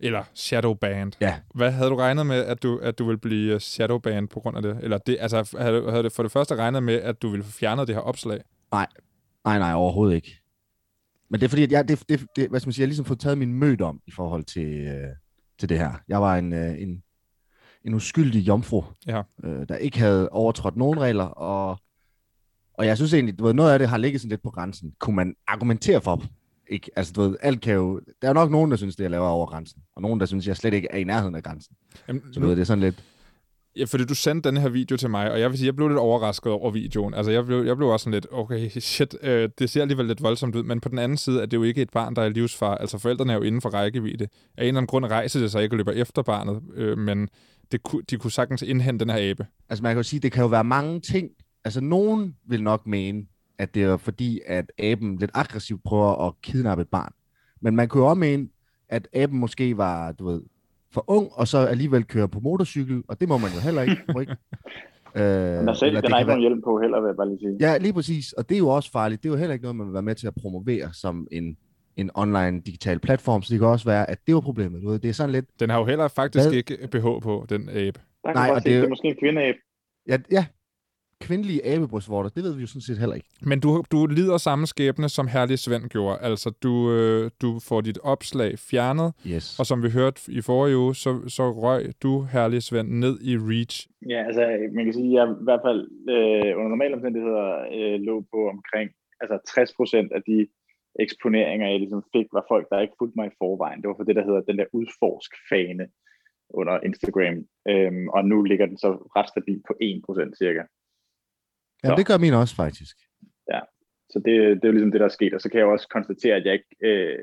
Eller 0.00 0.24
shadowbanned. 0.34 1.12
Ja. 1.20 1.36
Hvad 1.54 1.70
havde 1.70 1.90
du 1.90 1.96
regnet 1.96 2.26
med, 2.26 2.36
at 2.44 2.62
du, 2.62 2.78
at 2.78 2.98
du 2.98 3.04
ville 3.04 3.18
blive 3.18 3.60
shadowbanned 3.60 4.28
på 4.28 4.40
grund 4.40 4.56
af 4.56 4.62
det? 4.62 4.78
Eller 4.82 4.98
det, 4.98 5.16
altså, 5.20 5.56
havde, 5.58 5.80
du- 5.80 5.90
havde 5.90 6.02
du 6.02 6.08
for 6.08 6.22
det 6.22 6.32
første 6.32 6.56
regnet 6.56 6.82
med, 6.82 6.94
at 6.94 7.22
du 7.22 7.28
ville 7.28 7.44
få 7.44 7.50
fjernet 7.50 7.86
det 7.88 7.94
her 7.96 8.02
opslag? 8.02 8.40
Nej, 9.44 9.58
nej, 9.58 9.72
overhovedet 9.74 10.14
ikke. 10.16 10.41
Men 11.32 11.40
det 11.40 11.46
er 11.46 11.48
fordi, 11.48 11.62
at 11.62 11.72
jeg, 11.72 11.88
det, 11.88 12.04
det, 12.08 12.26
det, 12.36 12.48
hvad 12.48 12.60
skal 12.60 12.68
man 12.68 12.72
sige, 12.72 12.82
jeg 12.82 12.86
har 12.86 12.88
ligesom 12.88 13.04
fået 13.04 13.20
taget 13.20 13.38
min 13.38 13.54
mød 13.54 13.80
om 13.80 14.00
i 14.06 14.10
forhold 14.10 14.44
til, 14.44 14.66
øh, 14.66 15.08
til 15.58 15.68
det 15.68 15.78
her. 15.78 15.92
Jeg 16.08 16.20
var 16.22 16.36
en, 16.36 16.52
øh, 16.52 16.82
en, 16.82 17.02
en 17.84 17.94
uskyldig 17.94 18.48
jomfru, 18.48 18.84
Ja. 19.06 19.22
øh, 19.44 19.68
der 19.68 19.76
ikke 19.76 19.98
havde 19.98 20.28
overtrådt 20.28 20.76
nogen 20.76 21.00
regler, 21.00 21.24
og, 21.24 21.78
og 22.74 22.86
jeg 22.86 22.96
synes 22.96 23.14
egentlig, 23.14 23.38
du 23.38 23.44
ved, 23.44 23.54
noget 23.54 23.72
af 23.72 23.78
det 23.78 23.88
har 23.88 23.96
ligget 23.96 24.20
sådan 24.20 24.30
lidt 24.30 24.42
på 24.42 24.50
grænsen. 24.50 24.92
Kunne 24.98 25.16
man 25.16 25.34
argumentere 25.46 26.00
for? 26.00 26.22
Ikke? 26.70 26.90
Altså, 26.96 27.12
du 27.12 27.20
ved, 27.22 27.36
alt 27.40 27.60
kan 27.60 27.74
jo... 27.74 28.00
Der 28.22 28.28
er 28.28 28.32
nok 28.32 28.50
nogen, 28.50 28.70
der 28.70 28.76
synes, 28.76 28.96
det 28.96 29.02
jeg 29.02 29.10
laver 29.10 29.26
er 29.26 29.30
over 29.30 29.46
grænsen, 29.46 29.82
og 29.96 30.02
nogen, 30.02 30.20
der 30.20 30.26
synes, 30.26 30.46
jeg 30.46 30.56
slet 30.56 30.74
ikke 30.74 30.88
er 30.90 30.98
i 30.98 31.04
nærheden 31.04 31.34
af 31.34 31.42
grænsen. 31.42 31.76
Jamen, 32.08 32.22
Så 32.32 32.40
du 32.40 32.46
ved, 32.46 32.56
det 32.56 32.60
er 32.60 32.64
sådan 32.64 32.80
lidt... 32.84 33.04
Ja, 33.76 33.84
fordi 33.84 34.04
du 34.04 34.14
sendte 34.14 34.48
den 34.50 34.56
her 34.56 34.68
video 34.68 34.96
til 34.96 35.10
mig, 35.10 35.32
og 35.32 35.40
jeg 35.40 35.50
vil 35.50 35.58
sige, 35.58 35.66
jeg 35.66 35.76
blev 35.76 35.88
lidt 35.88 35.98
overrasket 35.98 36.52
over 36.52 36.70
videoen. 36.70 37.14
Altså, 37.14 37.32
jeg 37.32 37.46
blev, 37.46 37.64
jeg 37.64 37.76
blev 37.76 37.88
også 37.88 38.04
sådan 38.04 38.14
lidt, 38.14 38.26
okay, 38.32 38.68
shit, 38.92 39.16
øh, 39.22 39.48
det 39.58 39.70
ser 39.70 39.82
alligevel 39.82 40.06
lidt 40.06 40.22
voldsomt 40.22 40.54
ud, 40.56 40.62
men 40.62 40.80
på 40.80 40.88
den 40.88 40.98
anden 40.98 41.18
side 41.18 41.42
er 41.42 41.46
det 41.46 41.56
jo 41.56 41.62
ikke 41.62 41.82
et 41.82 41.90
barn, 41.90 42.16
der 42.16 42.22
er 42.22 42.28
livsfar. 42.28 42.74
Altså, 42.74 42.98
forældrene 42.98 43.32
er 43.32 43.36
jo 43.36 43.42
inden 43.42 43.60
for 43.60 43.68
rækkevidde. 43.70 44.24
Af 44.24 44.62
en 44.62 44.68
eller 44.68 44.78
anden 44.78 44.86
grund 44.86 45.04
rejser 45.06 45.40
det 45.40 45.52
sig 45.52 45.62
ikke 45.62 45.72
og 45.74 45.76
løber 45.76 45.92
efter 45.92 46.22
barnet, 46.22 46.62
øh, 46.74 46.98
men 46.98 47.28
det, 47.72 47.82
ku- 47.82 48.00
de 48.10 48.16
kunne 48.16 48.30
sagtens 48.30 48.62
indhente 48.62 49.04
den 49.04 49.14
her 49.14 49.30
abe. 49.30 49.46
Altså, 49.68 49.82
man 49.82 49.90
kan 49.90 49.96
jo 49.98 50.02
sige, 50.02 50.20
det 50.20 50.32
kan 50.32 50.42
jo 50.42 50.48
være 50.48 50.64
mange 50.64 51.00
ting. 51.00 51.30
Altså, 51.64 51.80
nogen 51.80 52.36
vil 52.48 52.62
nok 52.62 52.86
mene, 52.86 53.22
at 53.58 53.74
det 53.74 53.82
er 53.82 53.96
fordi, 53.96 54.40
at 54.46 54.72
aben 54.78 55.16
lidt 55.18 55.30
aggressivt 55.34 55.82
prøver 55.84 56.26
at 56.26 56.32
kidnappe 56.42 56.82
et 56.82 56.88
barn. 56.88 57.12
Men 57.60 57.76
man 57.76 57.88
kunne 57.88 58.02
jo 58.02 58.08
også 58.08 58.18
mene, 58.18 58.48
at 58.88 59.08
aben 59.12 59.38
måske 59.38 59.76
var, 59.76 60.12
du 60.12 60.26
ved, 60.28 60.42
for 60.94 61.04
ung, 61.10 61.28
og 61.32 61.48
så 61.48 61.58
alligevel 61.58 62.04
kører 62.04 62.26
på 62.26 62.40
motorcykel, 62.40 63.02
og 63.08 63.20
det 63.20 63.28
må 63.28 63.38
man 63.38 63.50
jo 63.50 63.60
heller 63.60 63.82
ikke. 63.82 63.96
Må 64.14 64.20
ikke. 64.20 64.36
Øh, 65.16 65.22
Den 65.22 65.66
har, 65.68 65.74
selv, 65.74 65.96
den 66.02 66.12
har 66.12 66.18
ikke 66.18 66.28
være- 66.28 66.36
nogen 66.36 66.40
hjælp 66.40 66.64
på 66.64 66.80
heller, 66.80 67.00
vil 67.00 67.08
jeg 67.08 67.16
bare 67.16 67.28
lige 67.28 67.38
sige. 67.38 67.56
Ja, 67.60 67.78
lige 67.78 67.92
præcis. 67.92 68.32
Og 68.32 68.48
det 68.48 68.54
er 68.54 68.58
jo 68.58 68.68
også 68.68 68.90
farligt. 68.90 69.22
Det 69.22 69.28
er 69.28 69.32
jo 69.32 69.38
heller 69.38 69.52
ikke 69.52 69.62
noget, 69.62 69.76
man 69.76 69.86
vil 69.86 69.92
være 69.94 70.02
med 70.02 70.14
til 70.14 70.26
at 70.26 70.34
promovere 70.42 70.88
som 70.92 71.26
en, 71.32 71.56
en 71.96 72.10
online 72.14 72.60
digital 72.60 72.98
platform. 72.98 73.42
Så 73.42 73.52
det 73.52 73.58
kan 73.60 73.68
også 73.68 73.84
være, 73.84 74.10
at 74.10 74.18
det 74.26 74.34
var 74.34 74.40
problemet. 74.40 74.82
Du 74.82 74.88
ved, 74.90 74.98
det 74.98 75.08
er 75.08 75.12
sådan 75.12 75.30
lidt... 75.32 75.44
Den 75.60 75.70
har 75.70 75.78
jo 75.78 75.84
heller 75.84 76.08
faktisk 76.08 76.44
Hvad? 76.48 76.52
ikke 76.52 76.88
BH 76.92 77.02
på, 77.22 77.46
den 77.48 77.68
abe. 77.68 78.00
Der 78.24 78.32
kan 78.32 78.34
Nej, 78.34 78.50
og 78.50 78.62
se, 78.62 78.68
det 78.68 78.72
er 78.74 78.78
det, 78.80 78.84
er 78.84 78.88
måske 78.88 79.08
en 79.08 79.16
kvindeab. 79.20 79.54
Ja, 80.08 80.18
ja 80.32 80.44
kvindelige 81.26 81.60
abebrystvorter, 81.72 82.30
det 82.36 82.42
ved 82.44 82.54
vi 82.56 82.60
jo 82.60 82.66
sådan 82.66 82.80
set 82.88 82.98
heller 83.02 83.16
ikke. 83.18 83.28
Men 83.50 83.60
du, 83.60 83.70
du 83.92 84.06
lider 84.06 84.36
samme 84.48 84.66
skæbne, 84.66 85.08
som 85.08 85.26
Herlig 85.34 85.58
Svend 85.58 85.84
gjorde. 85.94 86.18
Altså, 86.28 86.48
du, 86.62 86.72
øh, 86.96 87.30
du 87.42 87.50
får 87.68 87.80
dit 87.80 87.98
opslag 88.12 88.58
fjernet, 88.70 89.08
Yes. 89.32 89.58
og 89.60 89.66
som 89.66 89.82
vi 89.84 89.88
hørte 89.90 90.20
i 90.38 90.40
forrige 90.40 90.76
uge, 90.76 90.94
så, 90.94 91.10
så 91.36 91.44
røg 91.64 91.82
du, 92.02 92.12
Herlig 92.32 92.62
Svend, 92.62 92.88
ned 93.04 93.14
i 93.30 93.32
Reach. 93.50 93.88
Ja, 94.12 94.20
altså 94.28 94.42
man 94.76 94.84
kan 94.84 94.94
sige, 94.94 95.08
at 95.08 95.14
jeg 95.28 95.34
i 95.40 95.44
hvert 95.48 95.60
fald 95.66 95.80
øh, 96.14 96.50
under 96.58 96.68
normale 96.74 96.94
omstændigheder 96.94 97.48
øh, 97.76 98.00
lå 98.08 98.14
på 98.32 98.38
omkring 98.54 98.90
altså 99.20 99.36
60 99.54 99.72
procent 99.78 100.12
af 100.12 100.22
de 100.30 100.46
eksponeringer, 101.00 101.66
jeg 101.68 101.78
ligesom 101.80 102.02
fik, 102.16 102.26
var 102.32 102.44
folk, 102.52 102.66
der 102.70 102.80
ikke 102.80 102.98
fulgte 102.98 103.16
mig 103.18 103.26
i 103.28 103.36
forvejen. 103.42 103.80
Det 103.80 103.88
var 103.88 103.94
for 103.98 104.04
det, 104.08 104.16
der 104.16 104.24
hedder 104.28 104.40
den 104.40 104.58
der 104.58 104.64
udforsk-fane 104.72 105.86
under 106.60 106.74
Instagram. 106.88 107.36
Øhm, 107.70 108.08
og 108.16 108.24
nu 108.24 108.42
ligger 108.42 108.66
den 108.66 108.78
så 108.84 108.90
ret 109.16 109.28
stabilt 109.28 109.62
på 109.68 109.74
1 109.80 110.02
procent 110.06 110.38
cirka. 110.42 110.62
Ja, 111.84 111.88
Så. 111.88 111.94
det 111.98 112.06
gør 112.06 112.18
min 112.18 112.34
også, 112.34 112.54
faktisk. 112.56 112.96
Så 114.14 114.18
det, 114.26 114.34
det 114.56 114.64
er 114.64 114.68
jo 114.70 114.76
ligesom 114.76 114.92
det, 114.92 115.00
der 115.00 115.10
er 115.10 115.18
sket. 115.18 115.34
Og 115.34 115.40
så 115.40 115.48
kan 115.50 115.58
jeg 115.60 115.66
også 115.66 115.88
konstatere, 115.96 116.34
at 116.36 116.44
jeg 116.46 116.52
ikke 116.58 116.72
øh, 116.88 117.18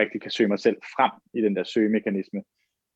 rigtig 0.00 0.18
kan 0.22 0.30
søge 0.30 0.48
mig 0.52 0.58
selv 0.66 0.76
frem 0.94 1.12
i 1.38 1.40
den 1.46 1.56
der 1.56 1.64
søgemekanisme. 1.64 2.40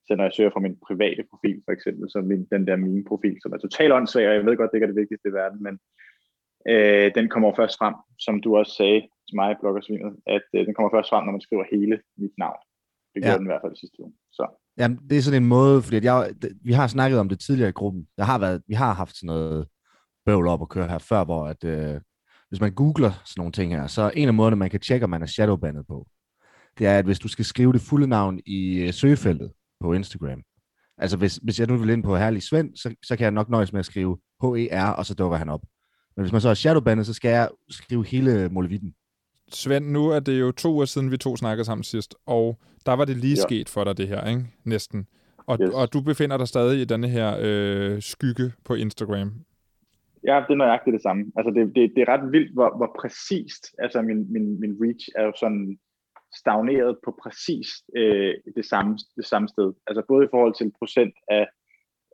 Så 0.07 0.11
når 0.17 0.25
jeg 0.25 0.33
søger 0.37 0.51
fra 0.53 0.65
min 0.67 0.77
private 0.89 1.23
profil, 1.31 1.59
for 1.67 1.73
eksempel, 1.77 2.05
så 2.11 2.19
min, 2.31 2.43
den 2.55 2.67
der 2.69 2.77
min 2.77 3.05
profil, 3.11 3.37
som 3.43 3.53
er 3.53 3.59
totalt 3.59 3.93
åndssvag, 3.93 4.29
og 4.29 4.35
jeg 4.35 4.45
ved 4.47 4.57
godt, 4.57 4.71
det 4.71 4.77
ikke 4.77 4.85
er 4.89 4.93
det 4.95 5.01
vigtigste 5.03 5.29
i 5.29 5.37
verden, 5.41 5.59
men 5.67 5.75
øh, 6.73 7.07
den 7.19 7.27
kommer 7.35 7.49
først 7.61 7.77
frem, 7.81 7.95
som 8.27 8.35
du 8.45 8.49
også 8.61 8.73
sagde 8.81 9.01
til 9.29 9.35
mig, 9.41 9.51
bloggersvinet, 9.61 10.13
at 10.37 10.47
øh, 10.57 10.67
den 10.67 10.75
kommer 10.75 10.91
først 10.97 11.09
frem, 11.11 11.25
når 11.25 11.33
man 11.37 11.47
skriver 11.47 11.65
hele 11.75 11.97
mit 12.23 12.35
navn. 12.45 12.61
Det 13.13 13.19
gjorde 13.23 13.33
Ja. 13.33 13.39
den 13.39 13.47
i 13.49 13.53
hvert 13.53 13.65
fald 13.65 13.77
sidste 13.83 13.97
uge. 14.03 14.13
Så 14.39 14.45
Jamen, 14.81 14.99
det 15.09 15.17
er 15.19 15.23
sådan 15.27 15.43
en 15.43 15.49
måde, 15.57 15.77
fordi 15.83 15.97
at 15.97 16.05
jeg, 16.11 16.19
vi 16.69 16.73
har 16.73 16.87
snakket 16.87 17.19
om 17.23 17.29
det 17.29 17.39
tidligere 17.41 17.69
i 17.75 17.79
gruppen. 17.81 18.03
Der 18.19 18.25
har 18.31 18.39
været, 18.45 18.63
vi 18.71 18.75
har 18.75 18.93
haft 19.03 19.17
sådan 19.17 19.33
noget 19.37 19.69
bøvl 20.27 20.47
op 20.47 20.63
at 20.63 20.69
køre 20.69 20.89
her 20.89 20.99
før, 20.99 21.25
hvor 21.25 21.47
at, 21.47 21.65
øh, 21.65 22.01
hvis 22.49 22.61
man 22.61 22.73
googler 22.73 23.11
sådan 23.11 23.41
nogle 23.41 23.53
ting 23.53 23.73
her, 23.73 23.87
så 23.87 24.03
er 24.03 24.11
en 24.11 24.29
af 24.29 24.35
måderne, 24.35 24.57
man 24.57 24.71
kan 24.71 24.81
tjekke, 24.81 25.05
om 25.05 25.11
man 25.11 25.23
er 25.23 25.27
shadowbandet 25.27 25.87
på, 25.87 26.07
det 26.79 26.87
er, 26.87 26.99
at 26.99 27.05
hvis 27.05 27.19
du 27.19 27.29
skal 27.29 27.45
skrive 27.45 27.73
det 27.73 27.81
fulde 27.81 28.07
navn 28.07 28.41
i 28.47 28.79
øh, 28.79 28.93
søgefeltet 28.93 29.53
på 29.81 29.93
Instagram, 29.93 30.43
altså 30.99 31.17
hvis, 31.17 31.37
hvis 31.43 31.61
jeg 31.61 31.69
nu 31.69 31.77
vil 31.77 31.89
ind 31.91 32.03
på 32.03 32.17
Herlig 32.17 32.43
Svend, 32.43 32.77
så, 32.77 32.95
så 33.07 33.17
kan 33.17 33.25
jeg 33.25 33.31
nok 33.31 33.49
nøjes 33.49 33.73
med 33.73 33.79
at 33.79 33.87
skrive 33.87 34.17
H-E-R, 34.43 34.91
og 34.93 35.07
så 35.07 35.15
dukker 35.15 35.37
han 35.39 35.49
op. 35.49 35.61
Men 36.17 36.23
hvis 36.23 36.33
man 36.33 36.41
så 36.41 36.49
er 36.49 36.55
shadowbandet, 36.55 37.07
så 37.07 37.13
skal 37.13 37.29
jeg 37.29 37.49
skrive 37.71 38.07
hele 38.07 38.49
Molevitten. 38.49 38.95
Svend, 39.53 39.87
nu 39.91 40.09
er 40.09 40.21
det 40.21 40.41
jo 40.41 40.53
to 40.53 40.73
uger 40.75 40.85
siden, 40.85 41.11
vi 41.11 41.17
to 41.17 41.37
snakkede 41.37 41.65
sammen 41.65 41.85
sidst, 41.85 42.15
og 42.27 42.59
der 42.87 42.93
var 42.93 43.05
det 43.05 43.17
lige 43.17 43.37
Ja. 43.37 43.43
sket 43.43 43.69
for 43.69 43.85
dig, 43.85 43.97
det 43.97 44.09
her, 44.09 44.27
ikke? 44.27 44.47
Næsten. 44.65 45.07
Og, 45.47 45.59
Yes. 45.63 45.71
og 45.75 45.93
du 45.93 46.01
befinder 46.01 46.37
dig 46.37 46.49
stadig 46.49 46.81
i 46.81 46.85
denne 46.85 47.09
her 47.09 47.37
øh, 47.41 48.03
skygge 48.03 48.53
på 48.65 48.75
Instagram. 48.75 49.33
Ja, 50.29 50.37
det 50.47 50.53
er 50.53 50.63
nøjagtigt 50.65 50.95
det 50.95 51.03
samme. 51.03 51.23
Altså, 51.37 51.51
det, 51.57 51.63
det, 51.75 51.83
det 51.95 52.01
er 52.03 52.13
ret 52.15 52.33
vildt, 52.33 52.53
hvor, 52.57 52.77
hvor 52.79 52.91
præcist, 53.01 53.63
altså 53.79 54.03
min, 54.03 54.33
min, 54.33 54.61
min 54.61 54.75
reach 54.83 55.05
er 55.19 55.25
jo 55.29 55.33
sådan 55.43 55.79
stagneret 56.41 56.93
på 57.05 57.11
præcis 57.23 57.69
øh, 57.97 58.35
det, 58.57 58.65
samme, 58.73 58.99
det 59.17 59.27
samme 59.27 59.49
sted. 59.49 59.73
Altså 59.89 60.03
både 60.09 60.25
i 60.25 60.33
forhold 60.35 60.55
til 60.55 60.73
procent 60.79 61.15
af, 61.29 61.47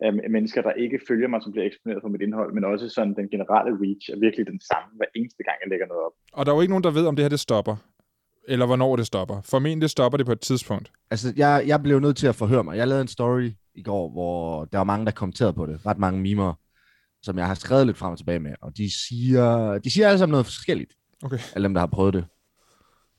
af 0.06 0.30
mennesker, 0.30 0.62
der 0.62 0.72
ikke 0.72 1.00
følger 1.08 1.28
mig, 1.28 1.42
som 1.42 1.52
bliver 1.52 1.66
eksponeret 1.66 2.02
for 2.02 2.08
mit 2.08 2.22
indhold, 2.22 2.52
men 2.54 2.64
også 2.64 2.88
sådan 2.88 3.14
den 3.14 3.28
generelle 3.34 3.72
reach 3.82 4.04
er 4.12 4.18
virkelig 4.26 4.46
den 4.46 4.60
samme, 4.70 4.88
hver 4.96 5.10
eneste 5.16 5.42
gang, 5.46 5.56
jeg 5.62 5.70
lægger 5.70 5.86
noget 5.86 6.02
op. 6.06 6.12
Og 6.32 6.46
der 6.46 6.52
er 6.52 6.56
jo 6.56 6.60
ikke 6.60 6.72
nogen, 6.74 6.84
der 6.84 6.98
ved, 6.98 7.06
om 7.06 7.16
det 7.16 7.22
her 7.24 7.30
det 7.36 7.40
stopper. 7.40 7.76
Eller 8.48 8.66
hvornår 8.66 8.96
det 8.96 9.06
stopper. 9.06 9.36
Formentlig 9.44 9.90
stopper 9.90 10.16
det 10.16 10.26
på 10.26 10.32
et 10.32 10.40
tidspunkt. 10.40 10.92
Altså, 11.10 11.32
jeg, 11.36 11.64
jeg 11.66 11.82
blev 11.82 12.00
nødt 12.00 12.16
til 12.16 12.26
at 12.26 12.34
forhøre 12.34 12.64
mig. 12.64 12.76
Jeg 12.76 12.88
lavede 12.88 13.02
en 13.02 13.08
story 13.08 13.50
i 13.74 13.82
går, 13.82 14.10
hvor 14.10 14.64
der 14.64 14.78
var 14.78 14.84
mange, 14.84 15.06
der 15.06 15.12
kommenterede 15.12 15.52
på 15.52 15.66
det. 15.66 15.86
Ret 15.86 15.98
mange 15.98 16.20
mimer, 16.20 16.54
som 17.22 17.38
jeg 17.38 17.46
har 17.46 17.54
skrevet 17.54 17.86
lidt 17.86 17.98
frem 17.98 18.12
og 18.12 18.18
tilbage 18.18 18.40
med. 18.40 18.52
Og 18.62 18.76
de 18.76 19.06
siger, 19.06 19.78
de 19.78 19.90
siger 19.90 20.08
alle 20.08 20.18
sammen 20.18 20.32
noget 20.32 20.46
forskelligt. 20.46 20.92
Okay. 21.22 21.38
Alle 21.54 21.64
dem, 21.64 21.74
der 21.74 21.80
har 21.80 21.86
prøvet 21.86 22.14
det. 22.14 22.24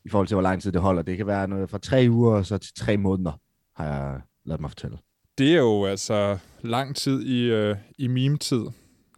I 0.05 0.09
forhold 0.09 0.27
til, 0.27 0.35
hvor 0.35 0.41
lang 0.41 0.61
tid 0.61 0.71
det 0.71 0.81
holder. 0.81 1.01
Det 1.01 1.17
kan 1.17 1.27
være 1.27 1.47
noget 1.47 1.69
fra 1.69 1.77
tre 1.77 2.07
uger 2.09 2.35
og 2.35 2.45
så 2.45 2.57
til 2.57 2.73
tre 2.73 2.97
måneder, 2.97 3.41
har 3.75 3.85
jeg 3.85 4.21
lavet 4.45 4.61
mig 4.61 4.69
fortælle. 4.69 4.97
Det 5.37 5.51
er 5.51 5.59
jo 5.59 5.85
altså 5.85 6.37
lang 6.61 6.95
tid 6.95 7.21
i, 7.21 7.43
øh, 7.43 7.75
i 7.97 8.07
meme-tid, 8.07 8.65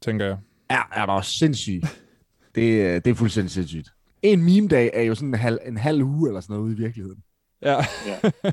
tænker 0.01 0.25
jeg. 0.25 0.37
Er, 0.69 0.89
er 0.93 1.05
der 1.05 1.13
også 1.13 1.31
sindssygt. 1.31 2.01
det, 2.55 2.61
øh, 2.61 2.95
det 2.95 3.07
er 3.07 3.13
fuldstændig 3.15 3.51
sindssygt. 3.51 3.89
En 4.21 4.43
meme-dag 4.43 4.91
er 4.93 5.01
jo 5.01 5.15
sådan 5.15 5.27
en 5.27 5.39
halv, 5.39 5.59
en 5.65 5.77
halv 5.77 6.03
uge 6.03 6.29
eller 6.29 6.41
sådan 6.41 6.53
noget 6.53 6.65
ude 6.67 6.73
i 6.73 6.77
virkeligheden. 6.77 7.23
Ja. 7.61 7.85
Ja. 8.07 8.29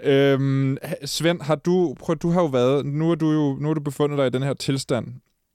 øhm, 0.00 0.76
Svend, 1.04 1.40
har 1.42 1.54
du, 1.54 1.94
prøv, 2.00 2.16
du 2.16 2.28
har 2.28 2.40
jo 2.40 2.46
været, 2.46 2.86
nu 2.86 3.10
er 3.10 3.14
du 3.14 3.30
jo 3.32 3.56
nu 3.60 3.70
er 3.70 3.74
du 3.74 3.80
befundet 3.80 4.18
dig 4.18 4.26
i 4.26 4.30
den 4.30 4.42
her 4.42 4.54
tilstand 4.54 5.06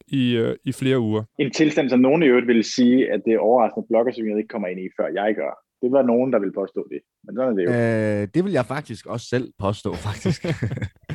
i, 0.07 0.35
øh, 0.35 0.55
i 0.63 0.71
flere 0.71 0.99
uger. 0.99 1.23
En 1.39 1.51
tilstand, 1.51 1.89
som 1.89 1.99
nogen 1.99 2.23
i 2.23 2.25
øvrigt 2.25 2.47
ville 2.47 2.63
sige, 2.63 3.11
at 3.13 3.21
det 3.25 3.33
er 3.33 3.39
overraskende 3.39 3.87
blogger, 3.89 4.13
som 4.13 4.27
jeg 4.27 4.37
ikke 4.37 4.47
kommer 4.47 4.67
ind 4.67 4.79
i, 4.79 4.87
før 4.97 5.07
jeg 5.13 5.35
gør. 5.35 5.53
Det 5.81 5.91
var 5.91 6.01
nogen, 6.01 6.33
der 6.33 6.39
ville 6.39 6.53
påstå 6.53 6.87
det. 6.89 6.99
Men 7.23 7.35
sådan 7.35 7.51
er 7.51 7.55
det 7.55 7.63
jo. 7.65 7.69
Øh, 7.71 8.27
det 8.33 8.43
vil 8.45 8.51
jeg 8.51 8.65
faktisk 8.65 9.05
også 9.05 9.25
selv 9.25 9.53
påstå, 9.59 9.93
faktisk. 9.93 10.45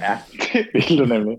Ja, 0.07 0.19
det 0.53 0.89
vil 0.89 0.99
du 0.99 1.05
nemlig. 1.05 1.39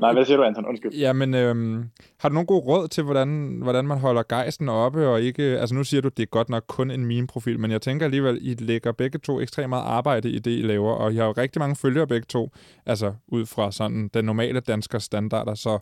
Nej, 0.00 0.12
hvad 0.12 0.24
siger 0.24 0.36
du, 0.36 0.42
Anton? 0.42 0.66
Undskyld. 0.66 0.92
Jamen, 0.92 1.34
øhm, 1.34 1.84
har 2.18 2.28
du 2.28 2.32
nogle 2.32 2.46
gode 2.46 2.60
råd 2.60 2.88
til, 2.88 3.04
hvordan, 3.04 3.60
hvordan 3.62 3.86
man 3.86 3.98
holder 3.98 4.22
gejsten 4.28 4.68
oppe, 4.68 5.08
og 5.08 5.22
ikke, 5.22 5.42
altså 5.42 5.74
nu 5.74 5.84
siger 5.84 6.00
du, 6.00 6.08
det 6.08 6.22
er 6.22 6.26
godt 6.26 6.48
nok 6.48 6.64
kun 6.66 6.90
en 6.90 7.06
meme-profil, 7.06 7.58
men 7.58 7.70
jeg 7.70 7.82
tænker 7.82 8.04
alligevel, 8.06 8.38
I 8.42 8.54
lægger 8.54 8.92
begge 8.92 9.18
to 9.18 9.40
ekstremt 9.40 9.68
meget 9.68 9.84
arbejde 9.84 10.30
i 10.30 10.38
det, 10.38 10.50
I 10.50 10.62
laver, 10.62 10.92
og 10.92 11.12
I 11.12 11.16
har 11.16 11.24
jo 11.24 11.32
rigtig 11.32 11.60
mange 11.60 11.76
følgere 11.76 12.06
begge 12.06 12.26
to, 12.28 12.50
altså 12.86 13.14
ud 13.28 13.46
fra 13.46 13.72
sådan 13.72 14.10
den 14.14 14.24
normale 14.24 14.60
danskers 14.60 15.02
standarder, 15.02 15.54
så 15.54 15.78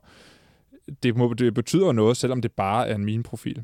det, 1.03 1.16
må, 1.16 1.35
det 1.38 1.55
betyder 1.55 1.92
noget, 1.92 2.16
selvom 2.16 2.42
det 2.42 2.53
bare 2.53 2.88
er 2.88 2.94
en 2.94 3.05
meme-profil. 3.05 3.62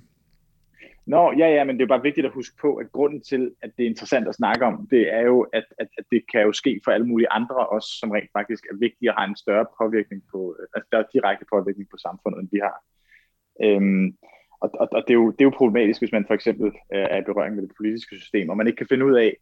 Nå, 1.10 1.32
ja, 1.38 1.48
ja, 1.56 1.64
men 1.64 1.76
det 1.76 1.82
er 1.82 1.94
bare 1.94 2.02
vigtigt 2.02 2.26
at 2.26 2.32
huske 2.32 2.56
på, 2.60 2.74
at 2.76 2.92
grunden 2.92 3.20
til, 3.20 3.54
at 3.62 3.70
det 3.76 3.82
er 3.84 3.88
interessant 3.88 4.28
at 4.28 4.34
snakke 4.34 4.64
om, 4.64 4.86
det 4.90 5.14
er 5.14 5.20
jo, 5.20 5.40
at, 5.52 5.64
at, 5.78 5.88
at 5.98 6.04
det 6.10 6.22
kan 6.32 6.42
jo 6.42 6.52
ske 6.52 6.80
for 6.84 6.90
alle 6.90 7.06
mulige 7.06 7.30
andre 7.30 7.66
også, 7.66 7.88
som 8.00 8.10
rent 8.10 8.30
faktisk 8.32 8.64
er 8.64 8.76
vigtige 8.76 9.10
og 9.10 9.14
har 9.18 9.26
en 9.26 9.36
større 9.36 9.66
påvirkning 9.78 10.22
på, 10.32 10.56
altså 10.74 10.86
større 10.86 11.04
direkte 11.12 11.44
påvirkning 11.52 11.88
på 11.90 11.96
samfundet, 11.96 12.40
end 12.40 12.48
vi 12.52 12.60
har. 12.66 12.76
Øhm, 13.64 14.16
og 14.60 14.70
og, 14.80 14.88
og 14.92 15.02
det, 15.06 15.10
er 15.10 15.20
jo, 15.22 15.30
det 15.30 15.40
er 15.40 15.50
jo 15.50 15.60
problematisk, 15.60 16.00
hvis 16.00 16.12
man 16.12 16.26
for 16.26 16.34
eksempel 16.34 16.66
øh, 16.66 17.06
er 17.14 17.18
i 17.18 17.28
berøring 17.28 17.54
med 17.54 17.62
det 17.62 17.72
politiske 17.76 18.16
system, 18.16 18.48
og 18.48 18.56
man 18.56 18.66
ikke 18.66 18.76
kan 18.76 18.92
finde 18.92 19.06
ud 19.06 19.14
af, 19.14 19.36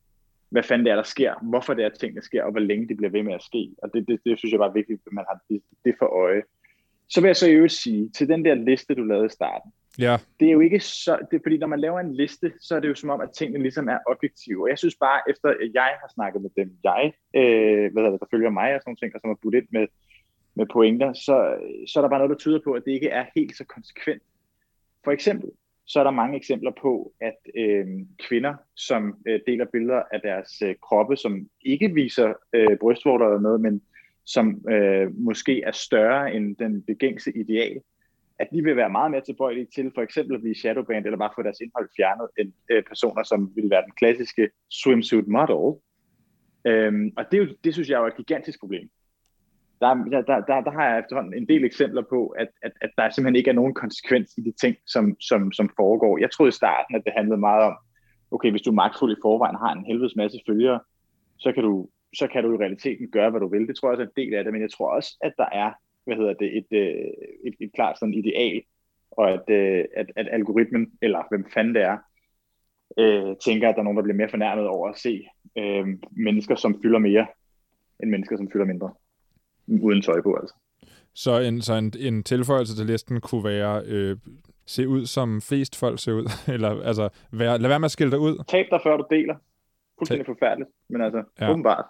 hvad 0.51 0.63
fanden 0.63 0.85
det 0.85 0.91
er, 0.91 0.97
der 0.97 1.15
sker, 1.15 1.33
hvorfor 1.43 1.75
det 1.75 1.83
er, 1.83 1.91
at 1.91 1.99
tingene 1.99 2.23
sker, 2.23 2.43
og 2.43 2.51
hvor 2.51 2.61
længe 2.61 2.89
de 2.89 2.97
bliver 2.97 3.11
ved 3.11 3.23
med 3.23 3.35
at 3.35 3.43
ske. 3.43 3.75
Og 3.83 3.91
det, 3.95 4.09
det, 4.09 4.21
det 4.25 4.39
synes 4.39 4.53
jeg 4.53 4.59
bare 4.59 4.69
er 4.69 4.81
vigtigt, 4.81 5.01
at 5.07 5.13
man 5.13 5.25
har 5.29 5.39
det, 5.49 5.63
det 5.85 5.95
for 5.99 6.07
øje. 6.07 6.43
Så 7.09 7.21
vil 7.21 7.29
jeg 7.29 7.37
så 7.37 7.49
i 7.49 7.55
øvrigt 7.55 7.73
sige, 7.73 8.09
til 8.09 8.29
den 8.29 8.45
der 8.45 8.55
liste, 8.55 8.95
du 8.95 9.05
lavede 9.05 9.27
i 9.27 9.37
starten, 9.39 9.71
Ja, 9.99 10.17
det 10.41 10.49
er 10.49 10.53
jo 10.53 10.61
ikke 10.61 10.81
så, 10.81 11.19
det 11.31 11.41
fordi 11.43 11.59
når 11.59 11.67
man 11.67 11.81
laver 11.81 12.01
en 12.01 12.15
liste, 12.15 12.53
så 12.61 12.77
er 12.77 12.81
det 12.81 12.89
jo 12.89 12.95
som 12.95 13.11
om, 13.11 13.21
at 13.21 13.31
tingene 13.31 13.63
ligesom 13.63 13.89
er 13.89 13.99
objektive. 14.07 14.65
Og 14.65 14.69
jeg 14.69 14.79
synes 14.79 14.97
bare, 15.01 15.21
efter 15.31 15.49
at 15.49 15.71
jeg 15.75 15.97
har 16.01 16.11
snakket 16.15 16.43
med 16.43 16.51
dem, 16.57 16.71
jeg, 16.85 17.13
øh, 17.37 17.93
hvad 17.93 18.03
hedder 18.03 18.11
det, 18.11 18.21
der 18.21 18.27
følger 18.31 18.51
mig 18.51 18.75
og 18.75 18.81
sådan 18.81 18.91
nogle 18.91 18.97
ting, 18.97 19.15
og 19.15 19.21
som 19.21 19.31
har 19.31 19.39
budt 19.43 19.55
ind 19.55 19.67
med, 19.71 19.87
med 20.55 20.67
pointer, 20.73 21.13
så, 21.13 21.57
så 21.87 21.99
er 21.99 22.03
der 22.03 22.09
bare 22.09 22.19
noget, 22.19 22.31
der 22.31 22.45
tyder 22.45 22.61
på, 22.65 22.73
at 22.73 22.83
det 22.85 22.93
ikke 22.93 23.09
er 23.09 23.25
helt 23.37 23.57
så 23.57 23.65
konsekvent. 23.65 24.23
For 25.05 25.11
eksempel, 25.11 25.51
så 25.87 26.01
er 26.01 26.05
der 26.05 26.11
mange 26.11 26.37
eksempler 26.37 26.73
på, 26.83 27.13
at 27.21 27.39
øh, 27.57 27.87
kvinder, 28.29 28.55
som 28.77 29.17
øh, 29.27 29.41
deler 29.47 29.67
billeder 29.73 30.03
af 30.13 30.21
deres 30.21 30.63
øh, 30.63 30.75
kroppe, 30.83 31.17
som 31.17 31.49
ikke 31.61 31.95
viser 31.95 32.33
øh, 32.53 32.77
brystvorter 32.81 33.27
eller 33.27 33.41
noget, 33.41 33.61
men 33.61 33.83
som 34.25 34.69
øh, 34.71 35.19
måske 35.19 35.63
er 35.63 35.73
større 35.73 36.35
end 36.35 36.57
den 36.57 36.83
begængse 36.83 37.33
ideal, 37.37 37.81
at 38.39 38.49
de 38.53 38.63
vil 38.63 38.77
være 38.77 38.91
meget 38.91 39.11
mere 39.11 39.21
tilbøjelige 39.21 39.67
til 39.75 39.93
for 39.95 40.03
eksempel 40.03 40.35
at 40.35 40.41
blive 40.43 40.55
shadowbanned, 40.55 41.05
eller 41.05 41.19
bare 41.19 41.37
få 41.37 41.43
deres 41.43 41.61
indhold 41.61 41.89
fjernet, 41.97 42.29
end 42.39 42.53
øh, 42.71 42.83
personer, 42.83 43.23
som 43.23 43.53
vil 43.57 43.71
være 43.71 43.83
den 43.83 43.93
klassiske 44.01 44.51
swimsuit 44.71 45.29
model. 45.29 45.81
Øhm, 46.65 47.13
og 47.17 47.25
det, 47.31 47.37
er 47.39 47.45
jo, 47.45 47.49
det 47.65 47.75
synes 47.75 47.89
jeg 47.89 48.01
er 48.01 48.07
et 48.07 48.17
gigantisk 48.17 48.61
problem. 48.61 48.89
Der, 49.81 49.95
der, 49.95 50.41
der, 50.41 50.61
der, 50.61 50.71
har 50.71 50.89
jeg 50.89 50.99
efterhånden 50.99 51.35
en 51.35 51.49
del 51.49 51.65
eksempler 51.65 52.03
på, 52.11 52.27
at, 52.27 52.49
at, 52.63 52.73
at 52.81 52.91
der 52.97 53.11
simpelthen 53.11 53.37
ikke 53.37 53.51
er 53.51 53.61
nogen 53.61 53.75
konsekvens 53.75 54.35
i 54.39 54.41
de 54.41 54.53
ting, 54.61 54.77
som, 54.87 55.21
som, 55.21 55.53
som 55.53 55.71
foregår. 55.77 56.19
Jeg 56.19 56.31
troede 56.31 56.49
i 56.49 56.61
starten, 56.63 56.97
at 56.97 57.03
det 57.05 57.13
handlede 57.17 57.41
meget 57.41 57.63
om, 57.65 57.77
okay, 58.31 58.51
hvis 58.51 58.63
du 58.63 58.73
magtfuld 58.73 59.13
i 59.13 59.23
forvejen 59.23 59.57
har 59.57 59.73
en 59.73 59.85
helvedes 59.85 60.17
masse 60.17 60.39
følgere, 60.47 60.81
så 61.39 61.53
kan 61.53 61.63
du 61.63 61.89
så 62.15 62.27
kan 62.27 62.45
du 62.45 62.55
i 62.55 62.63
realiteten 62.65 63.11
gøre, 63.11 63.31
hvad 63.31 63.41
du 63.41 63.49
vil. 63.49 63.69
Det 63.69 63.77
tror 63.77 63.89
jeg 63.89 63.93
også 63.93 64.03
er 64.03 64.07
en 64.07 64.25
del 64.25 64.35
af 64.35 64.45
det, 64.45 64.53
men 64.53 64.63
jeg 64.63 64.71
tror 64.71 64.95
også, 64.97 65.17
at 65.21 65.33
der 65.37 65.49
er 65.53 65.73
hvad 66.05 66.17
hedder 66.17 66.33
det, 66.33 66.57
et, 66.57 66.67
øh, 66.71 67.13
et, 67.45 67.55
et 67.61 67.71
klart 67.75 67.99
sådan 67.99 68.15
ideal, 68.15 68.63
og 69.11 69.31
at, 69.31 69.51
øh, 69.51 69.85
at, 69.97 70.07
at 70.17 70.29
algoritmen, 70.33 70.93
eller 71.03 71.23
hvem 71.31 71.47
fanden 71.55 71.75
det 71.75 71.83
er, 71.83 71.99
øh, 72.99 73.37
tænker, 73.45 73.69
at 73.69 73.75
der 73.75 73.81
er 73.81 73.85
nogen, 73.85 73.97
der 73.97 74.03
bliver 74.03 74.17
mere 74.17 74.29
fornærmet 74.29 74.67
over 74.67 74.89
at 74.89 74.99
se 74.99 75.29
øh, 75.59 75.87
mennesker, 76.11 76.55
som 76.55 76.83
fylder 76.83 76.99
mere, 76.99 77.27
end 78.03 78.11
mennesker, 78.11 78.37
som 78.37 78.51
fylder 78.53 78.67
mindre. 78.67 78.95
Uden 79.67 80.03
tøj 80.03 80.21
på, 80.23 80.35
altså. 80.35 80.55
så 81.15 81.41
en, 81.41 81.63
så 81.63 81.75
en, 81.75 81.93
en 81.99 82.23
tilføjelse 82.23 82.77
til 82.77 82.87
listen 82.87 83.21
kunne 83.21 83.45
være, 83.45 83.83
øh, 83.87 84.17
se 84.67 84.89
ud 84.89 85.07
som 85.07 85.41
flest 85.41 85.77
folk 85.79 86.01
ser 86.01 86.13
ud, 86.13 86.27
eller 86.55 86.83
altså, 86.83 87.09
være, 87.33 87.59
lad 87.59 87.69
være 87.69 87.81
med 87.81 87.87
at 87.87 87.91
skille 87.91 88.11
dig 88.11 88.19
ud. 88.21 88.45
Tab 88.49 88.67
dig, 88.71 88.81
før 88.83 88.97
du 88.97 89.07
deler. 89.11 89.35
Fuldstændig 89.99 90.27
forfærdeligt, 90.27 90.71
men 90.91 91.03
altså, 91.03 91.23
Ja. 91.41 91.51
åbenbart. 91.51 91.85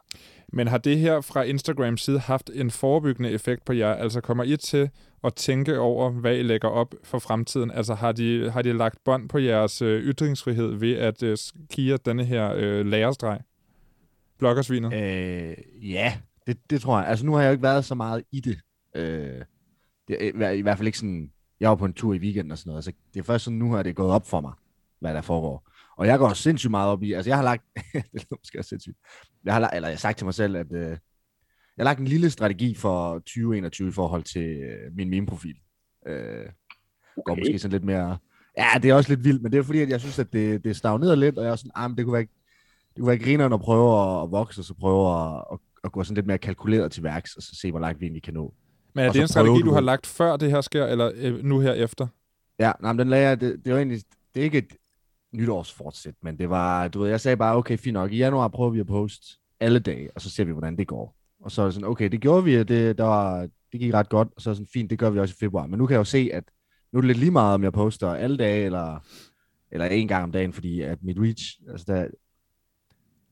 Men 0.53 0.69
har 0.69 0.79
det 0.79 0.99
her 0.99 1.21
fra 1.21 1.43
Instagrams 1.43 2.01
side 2.01 2.19
haft 2.19 2.51
en 2.55 2.71
forebyggende 2.71 3.31
effekt 3.31 3.65
på 3.65 3.73
jer? 3.73 3.93
Altså 3.95 4.21
kommer 4.21 4.45
I 4.45 4.57
til 4.57 4.91
at 5.25 5.35
tænke 5.35 5.79
over, 5.79 6.11
hvad 6.11 6.37
I 6.37 6.43
lægger 6.43 6.69
op 6.69 6.95
for 7.05 7.19
fremtiden? 7.19 7.71
Altså 7.71 7.95
har 7.95 8.13
de, 8.13 8.51
har 8.51 8.63
de 8.63 8.73
lagt 8.73 9.05
bånd 9.05 9.29
på 9.29 9.39
jeres 9.39 9.83
øh, 9.83 10.03
ytringsfrihed 10.03 10.75
ved 10.75 10.93
at 10.97 11.23
øh, 11.23 11.37
jer 11.79 11.97
denne 11.97 12.25
her 12.25 12.53
øh, 12.57 12.87
lærerstreg? 12.87 13.41
Bloggersvinet? 14.39 14.93
Øh, 14.93 15.55
ja, 15.91 16.13
det, 16.47 16.71
det 16.71 16.81
tror 16.81 16.99
jeg. 16.99 17.09
Altså, 17.09 17.27
nu 17.27 17.33
har 17.35 17.41
jeg 17.41 17.49
jo 17.49 17.53
ikke 17.53 17.63
været 17.63 17.85
så 17.85 17.95
meget 17.95 18.25
i 18.33 18.41
det. 18.41 18.59
Øh, 18.95 19.43
det 20.09 20.17
er, 20.43 20.51
i, 20.51 20.59
I 20.59 20.63
hvert 20.63 20.79
fald 20.79 20.87
ikke 20.89 20.99
sådan... 20.99 21.31
Jeg 21.61 21.71
var 21.71 21.77
på 21.77 21.85
en 21.85 21.93
tur 21.95 22.15
i 22.15 22.19
weekenden 22.19 22.53
og 22.53 22.59
sådan 22.59 22.71
noget. 22.71 22.79
Altså, 22.79 22.93
det 23.15 23.21
er 23.21 23.25
først 23.25 23.45
sådan, 23.45 23.59
nu 23.59 23.73
har 23.73 23.83
det 23.83 23.97
gået 23.97 24.11
op 24.11 24.27
for 24.27 24.41
mig, 24.41 24.53
hvad 25.01 25.15
der 25.15 25.21
foregår. 25.21 25.68
Og 25.99 26.07
jeg 26.07 26.19
går 26.19 26.33
sindssygt 26.33 26.71
meget 26.71 26.91
op 26.91 27.03
i... 27.03 27.13
Altså, 27.13 27.31
jeg 27.31 27.37
har 27.37 27.45
lagt... 27.45 27.65
det 27.93 28.05
lyder 28.13 28.37
måske 28.39 28.59
også 28.59 28.69
sindssygt. 28.69 28.97
Jeg 29.45 29.53
har, 29.53 29.61
lagt- 29.61 29.75
eller 29.75 29.89
jeg 29.89 29.97
har 29.97 29.99
sagt 29.99 30.19
til 30.19 30.25
mig 30.25 30.35
selv, 30.35 30.57
at... 30.57 30.73
Øh, 30.73 30.81
jeg 31.77 31.85
har 31.85 31.85
lagt 31.85 32.01
en 32.01 32.07
lille 32.09 32.31
strategi 32.31 32.75
for 32.75 33.15
2021 33.15 33.89
i 33.89 33.93
forhold 33.93 34.23
til 34.23 34.43
øh, 34.43 34.97
min 34.97 35.11
meme-profil. 35.11 35.57
Øh, 36.07 36.45
går 37.25 37.33
Okay. 37.33 37.41
måske 37.41 37.59
sådan 37.59 37.73
lidt 37.73 37.85
mere... 37.85 38.19
Ja, 38.59 38.67
det 38.83 38.91
er 38.91 38.95
også 38.95 39.11
lidt 39.11 39.25
vildt, 39.25 39.43
men 39.43 39.53
det 39.53 39.59
er 39.59 39.63
fordi, 39.63 39.81
at 39.81 39.89
jeg 39.89 40.01
synes, 40.01 40.19
at 40.19 40.33
det, 40.33 40.65
det 40.65 40.77
stagnerede 40.77 41.17
lidt, 41.17 41.39
og 41.39 41.45
jeg 41.45 41.51
er 41.53 41.57
sådan, 41.57 41.71
ah, 41.75 41.91
men 41.91 41.97
det 41.97 42.05
kunne 42.05 42.13
være, 42.13 42.23
det 42.95 42.99
kunne 42.99 43.09
være 43.09 43.19
grineren 43.19 43.53
at 43.53 43.61
prøve 43.61 44.01
at, 44.01 44.23
at 44.23 44.31
vokse, 44.31 44.61
og 44.61 44.65
så 44.65 44.75
prøve 44.75 45.15
at, 45.15 45.45
at, 45.53 45.59
at 45.85 45.93
gå 45.93 46.05
sådan 46.05 46.15
lidt 46.15 46.27
mere 46.27 46.39
kalkuleret 46.39 46.93
til 46.93 47.03
værks, 47.03 47.35
og 47.37 47.43
så 47.43 47.57
se, 47.61 47.71
hvor 47.71 47.81
langt 47.81 48.01
vi 48.01 48.07
egentlig 48.07 48.23
kan 48.23 48.35
nå. 48.35 48.55
Men 48.95 49.05
er 49.05 49.09
og 49.09 49.15
det 49.15 49.23
en 49.23 49.29
strategi, 49.29 49.63
du 49.63 49.73
har 49.73 49.81
lagt 49.81 50.07
før 50.07 50.37
det 50.37 50.51
her 50.51 50.61
sker, 50.61 50.87
eller 50.87 51.11
øh, 51.15 51.45
nu 51.45 51.61
her 51.61 51.73
efter? 51.73 52.07
Ja, 52.59 52.73
nej, 52.81 52.93
men 52.93 52.99
den 52.99 53.09
lagde 53.09 53.29
jeg, 53.29 53.41
det, 53.41 53.59
det 53.59 53.67
er 53.67 53.71
jo 53.71 53.77
egentlig, 53.77 54.03
det 54.35 54.41
er 54.41 54.45
ikke 54.45 54.59
et 54.59 54.77
nytårsfortsæt, 55.33 56.15
men 56.23 56.39
det 56.39 56.51
var, 56.51 56.89
du 56.89 57.01
ved, 57.01 57.09
jeg 57.09 57.21
sagde 57.21 57.37
bare, 57.37 57.57
okay, 57.57 57.79
fint 57.79 57.95
nok, 57.95 58.13
i 58.13 58.17
januar 58.17 58.49
prøver 58.49 58.71
vi 58.71 58.81
at 58.81 58.87
poste 58.87 59.27
alle 59.61 59.79
dage, 59.79 60.11
og 60.15 60.21
så 60.21 60.31
ser 60.31 60.45
vi, 60.45 60.53
hvordan 60.53 60.77
det 60.77 60.87
går. 60.87 61.17
Og 61.41 61.51
så 61.51 61.63
er 61.63 61.67
det 61.67 61.75
sådan, 61.75 61.89
okay, 61.89 62.09
det 62.09 62.21
gjorde 62.21 62.45
vi, 62.45 62.57
og 62.57 62.69
det, 62.69 62.99
der 62.99 63.05
var, 63.05 63.41
det 63.73 63.81
gik 63.81 63.95
ret 63.95 64.09
godt, 64.09 64.29
og 64.37 64.43
så 64.43 64.51
er 64.51 64.53
det 64.53 64.57
sådan, 64.57 64.71
fint, 64.73 64.91
det 64.91 64.99
gør 64.99 65.11
vi 65.11 65.19
også 65.19 65.35
i 65.35 65.41
februar. 65.41 65.67
Men 65.67 65.79
nu 65.79 65.87
kan 65.87 65.95
jeg 65.95 65.99
jo 65.99 66.05
se, 66.05 66.31
at 66.33 66.45
nu 66.93 66.97
er 66.97 67.01
det 67.01 67.07
lidt 67.07 67.19
lige 67.19 67.31
meget, 67.31 67.55
om 67.55 67.63
jeg 67.63 67.73
poster 67.73 68.09
alle 68.09 68.37
dage, 68.37 68.65
eller, 68.65 68.99
eller 69.71 69.87
en 69.87 70.09
gang 70.09 70.25
om 70.25 70.33
dagen, 70.33 70.53
fordi 70.53 70.81
at 70.81 70.99
mit 71.03 71.19
reach, 71.19 71.61
altså 71.71 71.85
der, 71.89 72.09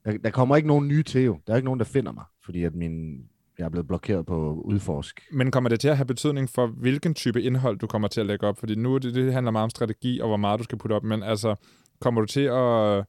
der, 0.05 0.19
der 0.19 0.31
kommer 0.31 0.57
ikke 0.57 0.69
nogen 0.69 0.89
nye 0.89 1.03
til 1.03 1.23
jo. 1.23 1.39
Der 1.47 1.53
er 1.53 1.57
ikke 1.57 1.65
nogen, 1.65 1.81
der 1.81 1.85
finder 1.85 2.13
mig, 2.13 2.25
fordi 2.45 2.65
at 2.65 2.75
min, 2.75 3.25
jeg 3.59 3.65
er 3.65 3.69
blevet 3.69 3.87
blokeret 3.87 4.27
på 4.27 4.63
udforsk. 4.65 5.21
Men 5.33 5.51
kommer 5.51 5.71
det 5.71 5.81
til 5.81 5.89
at 5.89 5.97
have 5.97 6.07
betydning 6.07 6.51
for, 6.51 6.67
hvilken 6.67 7.15
type 7.15 7.43
indhold, 7.43 7.79
du 7.79 7.87
kommer 7.87 8.09
til 8.09 8.21
at 8.21 8.27
lægge 8.27 8.47
op? 8.47 8.59
Fordi 8.59 8.75
nu 8.75 8.99
det, 8.99 9.15
det 9.15 9.33
handler 9.33 9.51
meget 9.51 9.65
om 9.65 9.71
strategi, 9.71 10.21
og 10.21 10.29
hvor 10.29 10.37
meget 10.37 10.59
du 10.59 10.65
skal 10.65 10.79
putte 10.79 10.95
op. 10.95 11.05
Men 11.05 11.23
altså, 11.23 11.55
kommer 12.01 12.21
du 12.21 12.27
til 12.27 12.41
at 12.41 13.05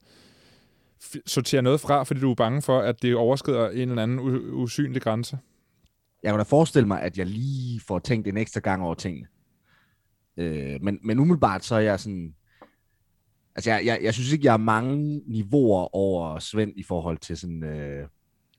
f- 1.04 1.22
sortere 1.26 1.62
noget 1.62 1.80
fra, 1.80 2.02
fordi 2.02 2.20
du 2.20 2.30
er 2.30 2.34
bange 2.34 2.62
for, 2.62 2.78
at 2.80 3.02
det 3.02 3.16
overskrider 3.16 3.70
en 3.70 3.88
eller 3.88 4.02
anden 4.02 4.18
usynlig 4.52 5.02
grænse? 5.02 5.38
Jeg 6.22 6.32
kan 6.32 6.38
da 6.38 6.42
forestille 6.42 6.88
mig, 6.88 7.02
at 7.02 7.18
jeg 7.18 7.26
lige 7.26 7.80
får 7.80 7.98
tænkt 7.98 8.28
en 8.28 8.36
ekstra 8.36 8.60
gang 8.60 8.82
over 8.82 8.94
tingene. 8.94 9.26
Øh, 10.36 10.78
men, 10.82 10.98
men 11.02 11.18
umiddelbart 11.18 11.64
så 11.64 11.74
er 11.74 11.80
jeg 11.80 12.00
sådan... 12.00 12.34
Altså, 13.54 13.70
jeg, 13.70 13.86
jeg, 13.86 13.98
jeg 14.02 14.14
synes 14.14 14.32
ikke, 14.32 14.44
jeg 14.44 14.52
har 14.52 14.58
mange 14.58 15.22
niveauer 15.26 15.94
over 15.96 16.38
Svend 16.38 16.72
i 16.76 16.82
forhold 16.82 17.18
til 17.18 17.36
sådan 17.36 17.64
øh, 17.64 18.08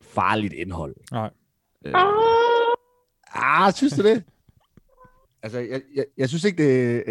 farligt 0.01 0.53
indhold. 0.53 0.95
Nej. 1.11 1.29
Øh, 1.85 1.93
ah, 3.33 3.73
synes 3.73 3.93
du 3.93 4.03
det? 4.03 4.23
altså, 5.43 5.59
jeg, 5.59 5.81
jeg, 5.95 6.05
jeg 6.17 6.29
synes 6.29 6.43
ikke, 6.43 6.63
det... 6.63 7.03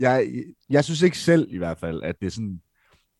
jeg, 0.00 0.26
jeg 0.70 0.84
synes 0.84 1.02
ikke 1.02 1.18
selv 1.18 1.48
i 1.50 1.58
hvert 1.58 1.78
fald, 1.78 2.02
at 2.02 2.20
det 2.20 2.26
er 2.26 2.30
sådan... 2.30 2.60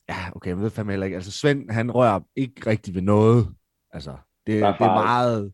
Ja, 0.09 0.37
okay, 0.37 0.49
jeg 0.49 0.59
ved 0.59 0.71
fandme 0.71 0.93
heller 0.93 1.07
ikke. 1.07 1.17
Altså, 1.17 1.33
Svend, 1.33 1.71
han 1.71 1.91
rører 1.91 2.21
ikke 2.37 2.71
rigtig 2.71 2.95
ved 2.95 3.03
noget. 3.03 3.47
Altså, 3.93 4.17
det, 4.47 4.55
er 4.59 4.73
det 4.73 4.81
er 4.81 5.03
meget, 5.05 5.53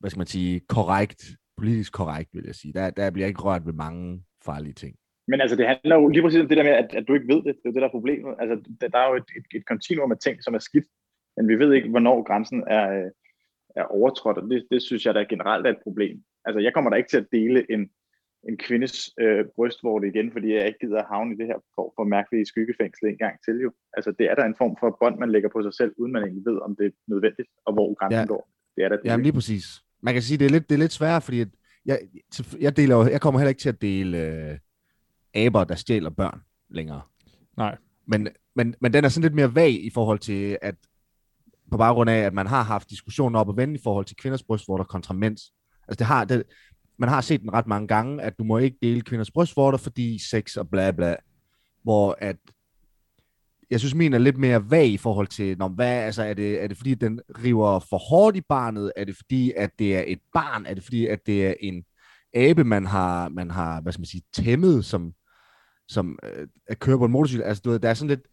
hvad 0.00 0.10
skal 0.10 0.20
man 0.20 0.26
sige, 0.26 0.60
korrekt, 0.60 1.24
politisk 1.56 1.92
korrekt, 1.92 2.30
vil 2.32 2.44
jeg 2.46 2.54
sige. 2.54 2.72
Der, 2.72 2.90
der 2.90 3.10
bliver 3.10 3.28
ikke 3.28 3.40
rørt 3.40 3.66
ved 3.66 3.72
mange 3.72 4.24
farlige 4.44 4.72
ting. 4.72 4.96
Men 5.28 5.40
altså, 5.40 5.56
det 5.56 5.66
handler 5.66 5.96
jo 5.96 6.08
lige 6.08 6.22
præcis 6.22 6.40
om 6.40 6.48
det 6.48 6.56
der 6.56 6.64
med, 6.64 6.72
at, 6.72 6.94
at 6.94 7.04
du 7.08 7.14
ikke 7.14 7.34
ved 7.34 7.42
det. 7.42 7.44
Det 7.44 7.64
er 7.64 7.70
jo 7.70 7.72
det, 7.72 7.82
der 7.82 7.88
er 7.88 7.98
problemet. 7.98 8.34
Altså, 8.38 8.70
der, 8.80 8.88
der 8.88 8.98
er 8.98 9.08
jo 9.08 9.16
et, 9.16 9.30
et, 9.36 9.58
et 9.58 9.66
kontinuum 9.66 10.12
af 10.12 10.18
ting, 10.18 10.42
som 10.42 10.54
er 10.54 10.58
skidt, 10.58 10.84
men 11.36 11.48
vi 11.48 11.54
ved 11.58 11.72
ikke, 11.72 11.88
hvornår 11.88 12.22
grænsen 12.22 12.64
er, 12.66 12.90
øh, 12.98 13.10
er 13.76 13.84
overtrådt, 13.84 14.38
og 14.38 14.50
det, 14.50 14.66
det 14.70 14.82
synes 14.82 15.06
jeg 15.06 15.14
da 15.14 15.22
generelt 15.22 15.66
er 15.66 15.70
et 15.70 15.82
problem. 15.82 16.22
Altså, 16.44 16.60
jeg 16.60 16.74
kommer 16.74 16.90
da 16.90 16.96
ikke 16.96 17.08
til 17.08 17.16
at 17.16 17.32
dele 17.32 17.72
en, 17.72 17.90
en 18.48 18.56
kvindes 18.66 18.94
øh, 19.20 19.44
brystvorte 19.56 20.08
igen, 20.08 20.32
fordi 20.32 20.54
jeg 20.54 20.66
ikke 20.66 20.78
gider 20.78 20.98
at 20.98 21.08
havne 21.12 21.34
i 21.34 21.38
det 21.38 21.46
her 21.46 21.58
form 21.74 21.90
for 21.96 22.04
mærkelige 22.04 22.46
skyggefængsel 22.46 23.08
en 23.08 23.18
gang 23.18 23.34
til 23.44 23.56
jo. 23.64 23.70
Altså, 23.96 24.10
det 24.18 24.30
er 24.30 24.34
der 24.34 24.44
en 24.44 24.54
form 24.58 24.76
for 24.80 24.96
bånd, 25.00 25.18
man 25.18 25.30
lægger 25.30 25.48
på 25.48 25.62
sig 25.62 25.74
selv, 25.74 25.92
uden 25.98 26.12
man 26.12 26.22
egentlig 26.22 26.44
ved, 26.50 26.58
om 26.66 26.76
det 26.76 26.86
er 26.86 26.90
nødvendigt, 27.06 27.48
og 27.66 27.72
hvor 27.72 27.94
grænsen 27.98 28.16
Ja. 28.16 28.20
ja. 28.20 28.26
går. 28.26 28.42
Det 28.76 28.84
er 28.84 28.88
Jamen 28.88 28.98
problem. 29.00 29.22
lige 29.22 29.32
præcis. 29.32 29.64
Man 30.02 30.14
kan 30.14 30.22
sige, 30.22 30.38
det 30.38 30.46
er 30.46 30.50
lidt, 30.50 30.68
det 30.68 30.74
er 30.74 30.78
lidt 30.78 30.92
sværere, 30.92 31.20
fordi 31.20 31.40
at 31.40 31.48
jeg, 31.86 31.98
jeg, 32.60 32.76
deler, 32.76 33.08
jeg 33.08 33.20
kommer 33.20 33.40
heller 33.40 33.48
ikke 33.48 33.60
til 33.60 33.68
at 33.68 33.82
dele 33.82 34.18
øh, 34.18 34.58
aber, 35.34 35.64
der 35.64 35.74
stjæler 35.74 36.10
børn 36.10 36.40
længere. 36.70 37.02
Nej. 37.56 37.76
Men, 38.06 38.28
men, 38.54 38.74
men 38.80 38.92
den 38.92 39.04
er 39.04 39.08
sådan 39.08 39.22
lidt 39.22 39.34
mere 39.34 39.54
vag 39.54 39.84
i 39.84 39.90
forhold 39.94 40.18
til, 40.18 40.58
at 40.62 40.74
på 41.70 41.76
baggrund 41.78 42.10
af, 42.10 42.18
at 42.18 42.34
man 42.34 42.46
har 42.46 42.62
haft 42.62 42.90
diskussioner 42.90 43.40
op 43.40 43.48
og 43.48 43.56
vende 43.56 43.74
i 43.74 43.80
forhold 43.84 44.04
til 44.04 44.16
kvinders 44.16 44.42
brystvorter 44.42 44.84
kontra 44.84 45.14
mænds. 45.14 45.42
Altså 45.88 45.98
det 45.98 46.06
har, 46.06 46.24
det, 46.24 46.42
man 46.98 47.08
har 47.08 47.20
set 47.20 47.40
den 47.40 47.52
ret 47.52 47.66
mange 47.66 47.88
gange, 47.88 48.22
at 48.22 48.38
du 48.38 48.44
må 48.44 48.58
ikke 48.58 48.78
dele 48.82 49.00
kvinders 49.00 49.30
brystvorter, 49.30 49.78
fordi 49.78 50.18
sex 50.30 50.56
og 50.56 50.68
bla 50.70 50.90
bla. 50.90 51.16
Hvor 51.82 52.16
at, 52.18 52.36
jeg 53.70 53.80
synes, 53.80 53.94
min 53.94 54.12
er 54.12 54.18
lidt 54.18 54.38
mere 54.38 54.70
vag 54.70 54.86
i 54.86 54.96
forhold 54.96 55.26
til, 55.26 55.58
når, 55.58 55.68
hvad, 55.68 56.02
altså, 56.02 56.22
er, 56.22 56.34
det, 56.34 56.62
er 56.62 56.66
det 56.66 56.76
fordi, 56.76 56.94
den 56.94 57.20
river 57.44 57.78
for 57.78 57.98
hårdt 57.98 58.36
i 58.36 58.40
barnet? 58.40 58.92
Er 58.96 59.04
det 59.04 59.16
fordi, 59.16 59.52
at 59.56 59.70
det 59.78 59.96
er 59.96 60.04
et 60.06 60.20
barn? 60.34 60.66
Er 60.66 60.74
det 60.74 60.84
fordi, 60.84 61.06
at 61.06 61.26
det 61.26 61.46
er 61.46 61.54
en 61.60 61.84
abe, 62.34 62.64
man 62.64 62.86
har, 62.86 63.28
man 63.28 63.50
har 63.50 63.80
hvad 63.80 63.92
skal 63.92 64.00
man 64.00 64.06
sige, 64.06 64.22
tæmmet, 64.32 64.84
som, 64.84 65.12
som 65.88 66.18
øh, 66.22 66.46
at 66.66 66.78
køre 66.78 66.98
på 66.98 67.04
en 67.04 67.12
motorcykel? 67.12 67.44
Altså, 67.44 67.62
du 67.64 67.70
ved, 67.70 67.78
der 67.78 67.88
er 67.88 67.94
sådan 67.94 68.08
lidt, 68.08 68.26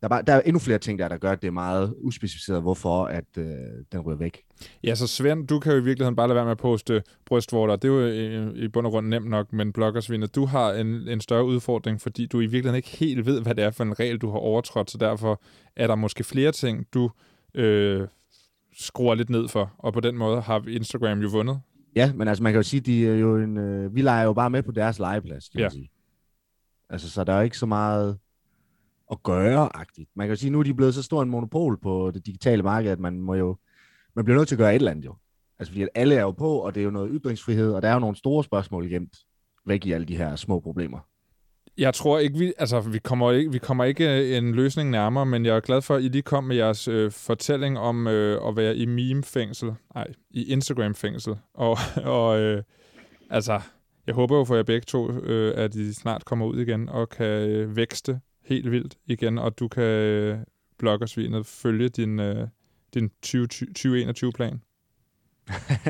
der 0.00 0.06
er, 0.06 0.08
bare, 0.08 0.22
der 0.22 0.32
er 0.32 0.40
endnu 0.40 0.58
flere 0.58 0.78
ting 0.78 0.98
der, 0.98 1.08
der 1.08 1.16
gør, 1.16 1.30
at 1.32 1.42
det 1.42 1.48
er 1.48 1.52
meget 1.52 1.94
uspecificeret, 1.98 2.62
hvorfor 2.62 3.04
at 3.04 3.24
øh, 3.38 3.44
den 3.92 4.00
ryger 4.00 4.18
væk. 4.18 4.42
Ja, 4.84 4.94
så 4.94 5.06
Svend, 5.06 5.46
du 5.48 5.58
kan 5.58 5.72
jo 5.72 5.78
i 5.78 5.84
virkeligheden 5.84 6.16
bare 6.16 6.28
lade 6.28 6.34
være 6.34 6.44
med 6.44 6.50
at 6.52 6.58
poste 6.58 7.02
brystvorter. 7.26 7.76
Det 7.76 7.88
er 7.88 7.92
jo 7.92 8.06
i, 8.06 8.64
i 8.64 8.68
bund 8.68 8.86
og 8.86 8.92
grund 8.92 9.06
nemt 9.08 9.30
nok, 9.30 9.52
men 9.52 9.72
bloggersvinet, 9.72 10.34
du 10.34 10.44
har 10.46 10.72
en, 10.72 10.86
en 10.86 11.20
større 11.20 11.44
udfordring, 11.44 12.00
fordi 12.00 12.26
du 12.26 12.38
i 12.40 12.46
virkeligheden 12.46 12.76
ikke 12.76 12.88
helt 12.88 13.26
ved, 13.26 13.40
hvad 13.42 13.54
det 13.54 13.64
er 13.64 13.70
for 13.70 13.84
en 13.84 13.98
regel, 14.00 14.18
du 14.18 14.30
har 14.30 14.38
overtrådt, 14.38 14.90
så 14.90 14.98
derfor 14.98 15.42
er 15.76 15.86
der 15.86 15.94
måske 15.94 16.24
flere 16.24 16.52
ting, 16.52 16.86
du 16.94 17.10
øh, 17.54 18.08
skruer 18.78 19.14
lidt 19.14 19.30
ned 19.30 19.48
for, 19.48 19.74
og 19.78 19.92
på 19.92 20.00
den 20.00 20.16
måde 20.16 20.40
har 20.40 20.64
Instagram 20.68 21.20
jo 21.20 21.28
vundet. 21.28 21.60
Ja, 21.96 22.12
men 22.12 22.28
altså 22.28 22.42
man 22.42 22.52
kan 22.52 22.58
jo 22.58 22.62
sige, 22.62 22.80
de 22.80 23.08
er 23.08 23.14
jo 23.14 23.36
en, 23.36 23.56
øh, 23.58 23.94
vi 23.94 24.02
leger 24.02 24.24
jo 24.24 24.32
bare 24.32 24.50
med 24.50 24.62
på 24.62 24.72
deres 24.72 24.98
legeplads, 24.98 25.48
kan 25.48 25.58
Ja. 25.60 25.64
man 25.64 25.70
sige. 25.70 25.90
Altså, 26.90 27.10
så 27.10 27.24
der 27.24 27.32
er 27.32 27.36
jo 27.36 27.44
ikke 27.44 27.58
så 27.58 27.66
meget 27.66 28.18
at 29.10 29.22
gøre-agtigt. 29.22 30.10
Man 30.16 30.26
kan 30.26 30.32
jo 30.32 30.40
sige, 30.40 30.50
nu 30.50 30.58
er 30.58 30.62
de 30.62 30.74
blevet 30.74 30.94
så 30.94 31.02
stor 31.02 31.22
en 31.22 31.30
monopol 31.30 31.78
på 31.80 32.10
det 32.14 32.26
digitale 32.26 32.62
marked, 32.62 32.90
at 32.90 33.00
man 33.00 33.20
må 33.20 33.34
jo, 33.34 33.56
man 34.16 34.24
bliver 34.24 34.38
nødt 34.38 34.48
til 34.48 34.54
at 34.54 34.58
gøre 34.58 34.70
et 34.70 34.74
eller 34.74 34.90
andet 34.90 35.04
jo. 35.04 35.14
Altså, 35.58 35.72
fordi 35.72 35.82
at 35.82 35.88
alle 35.94 36.14
er 36.14 36.20
jo 36.20 36.30
på, 36.30 36.58
og 36.58 36.74
det 36.74 36.80
er 36.80 36.84
jo 36.84 36.90
noget 36.90 37.10
ytringsfrihed, 37.12 37.72
og 37.72 37.82
der 37.82 37.88
er 37.88 37.92
jo 37.92 37.98
nogle 37.98 38.16
store 38.16 38.44
spørgsmål 38.44 38.88
gemt 38.88 39.16
væk 39.66 39.86
i 39.86 39.92
alle 39.92 40.06
de 40.06 40.16
her 40.16 40.36
små 40.36 40.60
problemer. 40.60 40.98
Jeg 41.78 41.94
tror 41.94 42.18
ikke, 42.18 42.38
vi, 42.38 42.52
altså, 42.58 42.80
vi, 42.80 42.98
kommer 42.98 43.32
ikke, 43.32 43.52
vi 43.52 43.58
kommer 43.58 43.84
ikke 43.84 44.18
øh, 44.20 44.36
en 44.36 44.52
løsning 44.54 44.90
nærmere, 44.90 45.26
men 45.26 45.46
jeg 45.46 45.56
er 45.56 45.60
glad 45.60 45.82
for, 45.82 45.94
at 45.94 46.02
I 46.02 46.08
lige 46.08 46.22
kom 46.22 46.44
med 46.44 46.56
jeres 46.56 46.88
øh, 46.88 47.10
fortælling 47.10 47.78
om 47.78 48.06
øh, 48.06 48.48
at 48.48 48.56
være 48.56 48.76
i 48.76 48.86
meme-fængsel. 48.86 49.74
Nej, 49.94 50.06
i 50.30 50.52
Instagram-fængsel. 50.52 51.34
Og, 51.54 51.78
og 52.04 52.40
øh, 52.40 52.62
altså, 53.30 53.60
jeg 54.06 54.14
håber 54.14 54.36
jo 54.36 54.44
for 54.44 54.56
jer 54.56 54.62
begge 54.62 54.84
to, 54.84 55.10
øh, 55.10 55.54
at 55.56 55.74
I 55.74 55.92
snart 55.92 56.24
kommer 56.24 56.46
ud 56.46 56.60
igen 56.60 56.88
og 56.88 57.08
kan 57.08 57.26
øh, 57.26 57.76
vækste 57.76 58.20
helt 58.46 58.70
vildt 58.70 58.98
igen, 59.06 59.38
og 59.38 59.58
du 59.58 59.68
kan 59.68 59.82
øh, 59.82 60.38
bloggersvinet 60.78 61.46
følge 61.46 61.88
din, 61.88 62.20
øh, 62.20 62.48
din 62.94 63.10
20 63.22 63.48
2021-plan. 63.78 64.60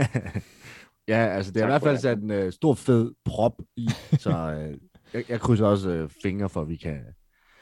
ja, 1.09 1.27
altså 1.27 1.53
det 1.53 1.61
er 1.61 1.65
i 1.65 1.69
hvert 1.69 1.83
fald 1.83 1.93
det. 1.93 2.03
sat 2.03 2.19
en 2.19 2.31
øh, 2.31 2.53
stor 2.53 2.75
fed 2.75 3.13
prop 3.25 3.63
i, 3.77 3.89
så 4.19 4.31
øh, 4.31 4.79
jeg, 5.13 5.31
jeg 5.31 5.41
krydser 5.41 5.67
også 5.67 5.91
øh, 5.91 6.11
fingre 6.23 6.49
for, 6.49 6.63
at 6.63 6.69
vi 6.69 6.77
kan... 6.77 7.01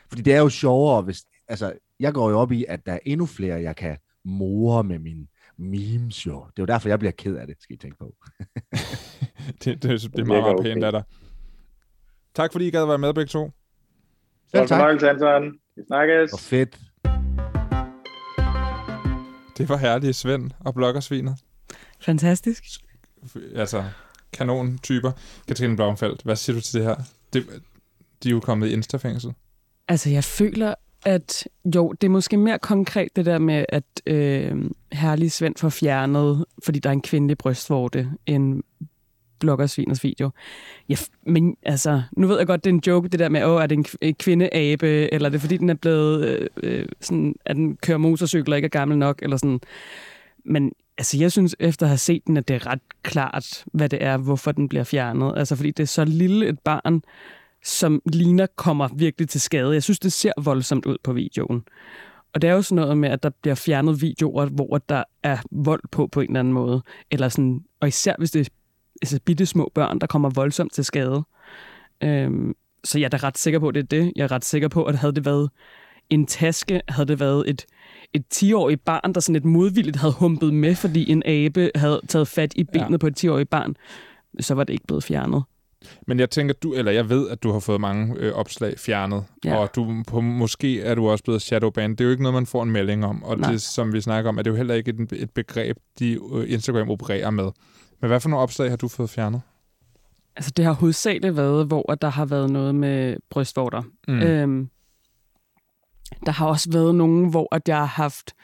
Fordi 0.09 0.23
det 0.23 0.35
er 0.35 0.41
jo 0.41 0.49
sjovere, 0.49 1.03
hvis... 1.03 1.25
Altså, 1.49 1.73
jeg 2.01 2.15
går 2.15 2.31
jo 2.31 2.39
op 2.39 2.53
i, 2.53 2.65
at 2.69 2.87
der 2.87 2.93
er 2.93 2.99
endnu 3.05 3.27
flere, 3.27 3.63
jeg 3.63 3.77
kan 3.77 3.97
more 4.25 4.85
med 4.85 4.99
mine 4.99 5.27
memes 5.59 6.27
jo. 6.27 6.33
Det 6.33 6.59
er 6.59 6.63
jo 6.63 6.67
derfor, 6.67 6.89
jeg 6.89 6.99
bliver 6.99 7.13
ked 7.13 7.37
af 7.37 7.47
det, 7.47 7.57
skal 7.61 7.75
I 7.75 7.79
tænke 7.79 7.99
på. 7.99 8.15
det, 9.65 9.65
det, 9.65 9.83
det 9.83 9.95
er 9.95 10.09
virker 10.09 10.25
meget, 10.25 10.43
meget 10.43 10.59
okay. 10.59 10.73
pænt 10.73 10.85
af 10.85 10.93
dig. 10.93 11.03
Tak 12.35 12.53
fordi 12.53 12.67
I 12.67 12.71
gad 12.71 12.83
at 12.83 12.89
være 12.89 12.99
med 12.99 13.15
begge 13.15 13.29
to. 13.29 13.51
Selv 14.55 14.69
tak. 14.69 14.79
fornøjelse, 14.79 15.11
Anton. 15.11 15.53
Vi 15.77 15.83
snakkes. 15.87 16.31
Hvor 16.31 16.39
fedt. 16.39 16.79
Det 19.59 19.69
var 19.69 19.77
herlige 19.77 20.13
Svend 20.13 20.51
og 20.61 20.75
bloggersvinet. 20.75 21.35
Fantastisk. 22.01 22.63
altså 23.55 23.85
kanon-typer. 24.33 25.13
Katrine 25.49 25.77
Blomfeldt, 25.77 26.23
hvad 26.23 26.37
siger 26.37 26.57
du 26.57 26.61
til 26.61 26.81
det 26.81 26.89
her? 26.89 26.97
Det, 27.33 27.47
de 28.23 28.29
er 28.29 28.33
jo 28.33 28.41
kommet 28.41 28.69
i 28.69 28.73
instafængsel. 28.73 29.33
Altså, 29.89 30.11
jeg 30.11 30.25
føler, 30.25 30.75
at 31.05 31.49
jo, 31.75 31.93
det 31.93 32.07
er 32.07 32.11
måske 32.11 32.37
mere 32.37 32.59
konkret 32.59 33.09
det 33.17 33.27
der 33.27 33.39
med, 33.39 33.65
at 33.69 33.85
øh, 34.07 34.71
herlig 34.93 35.33
Svend 35.33 35.57
får 35.57 35.69
fjernet, 35.69 36.45
fordi 36.65 36.79
der 36.79 36.89
er 36.89 36.93
en 36.93 37.03
kvindelig 37.03 37.39
brystvorte, 37.39 38.11
end 38.27 38.63
bloggersvinets 39.45 40.05
video. 40.05 40.31
Ja, 40.89 40.97
men 41.27 41.57
altså, 41.63 42.03
nu 42.17 42.27
ved 42.27 42.39
jeg 42.39 42.47
godt, 42.47 42.65
det 42.65 42.71
er 42.71 42.75
en 42.75 42.83
joke, 42.87 43.09
det 43.09 43.19
der 43.19 43.29
med, 43.29 43.45
åh, 43.45 43.63
er 43.63 43.67
det 43.67 43.97
en 44.01 44.15
kvindeabe, 44.15 45.15
eller 45.15 45.29
er 45.29 45.31
det 45.31 45.41
fordi, 45.41 45.57
den 45.57 45.71
er 45.71 45.75
blevet, 45.75 46.25
øh, 46.25 46.49
øh 46.63 46.87
sådan, 47.01 47.35
at 47.45 47.57
den 47.57 47.77
kører 47.77 47.99
motorcykler 47.99 48.55
og 48.55 48.59
ikke 48.59 48.67
er 48.67 48.71
gammel 48.81 48.99
nok, 48.99 49.19
eller 49.23 49.37
sådan. 49.37 49.61
Men 50.45 50.73
altså, 50.99 51.19
jeg 51.19 51.33
synes, 51.33 51.57
efter 51.61 51.87
at 51.87 51.91
have 51.91 51.99
set 51.99 52.27
den, 52.27 52.37
at 52.37 52.49
det 52.49 52.55
er 52.55 52.67
ret 52.67 52.81
klart, 53.03 53.65
hvad 53.73 53.89
det 53.89 54.03
er, 54.03 54.17
hvorfor 54.17 54.53
den 54.53 54.69
bliver 54.69 54.85
fjernet. 54.85 55.33
Altså, 55.37 55.57
fordi 55.57 55.71
det 55.71 55.83
er 55.83 55.87
så 55.87 56.05
lille 56.05 56.49
et 56.49 56.59
barn, 56.59 57.03
som 57.65 58.03
ligner 58.13 58.47
kommer 58.57 58.89
virkelig 58.97 59.29
til 59.29 59.41
skade. 59.41 59.73
Jeg 59.73 59.83
synes, 59.83 59.99
det 59.99 60.13
ser 60.13 60.33
voldsomt 60.37 60.87
ud 60.87 60.97
på 61.03 61.13
videoen. 61.13 61.65
Og 62.35 62.43
det 62.43 62.51
er 62.51 62.55
jo 62.55 62.63
sådan 62.63 62.83
noget 62.83 62.99
med, 62.99 63.11
at 63.11 63.23
der 63.23 63.31
bliver 63.43 63.55
fjernet 63.55 64.03
videoer, 64.03 64.47
hvor 64.47 64.79
der 64.79 65.05
er 65.23 65.39
vold 65.51 65.83
på 65.91 66.07
på 66.07 66.21
en 66.21 66.31
eller 66.31 66.41
anden 66.41 66.55
måde. 66.55 66.83
Eller 67.11 67.29
sådan, 67.29 67.65
og 67.81 67.89
især 67.89 68.15
hvis 68.19 68.31
det 68.31 68.41
er 68.41 68.51
altså, 69.13 69.21
bitte 69.25 69.47
små 69.47 69.71
børn, 69.75 69.99
der 69.99 70.07
kommer 70.07 70.31
voldsomt 70.31 70.73
til 70.73 70.85
skade. 70.85 71.23
Øhm, 72.03 72.55
så 72.85 72.99
jeg 72.99 73.05
er 73.05 73.09
da 73.09 73.17
ret 73.17 73.39
sikker 73.39 73.59
på, 73.61 73.69
at 73.69 73.75
det 73.75 73.83
er 73.83 73.87
det. 73.87 74.13
Jeg 74.17 74.25
er 74.25 74.31
ret 74.33 74.45
sikker 74.45 74.69
på, 74.69 74.85
at 74.85 74.99
havde 74.99 75.15
det 75.15 75.25
været 75.25 75.51
en 76.11 76.27
taske, 76.27 76.81
havde 76.89 77.09
det 77.09 77.21
været 77.21 77.51
et, 77.51 77.67
et 78.13 78.25
10-årigt 78.35 78.83
barn, 78.85 79.13
der 79.13 79.21
sådan 79.21 79.37
et 79.37 79.45
modvilligt 79.45 79.97
havde 79.97 80.13
humpet 80.13 80.55
med, 80.55 80.75
fordi 80.75 81.11
en 81.11 81.23
abe 81.27 81.71
havde 81.75 82.01
taget 82.09 82.29
fat 82.29 82.53
i 82.57 82.65
benet 82.65 82.91
Ja. 82.91 82.97
på 82.97 83.07
et 83.07 83.25
10-årigt 83.25 83.45
barn, 83.51 83.77
så 84.41 84.55
var 84.55 84.65
det 84.65 84.73
ikke 84.73 84.87
blevet 84.87 85.05
fjernet. 85.05 85.43
Men 86.07 86.21
jeg 86.21 86.31
tænker, 86.31 86.55
du, 86.55 86.75
eller 86.75 86.93
jeg 86.93 87.09
ved, 87.11 87.29
at 87.29 87.43
du 87.43 87.53
har 87.53 87.59
fået 87.59 87.81
mange 87.81 88.15
øh, 88.19 88.33
opslag 88.33 88.79
fjernet. 88.79 89.25
Ja. 89.45 89.57
og 89.57 89.75
du, 89.75 90.03
på, 90.07 90.21
måske 90.21 90.81
er 90.83 90.95
du 90.95 91.09
også 91.09 91.25
blevet 91.25 91.43
shadowbanned. 91.43 91.97
Det 91.97 92.05
er 92.05 92.05
jo 92.05 92.11
ikke 92.11 92.23
noget, 92.23 92.35
man 92.35 92.47
får 92.47 92.63
en 92.63 92.71
melding 92.71 93.05
om, 93.05 93.23
og 93.23 93.39
Nej. 93.39 93.51
det, 93.51 93.63
som 93.63 93.93
vi 93.93 94.01
snakker 94.01 94.29
om, 94.29 94.39
er 94.39 94.43
det 94.43 94.51
jo 94.51 94.57
heller 94.57 94.75
ikke 94.75 94.91
et, 94.91 95.13
et 95.13 95.31
begreb, 95.31 95.77
de 95.99 96.13
øh, 96.35 96.53
Instagram 96.53 96.91
opererer 96.91 97.31
med. 97.31 97.51
Men 98.05 98.09
hvad 98.09 98.21
for 98.21 98.29
nogle 98.29 98.43
opslag 98.43 98.71
har 98.71 98.77
du 98.77 98.89
fået 98.89 99.11
fjernet? 99.11 99.43
altså 100.37 100.51
det 100.57 100.65
har 100.65 100.73
hovedsageligt 100.73 101.37
været, 101.37 101.67
hvor 101.67 101.83
der 101.83 102.09
har 102.09 102.25
været 102.25 102.51
noget 102.51 102.75
med 102.75 103.17
brystvorter. 103.31 103.83
Mm. 104.09 104.15
Mm. 104.15 104.23
Øhm, 104.23 104.69
der 106.27 106.33
har 106.33 106.47
også 106.47 106.71
været 106.73 106.95
nogen, 106.95 107.31
hvor 107.31 107.55
at 107.55 107.69
jeg 107.69 107.77
har 107.77 107.85
haft 107.85 108.35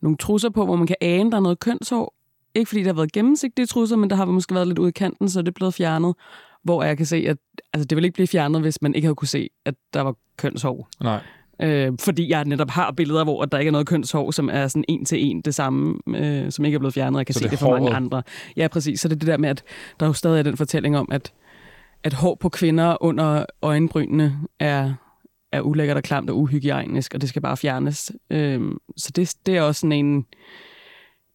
nogle 0.00 0.16
trusser 0.16 0.50
på, 0.50 0.64
hvor 0.64 0.76
man 0.76 0.86
kan 0.86 0.96
ane, 1.00 1.30
der 1.30 1.36
er 1.36 1.40
noget 1.40 1.60
kønshår. 1.60 2.14
Ikke 2.54 2.68
fordi 2.68 2.82
der 2.82 2.88
har 2.88 2.94
været 2.94 3.12
gennemsigtige 3.12 3.66
trusser, 3.66 3.96
men 3.96 4.10
der 4.10 4.16
har 4.16 4.24
måske 4.24 4.54
været 4.54 4.68
lidt 4.68 4.78
ude 4.78 4.88
i 4.88 4.92
kanten, 4.92 5.28
så 5.28 5.42
det 5.42 5.48
er 5.48 5.52
blevet 5.52 5.74
fjernet. 5.74 6.14
Hvor 6.62 6.82
jeg 6.82 6.96
kan 6.96 7.06
se, 7.06 7.16
at 7.16 7.36
altså, 7.72 7.84
det 7.84 7.96
vil 7.96 8.04
ikke 8.04 8.14
blive 8.14 8.26
fjernet, 8.26 8.60
hvis 8.60 8.82
man 8.82 8.94
ikke 8.94 9.06
havde 9.06 9.14
kunne 9.14 9.28
se, 9.28 9.48
at 9.64 9.74
der 9.94 10.00
var 10.00 10.14
kønshår. 10.36 10.88
Nej. 11.02 11.22
Øh, 11.62 11.92
fordi 12.00 12.30
jeg 12.30 12.44
netop 12.44 12.70
har 12.70 12.90
billeder, 12.92 13.24
hvor 13.24 13.44
der 13.44 13.58
ikke 13.58 13.68
er 13.68 13.72
noget 13.72 13.86
kønshår, 13.86 14.30
som 14.30 14.50
er 14.52 14.68
sådan 14.68 14.84
en 14.88 15.04
til 15.04 15.26
en 15.26 15.40
det 15.40 15.54
samme, 15.54 15.98
øh, 16.08 16.52
som 16.52 16.64
ikke 16.64 16.74
er 16.74 16.78
blevet 16.78 16.94
fjernet. 16.94 17.18
Jeg 17.18 17.26
kan 17.26 17.32
Så 17.32 17.38
se 17.38 17.44
det 17.44 17.50
det, 17.50 17.58
for 17.58 17.70
mange 17.70 17.94
andre. 17.94 18.22
Ja, 18.56 18.68
præcis. 18.68 19.00
Så 19.00 19.08
det 19.08 19.14
er 19.14 19.18
det 19.18 19.28
der 19.28 19.36
med, 19.36 19.48
at 19.48 19.62
der 20.00 20.06
jo 20.06 20.12
stadig 20.12 20.38
er 20.38 20.42
den 20.42 20.56
fortælling 20.56 20.98
om, 20.98 21.08
at, 21.12 21.32
at 22.04 22.12
hår 22.12 22.34
på 22.34 22.48
kvinder 22.48 22.96
under 23.00 23.46
øjenbrynene 23.62 24.38
er, 24.60 24.94
er 25.52 25.60
ulækkert 25.60 25.96
og 25.96 26.02
klamt 26.02 26.30
og 26.30 26.38
uhygiejnisk, 26.38 27.14
og 27.14 27.20
det 27.20 27.28
skal 27.28 27.42
bare 27.42 27.56
fjernes. 27.56 28.12
Øh, 28.30 28.60
så 28.96 29.10
det, 29.16 29.34
det 29.46 29.56
er 29.56 29.62
også 29.62 29.80
sådan 29.80 29.92
en... 29.92 30.26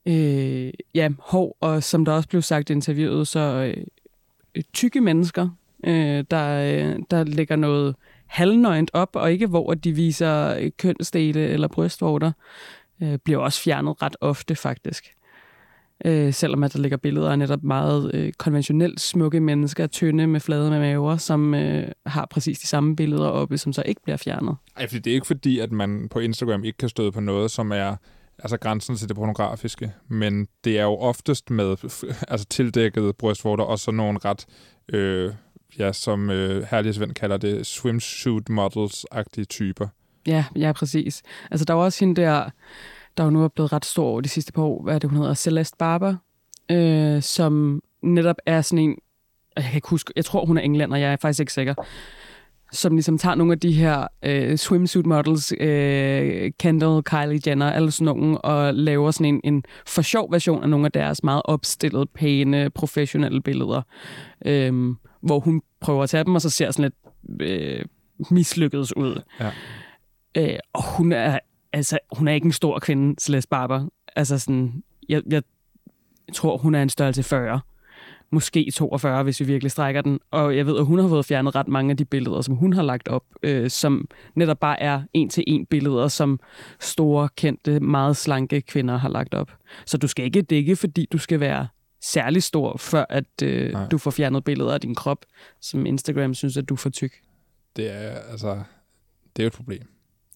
Øh, 0.05 0.74
ja, 0.95 1.09
hår, 1.19 1.57
og 1.61 1.84
som 1.84 2.05
der 2.05 2.11
også 2.11 2.30
blev 2.30 2.41
sagt 2.41 2.69
i 2.69 2.74
interviewet, 2.74 3.28
så 3.28 3.39
øh, 3.39 4.63
tykke 4.74 5.01
mennesker, 5.01 5.49
øh, 5.84 6.24
der, 6.32 6.47
øh, 6.76 6.99
der 7.11 7.24
lægger 7.24 7.55
noget 7.55 7.95
halvnøgent 8.32 8.91
op, 8.93 9.15
og 9.15 9.32
ikke 9.32 9.47
hvor 9.47 9.73
de 9.73 9.91
viser 9.91 10.55
øh, 10.59 10.71
kønsdele 10.77 11.47
eller 11.47 11.67
brystvorter, 11.67 12.32
øh, 13.03 13.17
bliver 13.25 13.39
også 13.39 13.61
fjernet 13.61 14.01
ret 14.01 14.15
ofte 14.21 14.55
faktisk. 14.55 15.13
Øh, 16.05 16.34
selvom 16.34 16.63
at 16.63 16.73
der 16.73 16.79
ligger 16.79 16.97
billeder 16.97 17.32
af 17.32 17.39
netop 17.39 17.63
meget 17.63 18.11
øh, 18.13 18.34
konventionelt 18.34 18.99
smukke 18.99 19.39
mennesker, 19.39 19.88
tynde 19.88 20.27
med 20.27 20.39
flade 20.39 20.69
med 20.69 20.79
maver, 20.79 21.17
som 21.17 21.53
øh, 21.53 21.88
har 22.05 22.27
præcis 22.32 22.59
de 22.59 22.67
samme 22.67 22.95
billeder 22.95 23.27
oppe, 23.27 23.57
som 23.57 23.73
så 23.73 23.84
ikke 23.86 24.01
bliver 24.03 24.17
fjernet. 24.17 24.55
Ej, 24.77 24.88
fordi 24.88 24.99
det 24.99 25.11
er 25.11 25.15
ikke 25.15 25.27
fordi, 25.27 25.59
at 25.59 25.71
man 25.71 26.07
på 26.11 26.19
Instagram 26.19 26.63
ikke 26.63 26.77
kan 26.77 26.89
støde 26.89 27.11
på 27.11 27.19
noget, 27.19 27.51
som 27.51 27.71
er 27.71 27.95
altså 28.39 28.57
grænsen 28.57 28.95
til 28.95 29.07
det 29.07 29.15
pornografiske, 29.15 29.91
men 30.07 30.47
det 30.63 30.79
er 30.79 30.84
jo 30.84 30.97
oftest 30.97 31.49
med 31.49 31.75
altså 32.27 32.47
tildækkede 32.49 33.13
brystvorter 33.13 33.63
og 33.63 33.79
så 33.79 33.91
nogle 33.91 34.19
ret, 34.25 34.45
øh, 34.93 35.34
ja, 35.80 35.93
som 35.93 36.30
øh, 36.30 36.65
herlig 36.72 36.95
Svend 36.95 37.13
kalder 37.13 37.38
det, 37.38 37.65
swimsuit 37.67 38.49
models-agtige 38.49 39.45
typer. 39.45 39.88
Ja, 40.28 40.45
ja, 40.55 40.72
præcis. 40.72 41.22
Altså, 41.51 41.65
der 41.65 41.74
var 41.74 41.84
også 41.84 42.05
hende 42.05 42.22
der, 42.22 42.49
der 43.17 43.24
jo 43.24 43.30
nu 43.30 43.43
er 43.43 43.47
blevet 43.47 43.74
ret 43.74 43.86
stor 43.86 44.05
over 44.05 44.22
de 44.22 44.30
sidste 44.30 44.53
par 44.53 44.61
år, 44.61 44.84
hvad 44.84 44.95
er 44.95 44.99
det, 44.99 45.09
hun 45.09 45.19
hedder, 45.19 45.34
Celeste 45.34 45.76
Barber, 45.80 46.15
øh, 46.72 47.22
som 47.22 47.82
netop 48.01 48.36
er 48.45 48.61
sådan 48.61 48.84
en, 48.84 48.97
jeg 49.55 49.63
kan 49.63 49.76
ikke 49.76 49.89
huske, 49.89 50.13
jeg 50.15 50.26
tror, 50.26 50.45
hun 50.45 50.57
er 50.57 50.61
englænder, 50.61 50.97
jeg 50.97 51.11
er 51.11 51.17
faktisk 51.22 51.39
ikke 51.39 51.53
sikker, 51.53 51.74
som 52.72 52.93
ligesom 52.93 53.17
tager 53.17 53.36
nogle 53.36 53.53
af 53.53 53.59
de 53.59 53.72
her 53.72 54.07
øh, 54.24 54.57
swimsuit 54.57 55.05
models, 55.05 55.53
øh, 55.59 56.51
Kendall, 56.59 57.03
Kylie 57.03 57.41
Jenner, 57.47 57.72
alle 57.72 57.91
sådan 57.91 58.05
nogle, 58.05 58.38
og 58.38 58.74
laver 58.74 59.11
sådan 59.11 59.26
en, 59.26 59.41
en 59.43 59.63
for 59.88 60.01
sjov 60.01 60.32
version 60.32 60.63
af 60.63 60.69
nogle 60.69 60.86
af 60.86 60.91
deres 60.91 61.24
meget 61.24 61.41
opstillede, 61.45 62.05
pæne, 62.05 62.69
professionelle 62.69 63.41
billeder, 63.41 63.82
øh, 64.45 64.95
hvor 65.22 65.39
hun 65.39 65.61
prøver 65.80 66.03
at 66.03 66.09
tage 66.09 66.24
dem, 66.24 66.36
og 66.36 66.41
så 66.41 66.49
ser 66.49 66.72
sådan 66.72 66.91
lidt 66.91 67.41
øh, 67.41 67.86
mislykkedes 68.32 68.97
ud. 68.97 69.22
Ja. 69.39 69.51
Øh, 70.38 70.59
og 70.74 70.97
hun 70.97 71.11
er, 71.11 71.39
altså, 71.74 71.99
hun 72.11 72.28
er 72.28 72.34
ikke 72.34 72.45
en 72.45 72.51
stor 72.51 72.80
kvinde, 72.80 73.15
Celeste 73.22 73.49
Barber. 73.49 73.88
Altså 74.15 74.39
sådan, 74.39 74.84
jeg, 75.09 75.22
jeg 75.30 75.43
tror, 76.34 76.57
hun 76.57 76.76
er 76.76 76.82
en 76.82 76.89
størrelse 76.89 77.24
40. 77.24 77.59
Måske 78.34 78.72
42, 78.74 79.24
hvis 79.24 79.39
vi 79.39 79.45
virkelig 79.45 79.72
strækker 79.72 80.01
den. 80.01 80.19
Og 80.32 80.57
jeg 80.57 80.65
ved, 80.65 80.78
at 80.80 80.86
hun 80.86 80.99
har 80.99 81.07
fået 81.07 81.26
fjernet 81.26 81.55
ret 81.55 81.67
mange 81.67 81.91
af 81.91 81.97
de 81.97 82.05
billeder, 82.05 82.41
som 82.41 82.55
hun 82.55 82.74
har 82.74 82.84
lagt 82.84 83.07
op, 83.07 83.24
øh, 83.43 83.69
som 83.69 84.07
netop 84.36 84.59
bare 84.59 84.82
er 84.82 85.01
en-til-en 85.13 85.65
billeder, 85.65 86.07
som 86.07 86.39
store, 86.80 87.30
kendte, 87.36 87.80
meget 87.80 88.17
slanke 88.17 88.61
kvinder 88.61 88.97
har 88.97 89.09
lagt 89.09 89.34
op. 89.34 89.51
Så 89.86 89.97
du 89.97 90.07
skal 90.07 90.26
ikke 90.26 90.41
dække, 90.41 90.76
fordi 90.76 91.07
du 91.11 91.17
skal 91.17 91.39
være 91.39 91.67
særlig 92.02 92.43
stor, 92.43 92.78
før 92.78 93.06
at 93.10 93.26
øh, 93.43 93.72
Nej. 93.74 93.88
du 93.88 93.97
får 93.97 94.12
fjernet 94.12 94.43
billeder 94.43 94.74
af 94.74 94.82
din 94.82 94.95
krop, 94.95 95.26
som 95.62 95.86
Instagram 95.86 96.34
synes, 96.34 96.58
at 96.58 96.70
du 96.70 96.74
er 96.74 96.78
for 96.78 96.89
tyk. 96.89 97.14
Det 97.76 97.91
er 97.91 98.20
altså, 98.32 98.64
det 99.38 99.43
er 99.43 99.47
et 99.47 99.54
problem. 99.54 99.88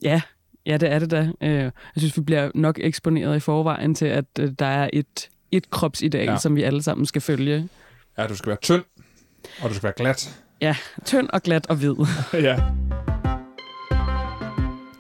Ja, 0.02 0.22
ja, 0.66 0.78
det 0.78 0.92
er 0.92 1.00
det 1.00 1.12
da. 1.12 1.32
Øh, 1.42 1.50
Jeg 1.52 1.72
synes, 1.98 2.18
vi 2.18 2.22
bliver 2.22 2.52
nok 2.56 2.80
eksponeret 2.82 3.36
i 3.36 3.40
forvejen 3.40 3.96
til, 3.96 4.06
at 4.06 4.26
øh, 4.40 4.52
der 4.60 4.66
er 4.66 4.90
et, 4.94 5.30
et 5.52 5.70
kropsideal, 5.70 6.26
ja. 6.30 6.38
som 6.38 6.56
vi 6.56 6.64
alle 6.64 6.84
sammen 6.84 7.06
skal 7.06 7.22
følge. 7.22 7.70
Ja, 8.18 8.28
du 8.28 8.36
skal 8.36 8.48
være 8.50 8.58
tynd, 8.62 8.84
og 9.62 9.70
du 9.70 9.74
skal 9.76 9.84
være 9.84 9.94
glat. 9.98 10.42
Ja, 10.62 10.76
tynd 11.06 11.30
og 11.34 11.42
glat 11.42 11.68
og 11.68 11.76
hvid. 11.76 11.96
ja. 12.34 12.60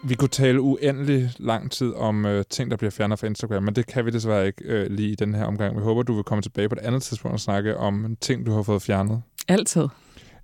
Vi 0.07 0.15
kunne 0.15 0.29
tale 0.29 0.61
uendelig 0.61 1.31
lang 1.37 1.71
tid 1.71 1.93
om 1.93 2.25
øh, 2.25 2.45
ting, 2.49 2.71
der 2.71 2.77
bliver 2.77 2.91
fjernet 2.91 3.19
fra 3.19 3.27
Instagram, 3.27 3.63
men 3.63 3.75
det 3.75 3.87
kan 3.87 4.05
vi 4.05 4.11
desværre 4.11 4.47
ikke 4.47 4.63
øh, 4.65 4.91
lige 4.91 5.09
i 5.09 5.15
den 5.15 5.35
her 5.35 5.45
omgang. 5.45 5.77
Vi 5.77 5.81
håber, 5.81 6.03
du 6.03 6.13
vil 6.13 6.23
komme 6.23 6.41
tilbage 6.41 6.69
på 6.69 6.75
et 6.75 6.79
andet 6.79 7.03
tidspunkt 7.03 7.33
og 7.33 7.39
snakke 7.39 7.77
om 7.77 8.17
ting, 8.21 8.45
du 8.45 8.51
har 8.51 8.63
fået 8.63 8.81
fjernet. 8.81 9.21
Altid. 9.47 9.87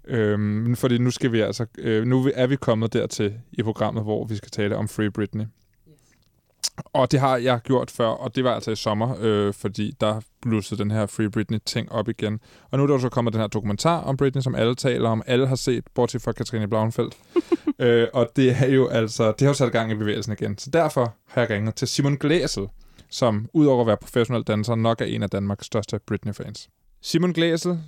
Øhm, 0.08 0.76
fordi 0.76 0.98
nu 0.98 1.12
skal 1.12 1.32
vi 1.32 1.40
altså, 1.40 1.66
øh, 1.78 2.06
nu 2.06 2.30
er 2.36 2.48
vi 2.48 2.56
kommet 2.56 2.94
dertil 2.94 3.34
i 3.52 3.64
programmet, 3.64 4.04
hvor 4.04 4.26
vi 4.26 4.36
skal 4.36 4.52
tale 4.52 4.78
om 4.78 4.88
Free 4.88 5.12
Britney. 5.12 5.46
Og 6.86 7.12
det 7.12 7.20
har 7.20 7.38
jeg 7.38 7.60
gjort 7.64 7.92
før, 7.92 8.08
og 8.08 8.36
det 8.36 8.44
var 8.44 8.54
altså 8.54 8.72
i 8.72 8.76
sommer, 8.76 9.16
øh, 9.20 9.54
fordi 9.54 9.94
der 10.02 10.22
blussede 10.42 10.84
den 10.84 10.92
her 10.92 11.06
Free 11.06 11.30
Britney-ting 11.30 11.92
op 11.92 12.10
igen. 12.10 12.40
Og 12.72 12.78
nu 12.78 12.84
er 12.84 12.88
der 12.88 12.98
så 12.98 13.10
kommet 13.10 13.34
den 13.34 13.42
her 13.42 13.48
dokumentar 13.48 14.02
om 14.02 14.18
Britney, 14.18 14.42
som 14.42 14.56
alle 14.56 14.76
taler 14.76 15.10
om, 15.10 15.24
alle 15.26 15.48
har 15.48 15.56
set, 15.56 15.84
bortset 15.96 16.22
fra 16.22 16.32
Katrine 16.32 16.68
Blauenfeldt. 16.68 17.18
øh, 17.82 18.08
og 18.14 18.32
det 18.36 18.52
er 18.52 18.68
jo 18.68 18.88
altså, 18.88 19.32
det 19.32 19.42
har 19.42 19.48
jo 19.48 19.54
sat 19.54 19.72
gang 19.72 19.92
i 19.92 19.96
bevægelsen 19.96 20.34
igen. 20.34 20.58
Så 20.58 20.70
derfor 20.70 21.16
har 21.28 21.42
jeg 21.42 21.50
ringet 21.50 21.76
til 21.76 21.88
Simon 21.88 22.16
Glæsel, 22.16 22.68
som 23.10 23.50
udover 23.54 23.82
at 23.82 23.88
være 23.88 23.98
professionel 23.98 24.44
danser, 24.44 24.76
nok 24.76 25.02
er 25.02 25.06
en 25.06 25.24
af 25.24 25.30
Danmarks 25.30 25.66
største 25.66 26.00
Britney-fans. 26.08 26.70
Simon 27.02 27.34
Glæsel, 27.34 27.80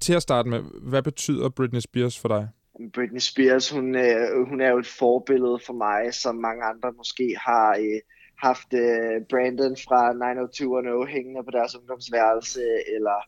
til 0.00 0.14
at 0.14 0.22
starte 0.22 0.48
med, 0.48 0.60
hvad 0.82 1.02
betyder 1.02 1.48
Britney 1.48 1.80
Spears 1.80 2.18
for 2.20 2.28
dig? 2.28 2.48
Britney 2.94 3.18
Spears, 3.18 3.70
hun, 3.70 3.94
øh, 3.94 4.48
hun 4.48 4.60
er 4.60 4.70
jo 4.70 4.78
et 4.78 4.86
forbillede 4.86 5.58
for 5.66 5.72
mig, 5.72 6.14
som 6.14 6.34
mange 6.36 6.64
andre 6.64 6.92
måske 6.96 7.36
har 7.46 7.70
øh, 7.70 8.00
haft 8.46 8.74
øh, 8.74 9.16
Brandon 9.30 9.76
fra 9.86 10.00
90210 10.12 11.12
hængende 11.12 11.44
på 11.44 11.50
deres 11.50 11.76
ungdomsværelse, 11.78 12.62
eller 12.96 13.18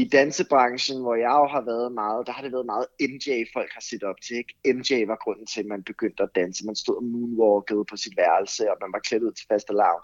i 0.00 0.04
dansebranchen, 0.08 1.00
hvor 1.00 1.14
jeg 1.14 1.34
jo 1.42 1.46
har 1.46 1.60
været 1.60 1.92
meget, 1.92 2.26
der 2.26 2.32
har 2.32 2.42
det 2.42 2.52
været 2.52 2.66
meget 2.66 2.86
MJ, 3.12 3.26
folk 3.52 3.70
har 3.72 3.84
set 3.90 4.02
op 4.02 4.20
til. 4.26 4.36
Ikke? 4.36 4.54
MJ 4.76 4.90
var 5.06 5.18
grunden 5.24 5.46
til, 5.46 5.60
at 5.60 5.66
man 5.66 5.82
begyndte 5.82 6.22
at 6.22 6.34
danse. 6.34 6.66
Man 6.66 6.76
stod 6.76 6.96
og 6.96 7.04
moonwalkede 7.04 7.84
på 7.90 7.96
sit 7.96 8.16
værelse, 8.16 8.70
og 8.70 8.76
man 8.80 8.92
var 8.92 8.98
klædt 8.98 9.22
ud 9.22 9.32
til 9.32 9.46
faste 9.52 9.72
lavn. 9.72 10.02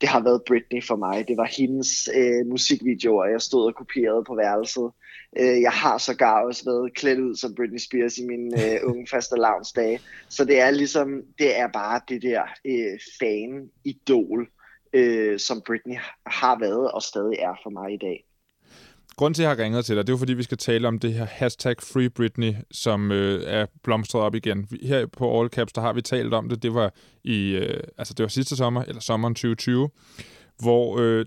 Det 0.00 0.08
har 0.08 0.20
været 0.22 0.42
Britney 0.48 0.82
for 0.84 0.96
mig. 0.96 1.28
Det 1.28 1.36
var 1.36 1.48
hendes 1.58 1.90
øh, 2.18 2.46
musikvideoer, 2.46 3.24
jeg 3.24 3.40
stod 3.40 3.66
og 3.66 3.74
kopierede 3.74 4.24
på 4.24 4.34
værelset. 4.34 4.90
Øh, 5.40 5.60
jeg 5.66 5.72
har 5.72 5.98
sågar 5.98 6.42
også 6.48 6.64
været 6.64 6.94
klædt 6.94 7.20
ud 7.20 7.34
som 7.36 7.54
Britney 7.54 7.78
Spears 7.78 8.18
i 8.18 8.26
mine 8.26 8.48
øh, 8.64 8.78
unge 8.90 9.06
faste 9.10 9.36
dage. 9.76 10.00
Så 10.28 10.44
det 10.44 10.60
er 10.60 10.70
ligesom, 10.70 11.08
det 11.38 11.58
er 11.58 11.68
bare 11.68 12.00
det 12.08 12.22
der 12.22 12.42
øh, 12.64 12.98
fan-idol, 13.20 14.48
øh, 14.92 15.38
som 15.38 15.62
Britney 15.66 15.96
har 16.26 16.58
været 16.58 16.92
og 16.92 17.02
stadig 17.02 17.36
er 17.38 17.54
for 17.64 17.70
mig 17.70 17.92
i 17.94 17.98
dag 18.08 18.29
grund 19.20 19.34
til, 19.34 19.42
at 19.42 19.48
jeg 19.48 19.56
har 19.56 19.64
ringet 19.64 19.84
til 19.84 19.96
dig, 19.96 20.06
det 20.06 20.12
er 20.12 20.14
jo 20.14 20.18
fordi, 20.18 20.32
vi 20.32 20.42
skal 20.42 20.58
tale 20.58 20.88
om 20.88 20.98
det 20.98 21.12
her 21.12 21.24
hashtag 21.24 21.76
Free 21.78 22.10
Britney, 22.10 22.54
som 22.70 23.12
øh, 23.12 23.42
er 23.46 23.66
blomstret 23.82 24.22
op 24.22 24.34
igen. 24.34 24.68
Her 24.82 25.06
på 25.06 25.40
All 25.40 25.48
Caps, 25.48 25.72
der 25.72 25.80
har 25.80 25.92
vi 25.92 26.02
talt 26.02 26.34
om 26.34 26.48
det. 26.48 26.62
Det 26.62 26.74
var 26.74 26.92
i, 27.24 27.50
øh, 27.50 27.82
altså 27.98 28.14
det 28.14 28.22
var 28.22 28.28
sidste 28.28 28.56
sommer, 28.56 28.82
eller 28.82 29.00
sommeren 29.00 29.34
2020, 29.34 29.88
hvor, 30.58 30.98
øh, 30.98 31.26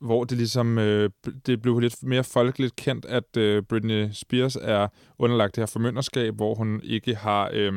hvor 0.00 0.24
det 0.24 0.38
ligesom, 0.38 0.78
øh, 0.78 1.10
det 1.46 1.62
blev 1.62 1.78
lidt 1.78 2.02
mere 2.02 2.24
folkeligt 2.24 2.76
kendt, 2.76 3.04
at 3.04 3.36
øh, 3.36 3.62
Britney 3.62 4.08
Spears 4.12 4.56
er 4.56 4.88
underlagt 5.18 5.56
det 5.56 5.62
her 5.62 5.66
formynderskab, 5.66 6.34
hvor 6.34 6.54
hun 6.54 6.80
ikke 6.84 7.14
har 7.14 7.50
øh, 7.52 7.72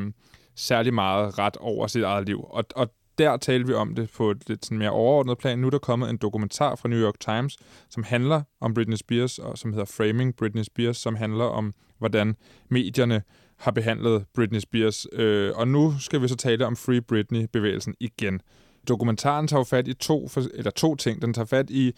særlig 0.55 0.93
meget 0.93 1.39
ret 1.39 1.57
over 1.57 1.87
sit 1.87 2.03
eget 2.03 2.25
liv. 2.25 2.45
Og, 2.49 2.63
og 2.75 2.93
der 3.18 3.38
talte 3.38 3.68
vi 3.68 3.74
om 3.74 3.95
det 3.95 4.09
på 4.18 4.32
et 4.32 4.49
lidt 4.49 4.66
sådan 4.66 4.78
mere 4.78 4.89
overordnet 4.89 5.38
plan. 5.38 5.59
Nu 5.59 5.68
er 5.68 5.72
der 5.72 5.78
kommet 5.78 6.09
en 6.09 6.18
dokumentar 6.18 6.76
fra 6.76 6.89
New 6.89 6.99
York 6.99 7.20
Times, 7.20 7.57
som 7.89 8.03
handler 8.03 8.41
om 8.61 8.74
Britney 8.74 8.95
Spears, 8.95 9.39
og 9.39 9.57
som 9.57 9.74
hedder 9.74 9.86
Framing 9.86 10.36
Britney 10.36 10.64
Spears, 10.64 10.97
som 10.97 11.16
handler 11.16 11.45
om, 11.45 11.74
hvordan 11.97 12.36
medierne 12.70 13.24
har 13.57 13.72
behandlet 13.72 14.26
Britney 14.34 14.59
Spears. 14.59 15.07
Øh, 15.14 15.51
og 15.55 15.68
nu 15.68 15.93
skal 15.99 16.22
vi 16.22 16.28
så 16.28 16.36
tale 16.36 16.66
om 16.66 16.76
Free 16.76 17.01
Britney-bevægelsen 17.01 17.95
igen. 17.99 18.41
Dokumentaren 18.88 19.47
tager 19.47 19.59
jo 19.59 19.63
fat 19.63 19.88
i 19.88 19.93
to, 19.93 20.27
for- 20.27 20.43
eller 20.53 20.71
to 20.71 20.95
ting. 20.95 21.21
Den 21.21 21.34
tager 21.34 21.45
fat 21.45 21.69
i, 21.69 21.91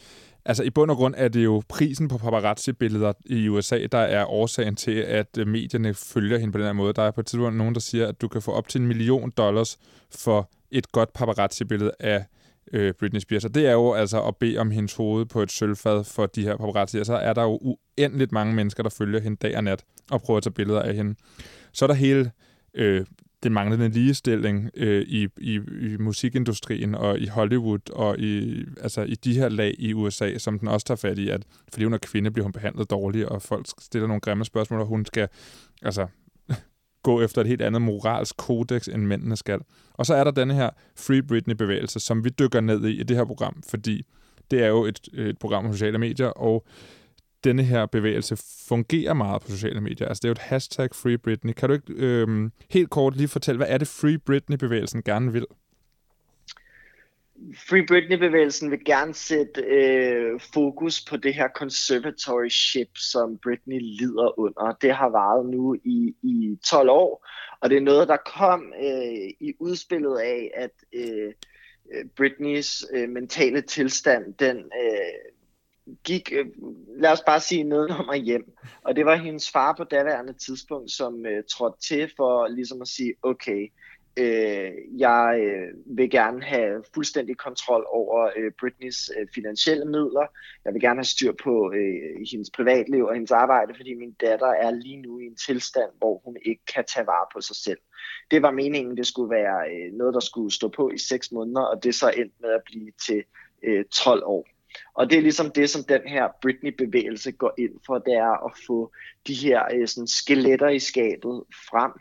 altså 0.46 0.64
i 0.64 0.70
bund 0.70 0.92
og 0.92 0.98
grund 0.98 1.14
er 1.18 1.28
det 1.28 1.44
jo 1.44 1.64
prisen 1.70 2.08
på 2.08 2.18
paparazzi-billeder 2.18 3.14
i 3.26 3.48
USA, 3.50 3.86
der 3.92 3.98
er 3.98 4.26
årsagen 4.26 4.76
til, 4.76 4.92
at 4.92 5.38
øh, 5.38 5.48
medierne 5.48 5.94
følger 5.94 6.38
hende 6.38 6.52
på 6.52 6.58
den 6.58 6.66
her 6.66 6.74
måde. 6.74 6.94
Der 6.94 7.02
er 7.04 7.12
på 7.12 7.22
et 7.22 7.28
tidspunkt 7.28 7.58
nogen, 7.58 7.74
der 7.74 7.82
siger, 7.82 8.08
at 8.08 8.22
du 8.22 8.28
kan 8.28 8.42
få 8.42 8.52
op 8.52 8.68
til 8.68 8.82
en 8.82 8.88
million 8.88 9.30
dollars 9.30 9.78
for 10.16 10.50
et 10.72 10.92
godt 10.92 11.14
paparazzi-billede 11.14 11.92
af 12.00 12.26
øh, 12.74 12.94
Britney 13.00 13.20
Spears. 13.20 13.46
Og 13.46 13.56
det 13.56 13.68
er 13.68 13.72
jo 13.72 13.94
altså 13.94 14.22
at 14.24 14.36
bede 14.36 14.58
om 14.58 14.72
hendes 14.72 14.94
hoved 14.96 15.26
på 15.26 15.42
et 15.42 15.52
sølvfad 15.52 16.04
for 16.04 16.26
de 16.26 16.44
her 16.44 16.58
paparazzi. 16.58 16.98
Og 17.00 17.06
så 17.06 17.16
er 17.16 17.34
der 17.34 17.44
jo 17.44 17.60
uendeligt 17.98 18.32
mange 18.32 18.54
mennesker, 18.54 18.84
der 18.84 18.90
følger 18.90 19.20
hende 19.20 19.38
dag 19.38 19.58
og 19.58 19.64
nat 19.64 19.84
og 20.12 20.22
prøver 20.22 20.38
at 20.38 20.44
tage 20.44 20.54
billeder 20.54 20.82
af 20.82 20.96
hende. 20.96 21.16
Så 21.74 21.86
er 21.86 21.88
der 21.88 21.94
hele 21.96 22.32
øh, 22.74 23.06
den 23.46 23.54
manglende 23.54 23.90
ligestilling 23.90 24.70
øh, 24.76 25.02
i, 25.02 25.28
i, 25.38 25.54
i 25.82 25.98
musikindustrien 26.00 26.96
og 26.96 27.20
i 27.20 27.28
Hollywood 27.28 27.92
og 27.92 28.20
i, 28.20 28.64
altså, 28.82 29.02
i 29.02 29.16
de 29.16 29.34
her 29.34 29.50
lag 29.50 29.76
i 29.78 29.94
USA, 29.94 30.38
som 30.38 30.60
den 30.60 30.68
også 30.68 30.86
tager 30.86 30.96
fat 30.96 31.18
i, 31.18 31.30
at 31.30 31.44
fordi 31.74 31.84
hun 31.84 31.94
er 31.94 31.98
kvinde, 31.98 32.32
bliver 32.32 32.44
hun 32.44 32.52
behandlet 32.52 32.90
dårligt, 32.90 33.26
og 33.26 33.42
folk 33.42 33.66
stiller 33.80 34.08
nogle 34.08 34.22
grimme 34.22 34.46
spørgsmål, 34.46 34.80
og 34.80 34.86
hun 34.86 35.06
skal 35.06 35.28
altså, 35.82 36.08
gå 37.04 37.22
efter 37.22 37.42
et 37.42 37.48
helt 37.48 37.62
andet 37.62 37.82
moralsk 37.82 38.38
kodex, 38.38 38.88
end 38.88 39.06
mændene 39.06 39.36
skal. 39.36 39.60
Og 39.94 40.06
så 40.06 40.16
er 40.16 40.24
der 40.24 40.32
denne 40.32 40.54
her 40.54 40.70
Free 40.96 41.24
Britney-bevægelse, 41.24 42.00
som 42.00 42.24
vi 42.24 42.30
dykker 42.30 42.62
ned 42.62 42.86
i 42.86 43.00
i 43.00 43.04
det 43.04 43.18
her 43.18 43.26
program, 43.26 43.64
fordi 43.70 44.06
det 44.52 44.64
er 44.64 44.68
jo 44.68 44.86
et, 44.86 45.00
et 45.14 45.40
program 45.40 45.66
om 45.66 45.72
sociale 45.74 45.98
medier, 45.98 46.28
og 46.28 46.66
denne 47.46 47.64
her 47.64 47.86
bevægelse 47.86 48.38
fungerer 48.68 49.14
meget 49.14 49.42
på 49.42 49.48
sociale 49.48 49.82
medier. 49.82 50.08
Altså 50.08 50.22
det 50.22 50.28
er 50.28 50.30
jo 50.30 50.32
et 50.32 50.38
hashtag 50.38 50.90
Free 50.96 51.18
Britney. 51.18 51.54
Kan 51.54 51.70
du 51.70 51.74
ikke 51.74 51.94
øh, 51.94 52.50
helt 52.70 52.90
kort 52.90 53.16
lige 53.16 53.28
fortælle, 53.28 53.58
hvad 53.58 53.68
er 53.70 53.78
det 53.78 53.88
Free 53.88 54.18
Britney-bevægelsen 54.18 55.04
gerne 55.04 55.32
vil? 55.34 55.46
Free 57.70 57.86
Britney-bevægelsen 57.86 58.72
vil 58.72 58.86
gerne 58.86 59.14
sætte 59.14 59.62
øh, 59.62 60.40
fokus 60.54 61.06
på 61.10 61.18
det 61.18 61.34
her 61.34 61.48
conservatorship, 61.56 62.90
som 62.96 63.38
Britney 63.44 63.80
lider 63.82 64.40
under. 64.40 64.74
Det 64.82 64.96
har 64.96 65.10
varet 65.10 65.46
nu 65.50 65.76
i, 65.84 66.16
i 66.24 66.58
12 66.66 66.90
år, 66.90 67.28
og 67.60 67.70
det 67.70 67.78
er 67.78 67.82
noget, 67.82 68.08
der 68.08 68.18
kom 68.38 68.74
øh, 68.82 69.30
i 69.40 69.54
udspillet 69.60 70.18
af, 70.18 70.52
at 70.56 70.72
øh, 70.94 71.34
øh 71.94 72.06
Britneys 72.18 72.86
øh, 72.94 73.10
mentale 73.10 73.62
tilstand, 73.62 74.34
den 74.34 74.58
øh, 74.58 75.35
gik, 76.04 76.34
øh, 76.34 76.46
lad 76.98 77.12
os 77.12 77.22
bare 77.26 77.40
sige, 77.40 77.64
noget 77.64 78.06
mig 78.06 78.18
hjem. 78.18 78.58
Og 78.84 78.96
det 78.96 79.06
var 79.06 79.16
hendes 79.16 79.52
far 79.52 79.74
på 79.78 79.84
daværende 79.84 80.34
tidspunkt, 80.34 80.92
som 80.92 81.26
øh, 81.26 81.44
trådte 81.52 81.80
til 81.88 82.12
for 82.18 82.48
ligesom 82.48 82.82
at 82.82 82.88
sige, 82.88 83.14
okay, 83.24 83.70
øh, 84.18 84.72
jeg 84.98 85.40
øh, 85.40 85.98
vil 85.98 86.10
gerne 86.10 86.44
have 86.44 86.84
fuldstændig 86.94 87.38
kontrol 87.38 87.86
over 87.90 88.30
øh, 88.36 88.52
Britneys 88.60 89.12
øh, 89.20 89.28
finansielle 89.36 89.86
midler. 89.86 90.26
Jeg 90.66 90.74
vil 90.74 90.82
gerne 90.82 90.98
have 90.98 91.14
styr 91.16 91.34
på 91.44 91.72
øh, 91.76 92.28
hendes 92.32 92.50
privatliv 92.56 93.04
og 93.06 93.14
hendes 93.14 93.32
arbejde, 93.32 93.74
fordi 93.76 93.94
min 93.94 94.12
datter 94.12 94.48
er 94.48 94.72
lige 94.72 95.02
nu 95.02 95.20
i 95.20 95.26
en 95.26 95.36
tilstand, 95.36 95.92
hvor 95.98 96.22
hun 96.26 96.38
ikke 96.46 96.66
kan 96.76 96.84
tage 96.94 97.08
vare 97.08 97.28
på 97.34 97.42
sig 97.42 97.56
selv. 97.56 97.80
Det 98.32 98.42
var 98.42 98.52
meningen, 98.52 98.98
det 98.98 99.08
skulle 99.08 99.30
være 99.30 99.70
øh, 99.72 99.94
noget, 99.94 100.14
der 100.14 100.20
skulle 100.20 100.54
stå 100.54 100.68
på 100.68 100.90
i 100.90 100.98
seks 100.98 101.32
måneder, 101.32 101.62
og 101.62 101.84
det 101.84 101.96
så 101.96 102.10
endte 102.10 102.36
med 102.42 102.50
at 102.50 102.62
blive 102.66 102.92
til 103.06 103.24
øh, 103.64 103.86
12 103.86 104.24
år. 104.26 104.48
Og 104.94 105.10
det 105.10 105.18
er 105.18 105.22
ligesom 105.22 105.52
det, 105.52 105.70
som 105.70 105.84
den 105.84 106.02
her 106.06 106.28
Britney-bevægelse 106.42 107.32
går 107.32 107.54
ind 107.58 107.74
for, 107.86 107.98
det 107.98 108.14
er 108.14 108.46
at 108.46 108.52
få 108.68 108.92
de 109.28 109.34
her 109.34 109.64
øh, 109.74 109.88
sådan 109.88 110.08
skeletter 110.08 110.70
i 110.70 110.80
skabet 110.80 111.44
frem, 111.70 111.92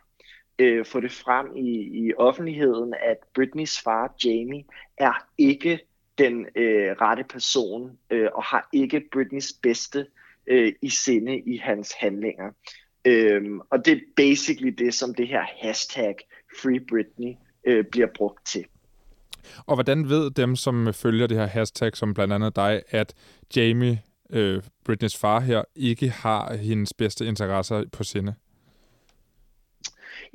øh, 0.59 0.87
få 0.87 1.01
det 1.01 1.13
frem 1.13 1.57
i, 1.57 2.07
i 2.07 2.15
offentligheden, 2.15 2.95
at 3.03 3.17
Britneys 3.35 3.81
far, 3.81 4.15
Jamie, 4.25 4.65
er 4.99 5.29
ikke 5.39 5.79
den 6.19 6.47
øh, 6.57 6.93
rette 7.01 7.25
person, 7.25 7.99
øh, 8.11 8.29
og 8.35 8.43
har 8.43 8.69
ikke 8.73 9.03
Britneys 9.13 9.53
bedste 9.63 10.07
øh, 10.47 10.73
i 10.83 10.89
sinde 10.89 11.39
i 11.39 11.57
hans 11.57 11.93
handlinger. 11.93 12.51
Øhm, 13.05 13.61
og 13.71 13.87
det 13.87 13.93
er 13.93 14.01
basically 14.17 14.75
det, 14.79 14.95
som 14.95 15.15
det 15.15 15.29
her 15.29 15.43
hashtag 15.63 16.15
Free 16.63 16.81
Britney 16.81 17.35
øh, 17.65 17.85
bliver 17.85 18.09
brugt 18.15 18.47
til. 18.47 18.67
Og 19.67 19.77
hvordan 19.77 20.09
ved 20.09 20.31
dem, 20.31 20.57
som 20.57 20.95
følger 20.95 21.27
det 21.27 21.37
her 21.37 21.47
hashtag, 21.47 21.97
som 21.97 22.15
blandt 22.15 22.35
andet 22.35 22.57
dig, 22.57 22.83
at 22.91 23.15
Jamie, 23.57 24.03
øh, 24.31 24.63
Britneys 24.85 25.17
far 25.17 25.41
her, 25.41 25.63
ikke 25.77 26.09
har 26.11 26.55
hendes 26.57 26.93
bedste 26.93 27.27
interesser 27.27 27.85
på 27.93 28.05
sinde? 28.05 28.35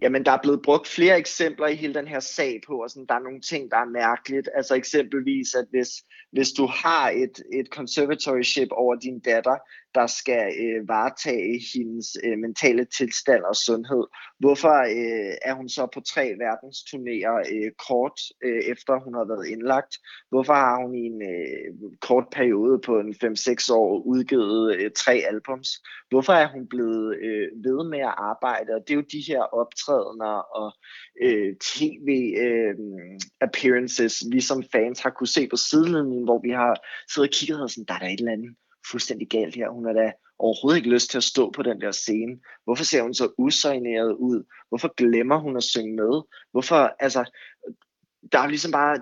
Jamen, 0.01 0.26
der 0.26 0.32
er 0.32 0.41
blevet 0.41 0.62
brugt 0.62 0.88
flere 0.88 1.18
eksempler 1.18 1.68
i 1.68 1.76
hele 1.76 1.93
den 1.93 2.07
her 2.07 2.20
sag 2.20 2.62
på, 2.68 2.74
og 2.84 2.89
sådan, 2.89 3.05
der 3.05 3.14
er 3.14 3.20
nogle 3.20 3.41
ting, 3.41 3.72
der 3.72 3.78
er 3.78 3.86
mærkeligt. 3.86 4.49
Altså 4.55 4.76
eksempelvis, 4.76 5.55
at 5.55 5.66
hvis, 5.70 5.89
hvis 6.32 6.51
du 6.51 6.66
har 6.66 7.10
et, 7.10 7.41
et 7.53 7.68
conservatorship 7.72 8.68
over 8.72 8.95
din 8.95 9.20
datter, 9.20 9.57
der 9.96 10.08
skal 10.08 10.54
øh, 10.64 10.88
varetage 10.88 11.60
hendes 11.74 12.08
øh, 12.24 12.38
mentale 12.38 12.86
tilstand 12.86 13.44
og 13.44 13.56
sundhed. 13.56 14.04
Hvorfor 14.40 14.78
øh, 14.98 15.34
er 15.42 15.54
hun 15.54 15.70
så 15.70 15.88
på 15.94 16.00
tre 16.02 16.26
verdensturnéer 16.44 17.36
øh, 17.54 17.72
kort 17.88 18.20
øh, 18.44 18.62
efter 18.74 19.04
hun 19.04 19.14
har 19.14 19.26
været 19.26 19.48
indlagt? 19.48 19.94
Hvorfor 20.30 20.54
har 20.54 20.76
hun 20.82 20.96
i 20.96 21.04
en 21.12 21.22
øh, 21.22 21.68
kort 22.02 22.28
periode 22.32 22.80
på 22.86 23.00
en 23.00 23.16
5-6 23.24 23.74
år 23.74 24.02
udgivet 24.06 24.76
øh, 24.76 24.92
tre 24.96 25.14
albums? 25.32 25.70
Hvorfor 26.10 26.34
er 26.34 26.48
hun 26.48 26.68
blevet 26.68 27.18
øh, 27.26 27.48
ved 27.66 27.90
med 27.90 28.00
at 28.00 28.16
arbejde? 28.18 28.70
Og 28.76 28.82
det 28.88 28.94
er 28.94 28.96
jo 29.02 29.12
de 29.12 29.24
her 29.28 29.42
optrædener 29.42 30.36
og 30.60 30.70
øh, 31.22 31.56
tv 31.56 32.08
øh, 32.46 32.76
appearances, 33.42 34.24
vi 34.32 34.42
som 34.42 34.64
fans 34.72 35.00
har 35.00 35.10
kunne 35.10 35.28
se 35.28 35.48
på 35.48 35.58
sidelinjen, 35.58 36.24
hvor 36.24 36.40
vi 36.42 36.50
har 36.50 36.74
siddet 37.14 37.30
og 37.30 37.34
kigget 37.34 37.62
og 37.62 37.70
sådan, 37.70 37.86
der 37.88 37.94
er 37.94 38.00
der 38.00 38.08
et 38.08 38.20
eller 38.20 38.32
andet 38.32 38.56
fuldstændig 38.92 39.28
galt 39.28 39.56
her. 39.56 39.70
Hun 39.70 39.86
har 39.86 39.94
da 39.94 40.12
overhovedet 40.40 40.78
ikke 40.78 40.90
lyst 40.90 41.10
til 41.12 41.18
at 41.18 41.24
stå 41.24 41.52
på 41.52 41.64
den 41.64 41.82
der 41.82 41.92
scene. 41.92 42.40
Hvorfor 42.64 42.84
ser 42.84 43.02
hun 43.02 43.14
så 43.14 43.34
usigneret 43.38 44.14
ud? 44.14 44.44
Hvorfor 44.70 44.94
glemmer 44.96 45.38
hun 45.38 45.58
at 45.58 45.64
synge 45.64 45.96
med? 45.96 46.22
Hvorfor, 46.52 46.96
altså, 47.00 47.32
der 48.32 48.40
er 48.40 48.48
ligesom 48.48 48.72
bare 48.72 49.00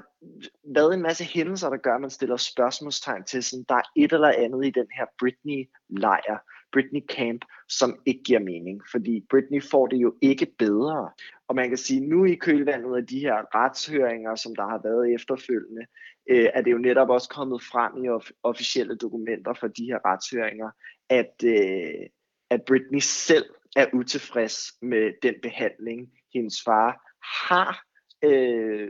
været 0.76 0.94
en 0.94 1.02
masse 1.02 1.24
hændelser, 1.24 1.70
der 1.70 1.78
gør, 1.78 1.96
at 1.96 2.02
man 2.02 2.10
stiller 2.10 2.38
spørgsmålstegn 2.38 3.24
til, 3.24 3.44
sådan, 3.44 3.66
der 3.70 3.76
er 3.76 3.92
et 3.96 4.14
eller 4.14 4.32
andet 4.38 4.66
i 4.66 4.70
den 4.70 4.88
her 4.98 5.06
Britney-lejr, 5.20 6.38
Britney 6.72 7.02
Camp, 7.10 7.46
som 7.70 8.00
ikke 8.06 8.24
giver 8.24 8.40
mening. 8.40 8.82
Fordi 8.92 9.26
Britney 9.30 9.64
får 9.64 9.88
det 9.88 9.98
jo 9.98 10.16
ikke 10.22 10.48
bedre. 10.60 11.12
Og 11.48 11.56
man 11.56 11.70
kan 11.70 11.78
sige, 11.78 12.00
nu 12.00 12.26
i 12.26 12.36
kølvandet 12.36 12.98
af 12.98 13.08
de 13.08 13.20
her 13.20 13.56
retshøringer, 13.56 14.36
som 14.36 14.56
der 14.56 14.68
har 14.68 14.82
været 14.84 15.14
efterfølgende, 15.14 15.86
øh, 16.30 16.50
er 16.54 16.62
det 16.62 16.72
jo 16.72 16.78
netop 16.78 17.10
også 17.10 17.30
kommet 17.30 17.62
frem 17.64 18.04
i 18.04 18.10
of- 18.10 18.32
officielle 18.44 18.96
dokumenter 18.96 19.54
for 19.54 19.68
de 19.68 19.86
her 19.86 20.00
retshøringer, 20.06 20.70
at, 21.10 21.34
øh, 21.46 22.10
at 22.50 22.62
Britney 22.68 23.00
selv 23.00 23.46
er 23.76 23.86
utilfreds 23.94 24.58
med 24.82 25.12
den 25.22 25.36
behandling, 25.42 26.12
hendes 26.34 26.64
far 26.66 27.14
har 27.48 27.84
øh, 28.24 28.90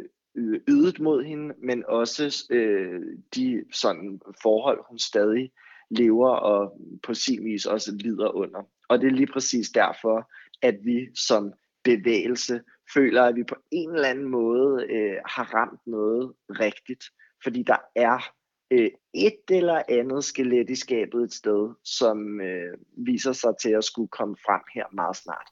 ydet 0.68 1.00
mod 1.00 1.24
hende, 1.24 1.56
men 1.64 1.84
også 1.88 2.48
øh, 2.52 3.02
de 3.36 3.64
sådan 3.74 4.22
forhold, 4.42 4.80
hun 4.90 5.00
stadig 5.00 5.52
lever 5.90 6.30
og 6.30 6.82
på 7.04 7.14
sin 7.14 7.46
vis 7.46 7.66
også 7.66 7.92
lider 7.96 8.36
under. 8.36 8.70
Og 8.90 9.02
det 9.02 9.08
er 9.08 9.12
lige 9.12 9.34
præcis 9.34 9.70
derfor, 9.70 10.32
at 10.62 10.76
vi 10.84 11.08
som 11.16 11.54
bevægelse 11.84 12.62
føler, 12.94 13.24
at 13.24 13.36
vi 13.36 13.44
på 13.44 13.56
en 13.72 13.96
eller 13.96 14.08
anden 14.08 14.30
måde 14.30 14.86
øh, 14.90 15.18
har 15.26 15.54
ramt 15.54 15.88
noget 15.88 16.34
rigtigt 16.50 17.04
fordi 17.44 17.64
der 17.64 17.78
er 17.96 18.30
øh, 18.72 18.90
et 19.14 19.40
eller 19.50 19.82
andet 19.90 20.24
skelet 20.24 20.70
i 20.70 20.76
skabet 20.76 21.24
et 21.24 21.34
sted, 21.34 21.70
som 21.84 22.42
øh, 22.42 22.78
viser 22.98 23.34
sig 23.34 23.54
til 23.62 23.70
at 23.70 23.84
skulle 23.84 24.08
komme 24.08 24.36
frem 24.46 24.62
her 24.74 24.86
meget 24.94 25.16
snart. 25.16 25.48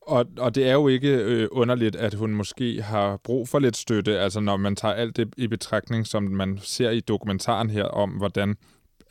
Og, 0.00 0.26
og 0.38 0.54
det 0.54 0.68
er 0.68 0.72
jo 0.72 0.88
ikke 0.88 1.16
øh, 1.16 1.48
underligt, 1.50 1.96
at 1.96 2.14
hun 2.14 2.34
måske 2.34 2.82
har 2.82 3.16
brug 3.16 3.48
for 3.48 3.58
lidt 3.58 3.76
støtte, 3.76 4.18
altså 4.18 4.40
når 4.40 4.56
man 4.56 4.76
tager 4.76 4.94
alt 4.94 5.16
det 5.16 5.34
i 5.36 5.46
betragtning, 5.46 6.06
som 6.06 6.22
man 6.22 6.58
ser 6.58 6.90
i 6.90 7.00
dokumentaren 7.00 7.70
her 7.70 7.84
om, 7.84 8.10
hvordan, 8.10 8.56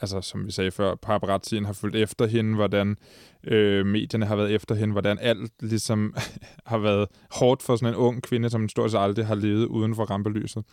altså 0.04 0.22
som 0.22 0.46
vi 0.46 0.52
sagde 0.52 0.72
før, 0.72 0.96
paparazzien 0.96 1.66
har 1.66 1.74
fulgt 1.74 1.96
efter 1.96 2.26
hende, 2.26 2.56
hvordan 2.56 2.98
øh, 3.44 3.86
medierne 3.86 4.26
har 4.26 4.36
været 4.36 4.52
efter 4.52 4.76
hende, 4.76 4.92
hvordan 4.92 5.20
alt 5.20 5.52
ligesom 5.60 6.16
har 6.72 6.78
været 6.78 7.08
hårdt 7.32 7.64
for 7.64 7.76
sådan 7.76 7.94
en 7.94 8.00
ung 8.00 8.24
kvinde, 8.24 8.50
som 8.50 8.70
stort 8.70 8.92
set 8.92 9.00
aldrig 9.00 9.26
har 9.26 9.36
levet 9.36 9.66
uden 9.66 9.96
for 9.96 10.06
rampelyset. 10.06 10.64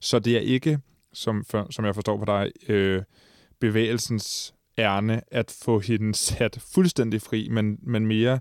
Så 0.00 0.18
det 0.18 0.36
er 0.36 0.40
ikke, 0.40 0.78
som, 1.12 1.44
for, 1.44 1.66
som 1.70 1.84
jeg 1.84 1.94
forstår 1.94 2.16
på 2.18 2.24
dig, 2.24 2.50
øh, 2.68 3.02
bevægelsens 3.60 4.54
ærne 4.78 5.20
at 5.30 5.58
få 5.64 5.78
hende 5.78 6.14
sat 6.26 6.58
fuldstændig 6.74 7.22
fri, 7.22 7.48
men, 7.48 7.78
men 7.82 8.06
mere 8.06 8.40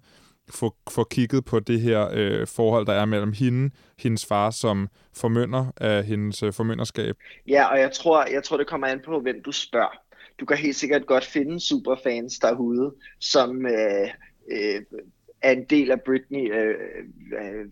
få, 0.50 0.76
få 0.89 1.04
kigget 1.04 1.46
på 1.46 1.60
det 1.60 1.82
her 1.82 2.10
øh, 2.14 2.48
forhold, 2.48 2.86
der 2.86 2.93
er 2.93 3.06
mellem 3.06 3.34
hende, 3.34 3.76
hendes 4.00 4.26
far 4.26 4.50
som 4.50 4.88
formønder 5.18 5.66
af 5.78 6.04
hendes 6.04 6.43
øh, 6.43 6.54
formønderskab. 6.54 7.16
Ja, 7.48 7.66
og 7.66 7.80
jeg 7.80 7.91
tror, 7.91 8.26
jeg 8.34 8.43
tror, 8.43 8.58
det 8.58 8.68
kommer 8.68 8.88
an 8.88 9.02
på, 9.06 9.20
hvem 9.20 9.43
du 9.46 9.52
spørger. 9.52 10.05
Du 10.40 10.46
kan 10.46 10.58
helt 10.58 10.76
sikkert 10.76 11.06
godt 11.06 11.26
finde 11.26 11.60
superfans 11.60 12.40
derude, 12.40 12.96
som 13.20 13.66
øh, 13.66 14.10
øh, 14.52 14.82
er 15.42 15.52
en 15.52 15.66
del 15.66 15.92
af 15.92 16.02
Britney, 16.02 16.54
øh, 16.54 16.76
øh, 17.40 17.66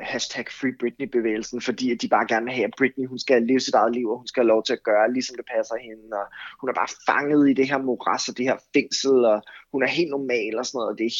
hashtag 0.00 0.44
Free 0.50 0.76
Britney-bevægelsen, 0.80 1.60
fordi 1.60 1.92
at 1.92 2.02
de 2.02 2.08
bare 2.08 2.26
gerne 2.26 2.44
vil 2.44 2.54
have, 2.54 2.64
at 2.64 2.74
Britney 2.78 3.06
hun 3.06 3.18
skal 3.18 3.42
leve 3.42 3.60
sit 3.60 3.74
eget 3.74 3.94
liv, 3.94 4.08
og 4.08 4.18
hun 4.18 4.26
skal 4.26 4.40
have 4.42 4.48
lov 4.48 4.64
til 4.64 4.72
at 4.72 4.82
gøre, 4.82 5.12
ligesom 5.12 5.36
det 5.36 5.44
passer 5.54 5.76
hende, 5.76 6.16
og 6.20 6.26
hun 6.60 6.70
er 6.70 6.74
bare 6.74 6.94
fanget 7.06 7.50
i 7.50 7.52
det 7.52 7.68
her 7.68 7.78
moras 7.78 8.28
og 8.28 8.36
det 8.36 8.44
her 8.44 8.56
fængsel, 8.74 9.24
og 9.24 9.42
hun 9.72 9.82
er 9.82 9.86
helt 9.86 10.10
normal 10.10 10.58
og 10.58 10.66
sådan 10.66 10.78
noget, 10.78 10.92
og 10.92 10.98
det 10.98 11.06
er, 11.06 11.10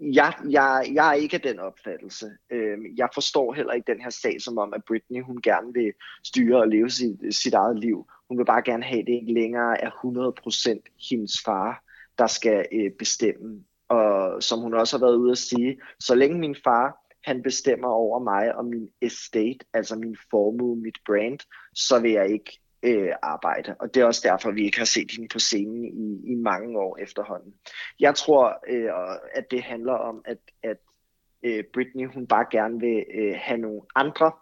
jeg, 0.00 0.34
jeg, 0.50 0.90
jeg 0.92 1.08
er 1.08 1.12
ikke 1.12 1.36
af 1.36 1.40
den 1.40 1.58
opfattelse. 1.58 2.26
Øhm, 2.50 2.84
jeg 2.96 3.08
forstår 3.14 3.52
heller 3.52 3.72
ikke 3.72 3.92
den 3.92 4.00
her 4.00 4.10
sag 4.10 4.40
som 4.40 4.58
om, 4.58 4.74
at 4.74 4.84
Britney 4.84 5.22
hun 5.22 5.40
gerne 5.42 5.72
vil 5.72 5.92
styre 6.24 6.60
og 6.60 6.68
leve 6.68 6.90
sit, 6.90 7.34
sit 7.34 7.54
eget 7.54 7.78
liv. 7.78 8.06
Hun 8.30 8.38
vil 8.38 8.44
bare 8.44 8.62
gerne 8.62 8.84
have, 8.84 9.00
at 9.00 9.06
det 9.06 9.12
ikke 9.12 9.32
længere 9.32 9.80
er 9.80 9.90
100% 9.90 11.08
hendes 11.10 11.42
far, 11.44 11.84
der 12.18 12.26
skal 12.26 12.66
øh, 12.72 12.90
bestemme. 12.98 13.64
Og 13.88 14.42
som 14.42 14.60
hun 14.60 14.74
også 14.74 14.98
har 14.98 15.06
været 15.06 15.16
ude 15.16 15.32
at 15.32 15.38
sige, 15.38 15.80
så 15.98 16.14
længe 16.14 16.38
min 16.38 16.56
far 16.64 16.96
han 17.24 17.42
bestemmer 17.42 17.88
over 17.88 18.18
mig 18.18 18.54
og 18.54 18.64
min 18.64 18.88
estate, 19.00 19.58
altså 19.74 19.96
min 19.96 20.16
formue, 20.30 20.76
mit 20.76 20.98
brand, 21.06 21.38
så 21.74 22.00
vil 22.00 22.10
jeg 22.10 22.30
ikke 22.30 22.60
øh, 22.82 23.12
arbejde. 23.22 23.74
Og 23.80 23.94
det 23.94 24.00
er 24.00 24.04
også 24.04 24.20
derfor, 24.24 24.50
vi 24.50 24.64
ikke 24.64 24.78
har 24.78 24.84
set 24.84 25.10
hende 25.10 25.28
på 25.28 25.38
scenen 25.38 25.84
i, 25.84 26.32
i 26.32 26.34
mange 26.34 26.78
år 26.78 26.98
efterhånden. 27.02 27.54
Jeg 28.00 28.14
tror, 28.14 28.58
øh, 28.68 29.18
at 29.34 29.50
det 29.50 29.62
handler 29.62 29.92
om, 29.92 30.22
at, 30.24 30.38
at 30.62 30.76
øh, 31.42 31.64
Britney 31.72 32.06
hun 32.06 32.26
bare 32.26 32.46
gerne 32.50 32.80
vil 32.80 33.04
øh, 33.14 33.34
have 33.38 33.58
nogle 33.58 33.80
andre 33.94 34.32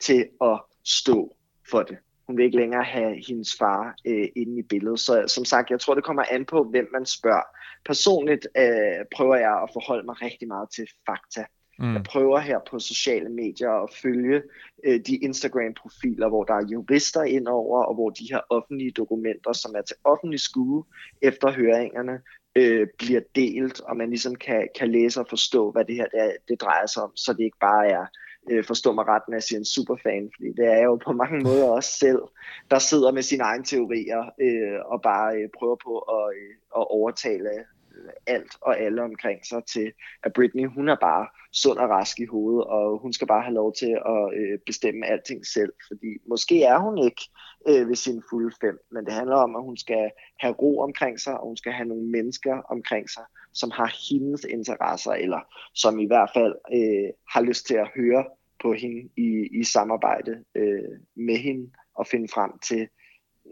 til 0.00 0.28
at 0.40 0.60
stå 0.84 1.36
for 1.70 1.82
det. 1.82 1.98
Hun 2.28 2.36
vil 2.36 2.44
ikke 2.44 2.56
længere 2.56 2.84
have 2.84 3.22
hendes 3.28 3.56
far 3.58 3.94
øh, 4.04 4.28
inde 4.36 4.58
i 4.58 4.62
billedet. 4.62 5.00
Så 5.00 5.24
som 5.26 5.44
sagt, 5.44 5.70
jeg 5.70 5.80
tror, 5.80 5.94
det 5.94 6.04
kommer 6.04 6.24
an 6.30 6.44
på, 6.44 6.64
hvem 6.64 6.88
man 6.92 7.06
spørger. 7.06 7.42
Personligt 7.84 8.46
øh, 8.56 9.04
prøver 9.16 9.36
jeg 9.36 9.62
at 9.62 9.70
forholde 9.72 10.06
mig 10.06 10.22
rigtig 10.22 10.48
meget 10.48 10.70
til 10.70 10.86
fakta. 11.06 11.44
Mm. 11.78 11.94
Jeg 11.94 12.02
prøver 12.02 12.38
her 12.38 12.58
på 12.70 12.78
sociale 12.78 13.28
medier 13.28 13.70
at 13.70 13.94
følge 14.02 14.42
øh, 14.84 15.00
de 15.06 15.16
Instagram-profiler, 15.16 16.28
hvor 16.28 16.44
der 16.44 16.54
er 16.54 16.68
jurister 16.72 17.22
indover, 17.22 17.84
og 17.84 17.94
hvor 17.94 18.10
de 18.10 18.28
her 18.30 18.40
offentlige 18.50 18.90
dokumenter, 18.90 19.52
som 19.52 19.74
er 19.76 19.82
til 19.82 19.96
offentlig 20.04 20.40
skue 20.40 20.84
efter 21.22 21.50
høringerne, 21.50 22.20
øh, 22.56 22.86
bliver 22.98 23.20
delt, 23.34 23.80
og 23.80 23.96
man 23.96 24.10
ligesom 24.10 24.34
kan, 24.34 24.68
kan 24.78 24.92
læse 24.92 25.20
og 25.20 25.26
forstå, 25.28 25.70
hvad 25.70 25.84
det 25.84 25.94
her 25.94 26.06
det, 26.06 26.36
det 26.48 26.60
drejer 26.60 26.86
sig 26.86 27.02
om, 27.02 27.16
så 27.16 27.32
det 27.32 27.44
ikke 27.44 27.58
bare 27.60 27.88
er 27.88 28.06
øh, 28.50 28.64
forstå 28.64 28.92
mig 28.92 29.06
ret, 29.08 29.22
når 29.28 29.34
jeg 29.34 29.42
siger 29.42 29.58
en 29.58 29.64
superfan, 29.64 30.30
fordi 30.36 30.48
det 30.56 30.66
er 30.66 30.82
jo 30.82 30.96
på 30.96 31.12
mange 31.12 31.38
måder 31.40 31.68
også 31.68 31.90
selv, 31.98 32.22
der 32.70 32.78
sidder 32.78 33.12
med 33.12 33.22
sine 33.22 33.42
egne 33.42 33.64
teorier 33.64 34.22
øh, 34.40 34.80
og 34.92 35.02
bare 35.02 35.36
øh, 35.36 35.48
prøver 35.58 35.76
på 35.84 35.98
at, 35.98 36.26
øh, 36.36 36.54
at 36.76 36.84
overtale 36.90 37.50
øh, 37.50 38.12
alt 38.26 38.56
og 38.60 38.80
alle 38.80 39.02
omkring 39.02 39.46
sig 39.46 39.64
til, 39.64 39.92
at 40.22 40.32
Britney, 40.32 40.66
hun 40.66 40.88
er 40.88 40.96
bare 41.00 41.26
sund 41.52 41.78
og 41.78 41.88
rask 41.90 42.20
i 42.20 42.24
hovedet, 42.24 42.64
og 42.64 42.98
hun 42.98 43.12
skal 43.12 43.26
bare 43.26 43.42
have 43.42 43.54
lov 43.54 43.74
til 43.74 43.98
at 44.06 44.22
øh, 44.38 44.58
bestemme 44.66 45.06
alting 45.06 45.46
selv, 45.46 45.72
fordi 45.88 46.10
måske 46.28 46.62
er 46.62 46.78
hun 46.78 46.98
ikke 46.98 47.22
øh, 47.68 47.88
ved 47.88 47.96
sin 47.96 48.22
fulde 48.30 48.56
fem, 48.60 48.78
men 48.90 49.04
det 49.04 49.12
handler 49.12 49.36
om, 49.36 49.56
at 49.56 49.62
hun 49.62 49.76
skal 49.76 50.10
have 50.40 50.54
ro 50.54 50.78
omkring 50.78 51.20
sig, 51.20 51.40
og 51.40 51.46
hun 51.46 51.56
skal 51.56 51.72
have 51.72 51.88
nogle 51.88 52.04
mennesker 52.04 52.62
omkring 52.70 53.10
sig, 53.10 53.24
som 53.54 53.70
har 53.70 53.94
hendes 54.10 54.44
interesser, 54.44 55.12
eller 55.12 55.40
som 55.74 55.98
i 55.98 56.06
hvert 56.06 56.30
fald 56.34 56.54
øh, 56.72 57.10
har 57.32 57.40
lyst 57.40 57.66
til 57.66 57.74
at 57.74 57.90
høre 57.96 58.24
på 58.62 58.72
hende 58.72 59.08
i, 59.16 59.60
i 59.60 59.64
samarbejde 59.64 60.44
øh, 60.54 60.98
med 61.16 61.36
hende, 61.36 61.70
og 61.94 62.06
finde 62.06 62.28
frem 62.34 62.50
til 62.68 62.88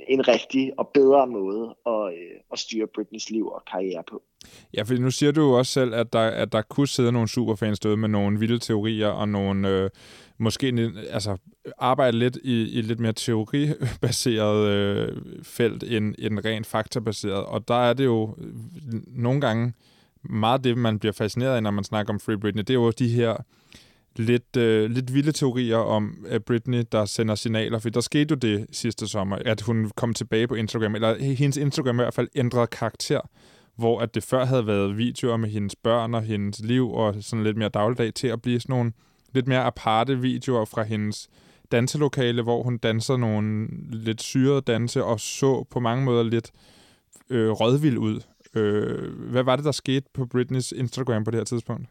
en 0.08 0.28
rigtig 0.28 0.72
og 0.78 0.90
bedre 0.94 1.26
måde 1.26 1.74
at, 1.86 2.14
øh, 2.14 2.40
at 2.52 2.58
styre 2.58 2.86
Britneys 2.94 3.30
liv 3.30 3.46
og 3.46 3.62
karriere 3.70 4.02
på. 4.10 4.22
Ja, 4.74 4.82
for 4.82 4.94
nu 4.94 5.10
siger 5.10 5.32
du 5.32 5.40
jo 5.40 5.52
også 5.52 5.72
selv, 5.72 5.94
at 5.94 6.12
der, 6.12 6.20
at 6.20 6.52
der 6.52 6.62
kunne 6.62 6.88
sidde 6.88 7.12
nogle 7.12 7.28
superfans 7.28 7.80
derude 7.80 7.96
med 7.96 8.08
nogle 8.08 8.38
vilde 8.38 8.58
teorier 8.58 9.08
og 9.08 9.28
nogle, 9.28 9.68
øh, 9.68 9.90
måske 10.38 10.92
altså, 11.10 11.36
arbejde 11.78 12.18
lidt 12.18 12.38
i, 12.44 12.78
i 12.78 12.80
lidt 12.80 13.00
mere 13.00 13.12
teoribaseret 13.12 14.68
øh, 14.68 15.22
felt 15.42 15.82
end, 15.82 16.14
end 16.18 16.44
rent 16.44 16.66
faktabaseret. 16.66 17.44
Og 17.44 17.68
der 17.68 17.74
er 17.74 17.92
det 17.92 18.04
jo 18.04 18.36
nogle 19.06 19.40
gange 19.40 19.72
meget 20.22 20.64
det, 20.64 20.78
man 20.78 20.98
bliver 20.98 21.12
fascineret 21.12 21.56
af, 21.56 21.62
når 21.62 21.70
man 21.70 21.84
snakker 21.84 22.12
om 22.12 22.20
Free 22.20 22.38
Britney. 22.38 22.62
Det 22.62 22.70
er 22.70 22.74
jo 22.74 22.90
de 22.90 23.08
her 23.08 23.36
lidt, 24.18 24.56
øh, 24.56 24.90
lidt 24.90 25.14
vilde 25.14 25.32
teorier 25.32 25.76
om 25.76 26.26
at 26.28 26.44
Britney, 26.44 26.84
der 26.92 27.04
sender 27.04 27.34
signaler, 27.34 27.78
for 27.78 27.90
der 27.90 28.00
skete 28.00 28.32
jo 28.32 28.36
det 28.36 28.66
sidste 28.72 29.08
sommer, 29.08 29.38
at 29.44 29.60
hun 29.60 29.90
kom 29.96 30.14
tilbage 30.14 30.48
på 30.48 30.54
Instagram, 30.54 30.94
eller 30.94 31.34
hendes 31.34 31.56
Instagram 31.56 32.00
i 32.00 32.02
hvert 32.02 32.14
fald 32.14 32.28
ændrede 32.34 32.66
karakter, 32.66 33.20
hvor 33.76 34.00
at 34.00 34.14
det 34.14 34.22
før 34.22 34.44
havde 34.44 34.66
været 34.66 34.98
videoer 34.98 35.36
med 35.36 35.48
hendes 35.48 35.76
børn 35.76 36.14
og 36.14 36.22
hendes 36.22 36.60
liv 36.60 36.92
og 36.92 37.14
sådan 37.20 37.44
lidt 37.44 37.56
mere 37.56 37.68
dagligdag 37.68 38.14
til 38.14 38.28
at 38.28 38.42
blive 38.42 38.60
sådan 38.60 38.72
nogle 38.72 38.92
lidt 39.34 39.48
mere 39.48 39.64
aparte 39.64 40.20
videoer 40.20 40.64
fra 40.64 40.82
hendes 40.82 41.28
danselokale, 41.72 42.42
hvor 42.42 42.62
hun 42.62 42.78
danser 42.78 43.16
nogle 43.16 43.68
lidt 43.90 44.22
syrede 44.22 44.60
danse 44.60 45.04
og 45.04 45.20
så 45.20 45.64
på 45.70 45.80
mange 45.80 46.04
måder 46.04 46.22
lidt 46.22 46.50
øh, 47.30 47.50
rødvild 47.50 47.98
ud. 47.98 48.20
Øh, 48.54 49.30
hvad 49.30 49.42
var 49.42 49.56
det, 49.56 49.64
der 49.64 49.72
skete 49.72 50.06
på 50.14 50.26
Britneys 50.26 50.72
Instagram 50.72 51.24
på 51.24 51.30
det 51.30 51.40
her 51.40 51.44
tidspunkt? 51.44 51.88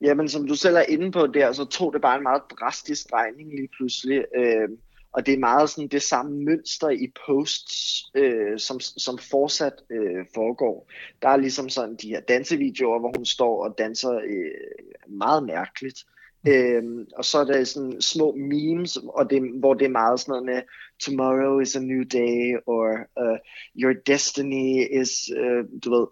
Jamen, 0.00 0.28
som 0.28 0.46
du 0.46 0.54
selv 0.54 0.76
er 0.76 0.84
inde 0.88 1.10
på 1.10 1.26
der, 1.26 1.52
så 1.52 1.64
tog 1.64 1.92
det 1.92 2.02
bare 2.02 2.16
en 2.16 2.22
meget 2.22 2.42
drastisk 2.60 3.10
drejning 3.10 3.50
lige 3.50 3.68
pludselig. 3.76 4.24
Øh, 4.36 4.68
og 5.12 5.26
det 5.26 5.34
er 5.34 5.38
meget 5.38 5.70
sådan 5.70 5.88
det 5.88 6.02
samme 6.02 6.44
mønster 6.44 6.88
i 6.88 7.12
posts, 7.26 8.04
øh, 8.14 8.58
som, 8.58 8.80
som 8.80 9.18
fortsat 9.18 9.72
øh, 9.90 10.24
foregår. 10.34 10.90
Der 11.22 11.28
er 11.28 11.36
ligesom 11.36 11.68
sådan 11.68 11.96
de 11.96 12.08
her 12.08 12.20
dansevideoer, 12.20 12.98
hvor 12.98 13.12
hun 13.16 13.24
står 13.24 13.64
og 13.64 13.74
danser 13.78 14.12
øh, 14.12 15.08
meget 15.08 15.46
mærkeligt. 15.46 16.04
Øhm, 16.48 17.06
og 17.16 17.24
så 17.24 17.38
er 17.38 17.44
der 17.44 17.64
sådan 17.64 18.00
små 18.00 18.34
memes, 18.34 18.96
og 18.96 19.30
det, 19.30 19.42
hvor 19.58 19.74
det 19.74 19.84
er 19.84 19.90
meget 19.90 20.20
sådan 20.20 20.32
noget 20.32 20.44
med 20.44 20.62
Tomorrow 21.00 21.60
is 21.60 21.76
a 21.76 21.80
new 21.80 22.04
day, 22.04 22.56
or 22.66 22.88
uh, 23.20 23.38
Your 23.76 23.92
destiny 24.06 25.00
is, 25.00 25.30
uh, 25.36 25.80
du 25.84 25.90
ved, 25.90 26.06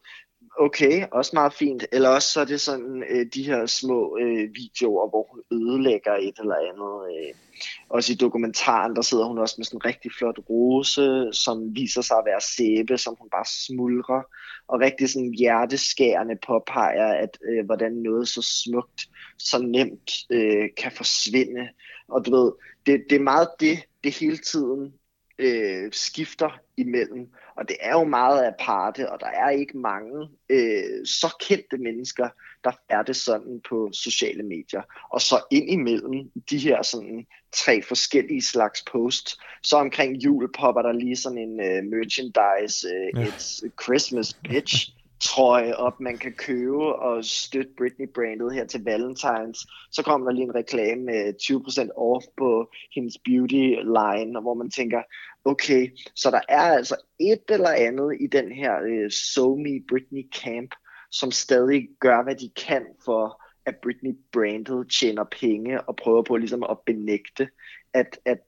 okay, 0.59 1.07
også 1.13 1.31
meget 1.35 1.53
fint. 1.53 1.85
Eller 1.93 2.09
også 2.09 2.33
så 2.33 2.41
er 2.41 2.45
det 2.45 2.61
sådan 2.61 3.05
øh, 3.11 3.27
de 3.35 3.43
her 3.43 3.67
små 3.67 4.19
øh, 4.21 4.55
videoer, 4.55 5.09
hvor 5.09 5.27
hun 5.31 5.43
ødelægger 5.53 6.15
et 6.15 6.39
eller 6.39 6.55
andet. 6.55 7.17
Øh. 7.17 7.35
Også 7.89 8.13
i 8.13 8.17
dokumentaren, 8.17 8.97
der 8.97 9.03
sidder 9.03 9.25
hun 9.25 9.39
også 9.39 9.55
med 9.59 9.65
sådan 9.65 9.77
en 9.77 9.85
rigtig 9.85 10.11
flot 10.19 10.39
rose, 10.51 11.29
som 11.33 11.75
viser 11.75 12.03
sig 12.03 12.17
at 12.17 12.25
være 12.27 12.41
sæbe, 12.41 12.99
som 12.99 13.17
hun 13.21 13.31
bare 13.31 13.45
smuldrer. 13.67 14.23
Og 14.69 14.81
rigtig 14.81 15.11
sådan 15.11 15.35
hjerteskærende 15.39 16.37
påpeger, 16.47 17.13
at 17.13 17.39
øh, 17.49 17.65
hvordan 17.65 17.93
noget 17.93 18.29
så 18.29 18.43
smukt, 18.43 19.01
så 19.39 19.63
nemt 19.63 20.11
øh, 20.31 20.69
kan 20.77 20.93
forsvinde. 20.93 21.69
Og 22.09 22.27
du 22.27 22.37
ved, 22.37 22.53
det, 22.87 23.05
det 23.11 23.17
er 23.17 23.23
meget 23.23 23.49
det, 23.61 23.79
det 24.05 24.15
hele 24.15 24.39
tiden 24.39 24.93
øh, 25.39 25.93
skifter 25.93 26.51
imellem. 26.77 27.29
Og 27.59 27.69
det 27.69 27.77
er 27.81 27.93
jo 27.93 28.05
meget 28.05 28.47
aparte, 28.47 29.13
og 29.13 29.21
der 29.21 29.27
er 29.27 29.51
ikke 29.51 29.79
mange 29.79 30.29
øh, 30.49 31.07
så 31.07 31.37
kendte 31.41 31.79
mennesker, 31.79 32.29
der 32.65 32.73
er 32.89 33.03
det 33.03 33.17
sådan 33.17 33.61
på 33.69 33.89
sociale 33.93 34.43
medier. 34.43 34.83
Og 35.11 35.21
så 35.21 35.41
ind 35.51 35.71
imellem 35.71 36.31
de 36.51 36.59
her 36.59 36.83
sådan 36.83 37.27
tre 37.53 37.83
forskellige 37.83 38.43
slags 38.43 38.85
posts, 38.93 39.39
så 39.63 39.77
omkring 39.77 40.17
jul 40.17 40.53
popper 40.59 40.83
der 40.83 40.93
lige 40.93 41.17
sådan 41.17 41.39
en 41.39 41.53
uh, 41.61 41.91
merchandise, 41.91 42.89
ja. 43.15 43.25
it's 43.25 43.69
Christmas 43.83 44.35
bitch, 44.35 44.93
trøje 45.21 45.77
op, 45.77 46.01
man 46.01 46.19
kan 46.19 46.33
købe 46.33 46.95
og 46.95 47.25
støtte 47.25 47.71
Britney-brandet 47.79 48.55
her 48.55 48.67
til 48.67 48.85
Valentines. 48.85 49.67
Så 49.91 50.03
kommer 50.03 50.27
der 50.27 50.35
lige 50.35 50.45
en 50.45 50.55
reklame 50.55 51.03
med 51.03 51.35
20% 51.43 51.89
off 51.97 52.25
på 52.39 52.71
hendes 52.95 53.19
beauty-line, 53.29 54.41
hvor 54.41 54.55
man 54.55 54.71
tænker, 54.71 55.03
okay, 55.49 55.88
så 56.14 56.30
der 56.30 56.40
er 56.49 56.62
altså 56.62 56.96
et 57.20 57.42
eller 57.49 57.70
andet 57.70 58.16
i 58.20 58.26
den 58.26 58.53
her 58.53 58.74
øh, 58.90 59.11
So 59.11 59.57
Me 59.57 59.80
Britney 59.88 60.30
Camp, 60.42 60.74
som 61.11 61.30
stadig 61.30 61.88
gør, 62.01 62.22
hvad 62.22 62.34
de 62.34 62.51
kan 62.68 62.86
for, 63.05 63.42
at 63.66 63.76
Britney-brandet 63.82 64.90
tjener 65.01 65.24
penge 65.24 65.80
og 65.80 65.96
prøver 65.96 66.22
på 66.22 66.36
ligesom 66.36 66.62
at 66.62 66.78
benægte, 66.86 67.49
at, 67.94 68.18
at 68.24 68.38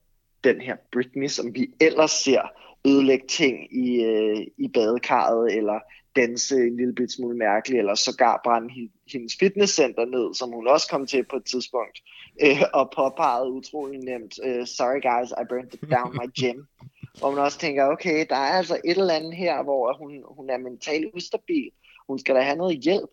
den 0.45 0.61
her 0.61 0.77
Britney, 0.93 1.29
som 1.29 1.55
vi 1.55 1.75
ellers 1.81 2.11
ser 2.11 2.43
ødelægge 2.87 3.27
ting 3.27 3.77
i, 3.77 4.03
øh, 4.05 4.47
i 4.59 4.69
badekarret, 4.69 5.57
eller 5.57 5.81
danse 6.17 6.57
en 6.57 6.77
lille 6.77 6.95
bit 6.95 7.13
smule 7.13 7.37
mærkeligt, 7.37 7.79
eller 7.79 7.95
sågar 7.95 8.41
brænde 8.45 8.91
hendes 9.13 9.37
fitnesscenter 9.41 10.05
ned, 10.05 10.35
som 10.35 10.53
hun 10.53 10.69
også 10.69 10.89
kom 10.91 11.07
til 11.07 11.25
på 11.31 11.37
et 11.37 11.45
tidspunkt, 11.45 11.99
øh, 12.43 12.63
og 12.75 12.93
påpegede 12.97 13.51
utrolig 13.51 14.01
nemt, 14.01 14.35
øh, 14.45 14.67
sorry 14.67 15.01
guys, 15.11 15.31
I 15.31 15.45
burned 15.49 15.91
down 15.97 16.13
my 16.21 16.29
gym. 16.41 16.61
Hvor 17.19 17.31
man 17.31 17.45
også 17.45 17.59
tænker, 17.59 17.85
okay, 17.85 18.27
der 18.31 18.37
er 18.37 18.53
altså 18.61 18.81
et 18.85 18.99
eller 18.99 19.15
andet 19.15 19.37
her, 19.37 19.63
hvor 19.63 19.97
hun, 19.99 20.25
hun 20.37 20.51
er 20.51 20.59
mentalt 20.59 21.07
ustabil. 21.15 21.71
Hun 22.09 22.19
skal 22.19 22.35
da 22.35 22.41
have 22.41 22.57
noget 22.57 22.81
hjælp. 22.81 23.11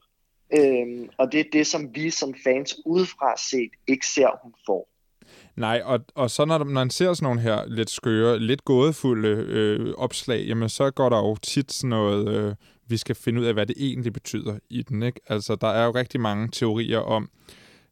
Øhm, 0.53 1.09
og 1.17 1.31
det 1.31 1.39
er 1.39 1.43
det, 1.53 1.67
som 1.67 1.95
vi 1.95 2.09
som 2.09 2.33
fans 2.43 2.75
udefra 2.85 3.37
set 3.37 3.71
ikke 3.87 4.05
ser, 4.05 4.39
hun 4.43 4.53
får. 4.65 4.89
Nej, 5.55 5.81
og, 5.85 5.99
og 6.15 6.31
så 6.31 6.45
når, 6.45 6.57
når 6.57 6.65
man 6.65 6.89
ser 6.89 7.13
sådan 7.13 7.25
nogle 7.25 7.41
her 7.41 7.65
lidt 7.67 7.89
skøre, 7.89 8.39
lidt 8.39 8.65
gådefulde 8.65 9.29
øh, 9.29 9.93
opslag, 9.97 10.45
jamen 10.47 10.69
så 10.69 10.91
går 10.91 11.09
der 11.09 11.17
jo 11.17 11.35
tit 11.35 11.73
sådan 11.73 11.89
noget, 11.89 12.29
øh, 12.29 12.55
vi 12.87 12.97
skal 12.97 13.15
finde 13.15 13.41
ud 13.41 13.45
af, 13.45 13.53
hvad 13.53 13.65
det 13.65 13.75
egentlig 13.79 14.13
betyder 14.13 14.59
i 14.69 14.81
den. 14.81 15.03
Ikke? 15.03 15.19
Altså, 15.27 15.55
der 15.55 15.67
er 15.67 15.85
jo 15.85 15.91
rigtig 15.91 16.21
mange 16.21 16.49
teorier 16.51 16.99
om, 16.99 17.29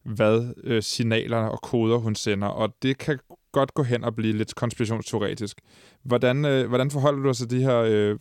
hvad 0.03 0.53
øh, 0.63 0.83
signalerne 0.83 1.51
og 1.51 1.61
koder 1.61 1.97
hun 1.97 2.15
sender, 2.15 2.47
og 2.47 2.73
det 2.81 2.97
kan 2.97 3.19
godt 3.51 3.73
gå 3.73 3.83
hen 3.83 4.03
og 4.03 4.15
blive 4.15 4.33
lidt 4.33 4.55
konspirationsteoretisk. 4.55 5.61
Hvordan, 6.03 6.45
øh, 6.45 6.67
hvordan 6.67 6.91
forholder 6.91 7.21
du 7.21 7.27
dig 7.27 7.35
til 7.35 7.49
de 7.49 7.63
her 7.63 7.77
øh, 7.77 8.19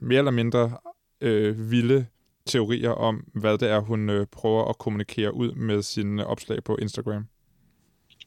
mere 0.00 0.18
eller 0.18 0.30
mindre 0.30 0.78
øh, 1.20 1.70
vilde 1.70 2.06
teorier 2.46 2.90
om, 2.90 3.24
hvad 3.34 3.58
det 3.58 3.70
er, 3.70 3.80
hun 3.80 4.10
øh, 4.10 4.26
prøver 4.26 4.68
at 4.68 4.78
kommunikere 4.78 5.34
ud 5.34 5.52
med 5.54 5.82
sine 5.82 6.26
opslag 6.26 6.64
på 6.64 6.76
Instagram? 6.76 7.26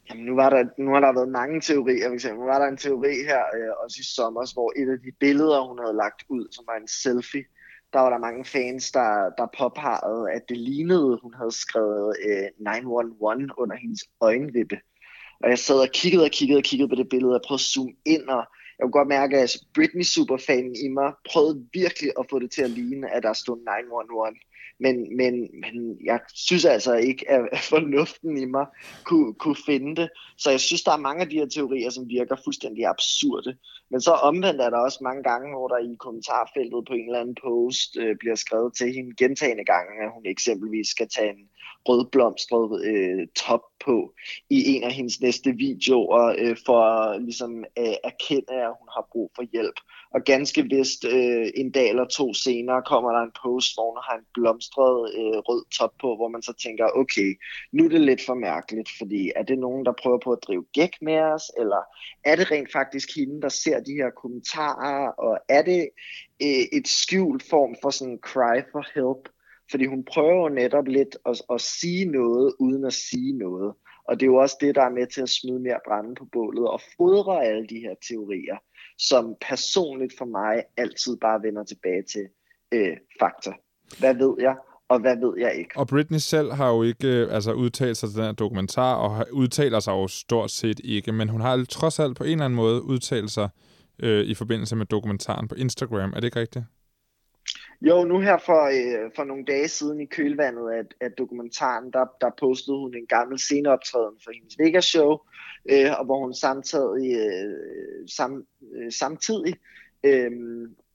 Jamen, 0.09 0.25
nu, 0.25 0.36
var 0.36 0.49
der, 0.49 0.63
nu 0.77 0.93
har 0.93 0.99
der 0.99 1.13
været 1.13 1.29
mange 1.29 1.61
teorier. 1.61 2.07
For 2.09 2.13
eksempel 2.13 2.39
Nu 2.39 2.45
var 2.45 2.59
der 2.59 2.67
en 2.67 2.77
teori 2.77 3.15
her 3.29 3.41
øh, 3.57 3.71
også 3.83 3.97
i 3.99 4.03
sommer, 4.03 4.53
hvor 4.53 4.69
et 4.81 4.89
af 4.95 4.99
de 5.05 5.11
billeder, 5.19 5.67
hun 5.69 5.79
havde 5.79 5.97
lagt 6.03 6.21
ud, 6.29 6.47
som 6.51 6.63
var 6.67 6.77
en 6.81 6.88
selfie, 6.88 7.45
der 7.96 8.02
var 8.02 8.10
der 8.10 8.28
mange 8.28 8.46
fans, 8.46 8.91
der, 8.91 9.10
der 9.38 9.48
påpegede, 9.60 10.32
at 10.36 10.43
det 10.50 10.58
lignede, 10.58 11.20
hun 11.24 11.34
havde 11.34 11.52
skrevet 11.52 12.16
øh, 12.28 12.48
911 12.60 13.50
under 13.58 13.76
hendes 13.76 14.02
øjenvippe. 14.22 14.78
Og 15.43 15.50
jeg 15.50 15.60
sad 15.60 15.80
og 15.80 15.91
kiggede 15.93 16.24
og 16.24 16.32
kiggede 16.32 16.58
og 16.58 16.64
kiggede 16.64 16.89
på 16.89 16.96
det 16.96 17.10
billede, 17.10 17.36
og 17.36 17.41
prøvede 17.48 17.64
at 17.64 17.72
zoome 17.74 17.96
ind, 18.06 18.26
og 18.38 18.43
jeg 18.78 18.84
kunne 18.84 19.00
godt 19.00 19.08
mærke, 19.08 19.38
at 19.38 19.52
Britney-superfanen 19.74 20.76
i 20.86 20.88
mig 20.88 21.10
prøvede 21.32 21.66
virkelig 21.74 22.12
at 22.20 22.26
få 22.30 22.39
det 22.39 22.52
til 22.52 22.62
at 22.62 22.70
ligne, 22.70 23.08
at 23.16 23.24
der 23.24 23.34
stod 23.34 23.58
911. 23.58 24.39
Men, 24.80 25.17
men, 25.17 25.34
men 25.61 25.97
jeg 26.05 26.19
synes 26.34 26.65
altså 26.65 26.93
ikke, 26.93 27.32
at 27.32 27.59
fornuften 27.59 28.38
i 28.38 28.45
mig 28.45 28.65
kunne, 29.03 29.34
kunne 29.34 29.55
finde 29.65 29.95
det. 30.01 30.09
Så 30.38 30.49
jeg 30.51 30.59
synes, 30.59 30.84
der 30.84 30.91
er 30.91 30.97
mange 30.97 31.21
af 31.21 31.30
de 31.30 31.36
her 31.36 31.45
teorier, 31.45 31.89
som 31.89 32.09
virker 32.09 32.36
fuldstændig 32.43 32.86
absurde. 32.86 33.57
Men 33.89 34.01
så 34.01 34.11
omvendt 34.11 34.61
er 34.61 34.69
der 34.69 34.78
også 34.78 34.99
mange 35.01 35.23
gange, 35.23 35.51
hvor 35.51 35.67
der 35.67 35.78
i 35.78 35.95
kommentarfeltet 35.99 36.86
på 36.88 36.93
en 36.93 37.05
eller 37.05 37.19
anden 37.19 37.38
post 37.43 37.97
øh, 37.97 38.15
bliver 38.19 38.36
skrevet 38.36 38.73
til 38.78 38.93
hende 38.93 39.15
gentagende 39.15 39.65
gange, 39.65 40.03
at 40.03 40.11
hun 40.13 40.26
eksempelvis 40.26 40.88
skal 40.88 41.09
tage 41.09 41.30
en 41.30 41.49
rødblomstret 41.88 42.86
øh, 42.86 43.28
top 43.36 43.61
på 43.86 44.13
i 44.49 44.76
en 44.76 44.84
af 44.84 44.91
hendes 44.91 45.21
næste 45.21 45.51
videoer, 45.51 46.36
øh, 46.38 46.57
for 46.65 47.17
ligesom 47.17 47.65
øh, 47.80 47.95
erkende, 48.03 48.53
at 48.67 48.73
hun 48.80 48.89
har 48.95 49.07
brug 49.11 49.32
for 49.36 49.43
hjælp. 49.53 49.80
Og 50.16 50.22
ganske 50.24 50.63
vist 50.63 51.05
øh, 51.05 51.47
en 51.55 51.72
dag 51.72 51.89
eller 51.89 52.05
to 52.05 52.34
senere 52.34 52.82
kommer 52.91 53.11
der 53.11 53.22
en 53.22 53.38
post, 53.43 53.76
hvor 53.76 53.88
hun 53.91 54.01
har 54.07 54.16
en 54.18 54.26
blomstret 54.34 54.97
øh, 55.20 55.38
rød 55.47 55.63
top 55.78 55.93
på, 56.01 56.16
hvor 56.16 56.28
man 56.28 56.41
så 56.41 56.53
tænker, 56.63 56.86
okay, 57.01 57.30
nu 57.72 57.86
er 57.86 57.89
det 57.89 58.01
lidt 58.01 58.26
for 58.26 58.34
mærkeligt, 58.34 58.89
fordi 58.97 59.32
er 59.36 59.43
det 59.43 59.59
nogen, 59.59 59.86
der 59.86 59.93
prøver 60.01 60.20
på 60.24 60.32
at 60.32 60.43
drive 60.47 60.66
gæk 60.74 60.93
med 61.01 61.20
os, 61.20 61.51
eller 61.57 61.82
er 62.24 62.36
det 62.36 62.51
rent 62.51 62.72
faktisk 62.72 63.09
hende, 63.16 63.41
der 63.41 63.49
ser 63.49 63.80
de 63.80 63.93
her 63.93 64.09
kommentarer, 64.09 65.07
og 65.07 65.39
er 65.49 65.61
det 65.61 65.89
øh, 66.41 66.66
et 66.78 66.88
skjult 66.88 67.43
form 67.49 67.76
for 67.82 67.89
sådan 67.89 68.20
cry 68.22 68.55
for 68.72 68.84
help? 68.95 69.30
Fordi 69.72 69.86
hun 69.86 70.03
prøver 70.03 70.43
jo 70.43 70.49
netop 70.49 70.88
lidt 70.88 71.18
at, 71.26 71.41
at 71.53 71.61
sige 71.61 72.05
noget, 72.05 72.53
uden 72.59 72.86
at 72.86 72.93
sige 72.93 73.38
noget. 73.38 73.74
Og 74.07 74.20
det 74.20 74.26
er 74.26 74.32
jo 74.34 74.36
også 74.36 74.57
det, 74.61 74.76
der 74.76 74.82
er 74.82 74.97
med 74.99 75.07
til 75.07 75.22
at 75.22 75.30
smide 75.30 75.59
mere 75.59 75.80
brænde 75.88 76.16
på 76.16 76.26
bålet 76.32 76.68
og 76.68 76.82
fodre 76.97 77.45
alle 77.45 77.68
de 77.68 77.80
her 77.80 77.95
teorier, 78.07 78.57
som 78.98 79.36
personligt 79.50 80.14
for 80.18 80.26
mig 80.26 80.64
altid 80.78 81.18
bare 81.18 81.43
vender 81.43 81.64
tilbage 81.64 82.04
til 82.04 82.26
øh, 82.72 82.98
fakta. 83.20 83.52
Hvad 84.00 84.16
ved 84.16 84.36
jeg, 84.39 84.56
og 84.89 85.00
hvad 85.00 85.18
ved 85.18 85.34
jeg 85.38 85.56
ikke? 85.56 85.72
Og 85.76 85.88
Britney 85.88 86.18
selv 86.18 86.52
har 86.52 86.70
jo 86.70 86.84
ikke 86.84 87.08
øh, 87.08 87.36
altså, 87.36 87.52
udtalt 87.54 87.98
sig 87.98 88.10
til 88.10 88.18
den 88.18 88.26
her 88.26 88.32
dokumentar, 88.32 88.96
og 88.96 89.28
udtaler 89.32 89.80
sig 89.80 89.91
jo 89.91 90.08
stort 90.08 90.52
set 90.52 90.82
ikke, 90.84 91.12
men 91.12 91.30
hun 91.30 91.41
har 91.41 91.66
trods 91.70 92.00
alt 92.00 92.18
på 92.18 92.24
en 92.24 92.32
eller 92.32 92.46
anden 92.46 92.56
måde 92.56 92.84
udtalt 92.84 93.32
sig 93.32 93.50
øh, 94.00 94.26
i 94.26 94.34
forbindelse 94.34 94.76
med 94.76 94.86
dokumentaren 94.86 95.48
på 95.48 95.56
Instagram. 95.56 96.10
Er 96.14 96.16
det 96.16 96.24
ikke 96.24 96.39
rigtigt? 96.39 96.66
Jo, 97.82 98.03
nu 98.03 98.19
her 98.19 98.38
for, 98.38 98.63
øh, 98.63 99.11
for 99.15 99.23
nogle 99.23 99.45
dage 99.45 99.67
siden 99.67 100.01
i 100.01 100.05
kølvandet 100.05 100.71
af, 100.71 100.84
af 101.01 101.11
dokumentaren, 101.11 101.93
der, 101.93 102.05
der 102.21 102.30
postede 102.39 102.78
hun 102.78 102.95
en 102.95 103.07
gammel 103.07 103.39
sceneoptræden 103.39 104.15
for 104.23 104.32
hendes 104.32 104.59
Vegas-show, 104.59 105.19
øh, 105.71 105.99
og 105.99 106.05
hvor 106.05 106.19
hun 106.19 106.34
samtidig, 106.34 107.17
øh, 107.19 108.07
sam, 108.07 108.45
øh, 108.76 108.91
samtidig 108.91 109.55
øh, 110.03 110.32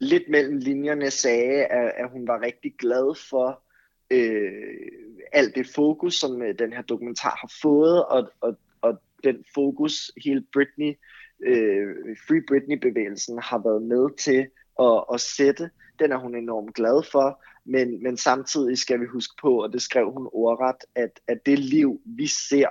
lidt 0.01 0.29
mellem 0.29 0.57
linjerne 0.57 1.11
sagde, 1.11 1.65
at, 1.65 1.93
at 1.97 2.11
hun 2.11 2.29
var 2.29 2.43
rigtig 2.43 2.75
glad 2.79 3.29
for 3.31 3.63
øh, 4.11 4.91
alt 5.33 5.55
det 5.55 5.67
fokus, 5.75 6.15
som 6.15 6.43
øh, 6.43 6.59
den 6.59 6.73
her 6.73 6.83
dokumentar 6.83 7.37
har 7.41 7.53
fået, 7.63 8.05
og, 8.05 8.31
og, 8.41 8.57
og 8.81 9.01
den 9.25 9.45
fokus 9.55 10.13
hele 10.25 10.45
Britney, 10.53 10.95
øh, 11.47 12.17
Free 12.29 12.43
Britney-bevægelsen 12.49 13.39
har 13.39 13.59
været 13.59 13.83
med 13.83 14.17
til 14.19 14.47
at, 14.81 15.05
at 15.15 15.21
sætte 15.21 15.71
den 16.01 16.13
er 16.13 16.17
hun 16.17 16.35
enormt 16.35 16.75
glad 16.75 17.03
for, 17.13 17.43
men, 17.65 18.03
men 18.03 18.17
samtidig 18.17 18.79
skal 18.79 19.01
vi 19.01 19.07
huske 19.07 19.35
på, 19.43 19.63
og 19.63 19.73
det 19.73 19.83
skrev 19.83 20.13
hun 20.13 20.29
ordret, 20.33 20.77
at, 20.95 21.21
at 21.29 21.47
det 21.47 21.59
liv, 21.59 22.01
vi 22.05 22.27
ser 22.27 22.69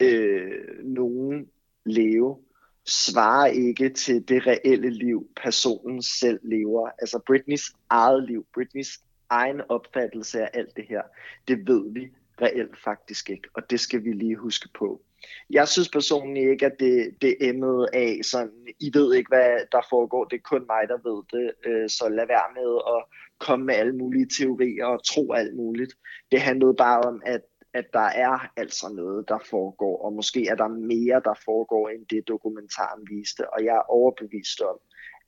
øh, 0.00 0.84
nogen 0.84 1.48
leve, 1.84 2.38
svarer 2.86 3.46
ikke 3.46 3.88
til 3.88 4.28
det 4.28 4.46
reelle 4.46 4.90
liv, 4.90 5.28
personen 5.42 6.02
selv 6.02 6.40
lever. 6.42 6.90
Altså 6.98 7.20
Britneys 7.26 7.72
eget 7.90 8.24
liv, 8.24 8.46
Britneys 8.54 9.00
egen 9.30 9.60
opfattelse 9.68 10.42
af 10.42 10.50
alt 10.54 10.76
det 10.76 10.84
her, 10.88 11.02
det 11.48 11.68
ved 11.68 11.92
vi 11.92 12.08
reelt 12.42 12.82
faktisk 12.84 13.30
ikke, 13.30 13.48
og 13.54 13.70
det 13.70 13.80
skal 13.80 14.04
vi 14.04 14.12
lige 14.12 14.36
huske 14.36 14.68
på. 14.78 15.02
Jeg 15.50 15.68
synes 15.68 15.88
personligt 15.88 16.50
ikke, 16.50 16.66
at 16.66 16.80
det, 16.80 17.14
det 17.22 17.36
emmede 17.40 17.88
af 17.92 18.20
sådan, 18.22 18.66
I 18.80 18.90
ved 18.94 19.14
ikke, 19.14 19.28
hvad 19.28 19.58
der 19.72 19.80
foregår, 19.90 20.24
det 20.24 20.36
er 20.36 20.48
kun 20.50 20.64
mig, 20.68 20.88
der 20.88 21.08
ved 21.08 21.22
det, 21.32 21.52
øh, 21.66 21.88
så 21.88 22.08
lad 22.08 22.26
være 22.26 22.54
med 22.54 22.80
at 22.96 23.04
komme 23.38 23.66
med 23.66 23.74
alle 23.74 23.96
mulige 23.96 24.28
teorier 24.38 24.86
og 24.86 25.04
tro 25.04 25.32
alt 25.32 25.56
muligt. 25.56 25.92
Det 26.32 26.40
handlede 26.40 26.74
bare 26.74 27.00
om, 27.00 27.22
at, 27.26 27.40
at 27.74 27.86
der 27.92 28.08
er 28.26 28.52
altså 28.56 28.88
noget, 28.88 29.28
der 29.28 29.38
foregår, 29.50 30.04
og 30.04 30.12
måske 30.12 30.46
er 30.46 30.54
der 30.54 30.68
mere, 30.68 31.20
der 31.24 31.34
foregår, 31.44 31.88
end 31.88 32.06
det 32.10 32.28
dokumentaren 32.28 33.06
viste, 33.10 33.50
og 33.50 33.64
jeg 33.64 33.76
er 33.76 33.90
overbevist 33.90 34.60
om, 34.60 34.78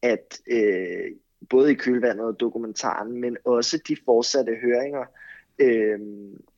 at 0.03 0.41
øh, 0.51 1.11
både 1.51 1.73
i 1.73 1.75
kølvandet 1.75 2.27
og 2.27 2.41
dokumentaren, 2.41 3.21
men 3.21 3.37
også 3.45 3.81
de 3.89 3.97
fortsatte 4.05 4.55
høringer, 4.63 5.05
øh, 5.59 6.01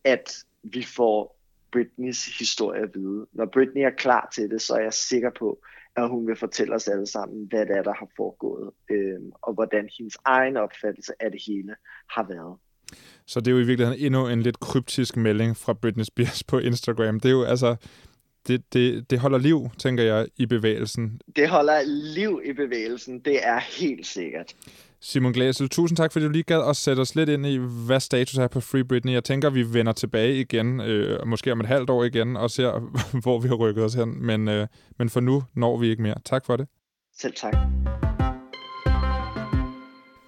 at 0.04 0.44
vi 0.62 0.82
får 0.82 1.39
Britneys 1.72 2.38
historie 2.38 2.82
at 2.82 2.90
vide. 2.94 3.26
Når 3.32 3.46
Britney 3.46 3.82
er 3.82 3.90
klar 3.90 4.28
til 4.34 4.50
det, 4.50 4.62
så 4.62 4.74
er 4.74 4.80
jeg 4.80 4.92
sikker 4.92 5.30
på, 5.38 5.62
at 5.96 6.08
hun 6.08 6.26
vil 6.26 6.36
fortælle 6.36 6.74
os 6.74 6.88
alle 6.88 7.06
sammen, 7.06 7.46
hvad 7.50 7.66
det 7.66 7.76
er, 7.76 7.82
der 7.82 7.94
har 7.94 8.08
foregået, 8.16 8.70
øh, 8.90 9.20
og 9.42 9.54
hvordan 9.54 9.88
hendes 9.98 10.16
egen 10.24 10.56
opfattelse 10.56 11.12
af 11.20 11.30
det 11.30 11.42
hele 11.46 11.74
har 12.10 12.26
været. 12.28 12.58
Så 13.26 13.40
det 13.40 13.48
er 13.48 13.52
jo 13.52 13.58
i 13.58 13.66
virkeligheden 13.66 14.00
endnu 14.00 14.28
en 14.28 14.42
lidt 14.42 14.60
kryptisk 14.60 15.16
melding 15.16 15.56
fra 15.56 15.72
Britney 15.72 16.04
Spears 16.04 16.44
på 16.44 16.58
Instagram. 16.58 17.20
Det 17.20 17.28
er 17.28 17.32
jo 17.32 17.44
altså, 17.44 17.76
det, 18.48 18.72
det, 18.72 19.10
det 19.10 19.18
holder 19.18 19.38
liv, 19.38 19.68
tænker 19.78 20.04
jeg, 20.04 20.28
i 20.36 20.46
bevægelsen. 20.46 21.20
Det 21.36 21.48
holder 21.48 21.82
liv 22.14 22.40
i 22.44 22.52
bevægelsen, 22.52 23.20
det 23.20 23.46
er 23.46 23.60
helt 23.80 24.06
sikkert. 24.06 24.54
Simon 25.02 25.32
Glasel, 25.32 25.68
tusind 25.68 25.96
tak, 25.96 26.12
fordi 26.12 26.24
du 26.24 26.30
lige 26.30 26.42
gad 26.42 26.62
at 26.68 26.76
sætte 26.76 27.00
os 27.00 27.14
lidt 27.14 27.28
ind 27.28 27.46
i, 27.46 27.56
hvad 27.86 28.00
status 28.00 28.38
er 28.38 28.48
på 28.48 28.60
Free 28.60 28.84
Britney. 28.84 29.12
Jeg 29.12 29.24
tænker, 29.24 29.50
vi 29.50 29.74
vender 29.74 29.92
tilbage 29.92 30.40
igen, 30.40 30.80
øh, 30.80 31.26
måske 31.26 31.52
om 31.52 31.60
et 31.60 31.66
halvt 31.66 31.90
år 31.90 32.04
igen, 32.04 32.36
og 32.36 32.50
ser, 32.50 32.90
hvor 33.22 33.38
vi 33.38 33.48
har 33.48 33.54
rykket 33.54 33.84
os 33.84 33.94
hen. 33.94 34.26
Men, 34.26 34.48
øh, 34.48 34.66
men 34.98 35.08
for 35.08 35.20
nu 35.20 35.42
når 35.54 35.76
vi 35.78 35.88
ikke 35.88 36.02
mere. 36.02 36.14
Tak 36.24 36.46
for 36.46 36.56
det. 36.56 36.68
Selv 37.20 37.34
tak. 37.36 37.56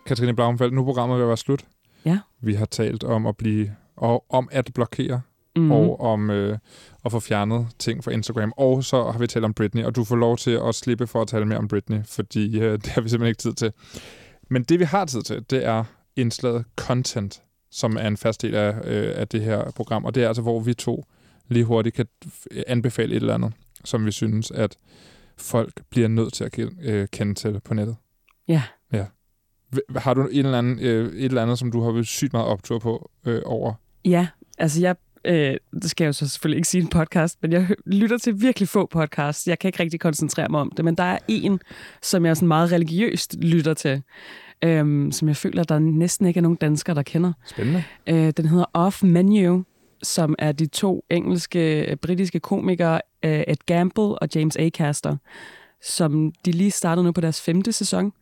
Katrine 0.07 0.35
Blauenfeldt, 0.35 0.75
nu 0.75 0.81
er 0.81 0.85
programmet 0.85 1.17
ved 1.17 1.25
at 1.25 1.29
være 1.29 1.37
slut. 1.37 1.65
Ja. 2.05 2.19
Vi 2.41 2.55
har 2.55 2.67
talt 2.67 3.05
om 3.05 3.27
at 3.27 3.37
blive 3.37 3.71
og 3.97 4.25
om 4.31 4.49
at 4.53 4.71
blokere 4.75 5.23
Mm. 5.57 5.63
mm. 5.63 5.73
og 5.73 6.01
om 6.01 6.31
øh, 6.31 6.59
at 7.05 7.13
få 7.13 7.21
fjernet 7.21 7.69
ting 7.79 8.05
fra 8.05 8.11
Instagram. 8.11 8.53
Og 8.57 8.85
så 8.85 9.11
har 9.11 9.19
vi 9.19 9.27
talt 9.27 9.45
om 9.45 9.55
Britney, 9.55 9.85
og 9.85 9.97
du 9.97 10.05
får 10.05 10.17
lov 10.17 10.37
til 10.37 10.51
at 10.51 10.75
slippe 10.75 11.07
for 11.07 11.23
at 11.23 11.29
tale 11.29 11.45
mere 11.45 11.59
om 11.59 11.69
Britney, 11.69 11.99
fordi 12.07 12.61
øh, 12.61 12.73
det 12.83 12.87
har 12.87 13.01
vi 13.01 13.09
simpelthen 13.09 13.29
ikke 13.29 13.43
tid 13.43 13.53
til. 13.55 13.73
Men 14.53 14.63
det, 14.63 14.79
vi 14.79 14.85
har 14.85 15.05
tid 15.05 15.23
til, 15.23 15.45
det 15.51 15.65
er 15.65 15.85
indslaget 16.17 16.65
content, 16.77 17.43
som 17.71 17.97
er 17.97 18.07
en 18.07 18.17
fast 18.17 18.43
del 18.43 18.55
af, 18.55 18.75
øh, 18.85 19.13
af 19.17 19.29
det 19.29 19.41
her 19.43 19.71
program. 19.71 20.05
Og 20.05 20.15
det 20.15 20.23
er 20.23 20.29
altså, 20.29 20.43
hvor 20.43 20.61
vi 20.61 20.75
to 20.75 21.05
lige 21.49 21.65
hurtigt 21.65 21.97
kan 21.97 22.07
f- 22.27 22.63
anbefale 22.67 23.11
et 23.13 23.17
eller 23.21 23.35
andet, 23.35 23.53
som 23.85 24.07
vi 24.07 24.13
synes, 24.13 24.51
at 24.51 24.77
folk 25.37 25.83
bliver 25.91 26.09
nødt 26.09 26.33
til 26.33 26.45
at 26.45 26.53
kende, 26.53 26.75
øh, 26.83 27.09
kende 27.09 27.35
til 27.35 27.61
på 27.65 27.75
nettet. 27.75 27.97
Ja. 28.49 28.63
ja. 28.93 29.07
Har 29.97 30.15
du 30.15 30.27
en 30.27 30.47
eller 30.47 30.59
anden, 30.59 30.79
øh, 30.81 31.13
et 31.13 31.25
eller 31.25 31.43
andet, 31.43 31.59
som 31.59 31.73
du 31.73 31.83
har 31.83 31.93
været 31.93 32.07
sygt 32.07 32.33
meget 32.33 32.49
optur 32.49 32.79
på 32.79 33.11
øh, 33.27 33.43
over? 33.45 33.75
Ja, 34.05 34.29
altså 34.59 34.81
jeg, 34.81 34.97
øh, 35.25 35.57
det 35.83 35.91
skal 35.91 36.05
jeg 36.05 36.09
jo 36.09 36.13
så 36.13 36.29
selvfølgelig 36.29 36.57
ikke 36.57 36.69
sige 36.69 36.83
en 36.83 36.89
podcast, 36.89 37.39
men 37.43 37.53
jeg 37.53 37.69
lytter 37.87 38.19
til 38.19 38.41
virkelig 38.41 38.69
få 38.69 38.87
podcasts. 38.87 39.49
Jeg 39.49 39.59
kan 39.59 39.69
ikke 39.69 39.83
rigtig 39.83 40.01
koncentrere 40.01 40.49
mig 40.49 40.61
om 40.61 40.73
det, 40.77 40.85
men 40.85 40.95
der 40.95 41.05
er 41.05 41.19
en, 41.29 41.61
som 42.03 42.27
jeg 42.27 42.37
sådan 42.37 42.49
meget 42.49 42.73
religiøst 42.73 43.37
lytter 43.41 43.75
til, 43.75 44.03
øhm, 44.65 45.13
som 45.13 45.29
jeg 45.29 45.37
føler, 45.37 45.65
der 45.65 45.79
næsten 45.79 46.27
ikke 46.27 46.39
er 46.39 46.43
nogen 46.43 46.57
danskere, 46.57 46.97
der 46.97 47.03
kender. 47.03 47.33
Spændende. 47.47 47.85
Øh, 48.07 48.33
den 48.37 48.47
hedder 48.47 48.65
Off 48.73 49.03
Menu, 49.03 49.65
som 50.03 50.35
er 50.39 50.53
de 50.53 50.67
to 50.67 51.05
engelske, 51.11 51.91
øh, 51.91 51.97
britiske 51.97 52.41
komikere, 52.41 53.01
øh, 53.25 53.41
Ed 53.49 53.67
Gamble 53.67 54.03
og 54.03 54.29
James 54.35 54.57
Acaster, 54.57 55.17
som 55.83 56.33
de 56.45 56.53
lige 56.53 56.71
startede 56.71 57.05
nu 57.05 57.13
på 57.13 57.21
deres 57.21 57.41
femte 57.41 57.73
sæson. 57.73 58.13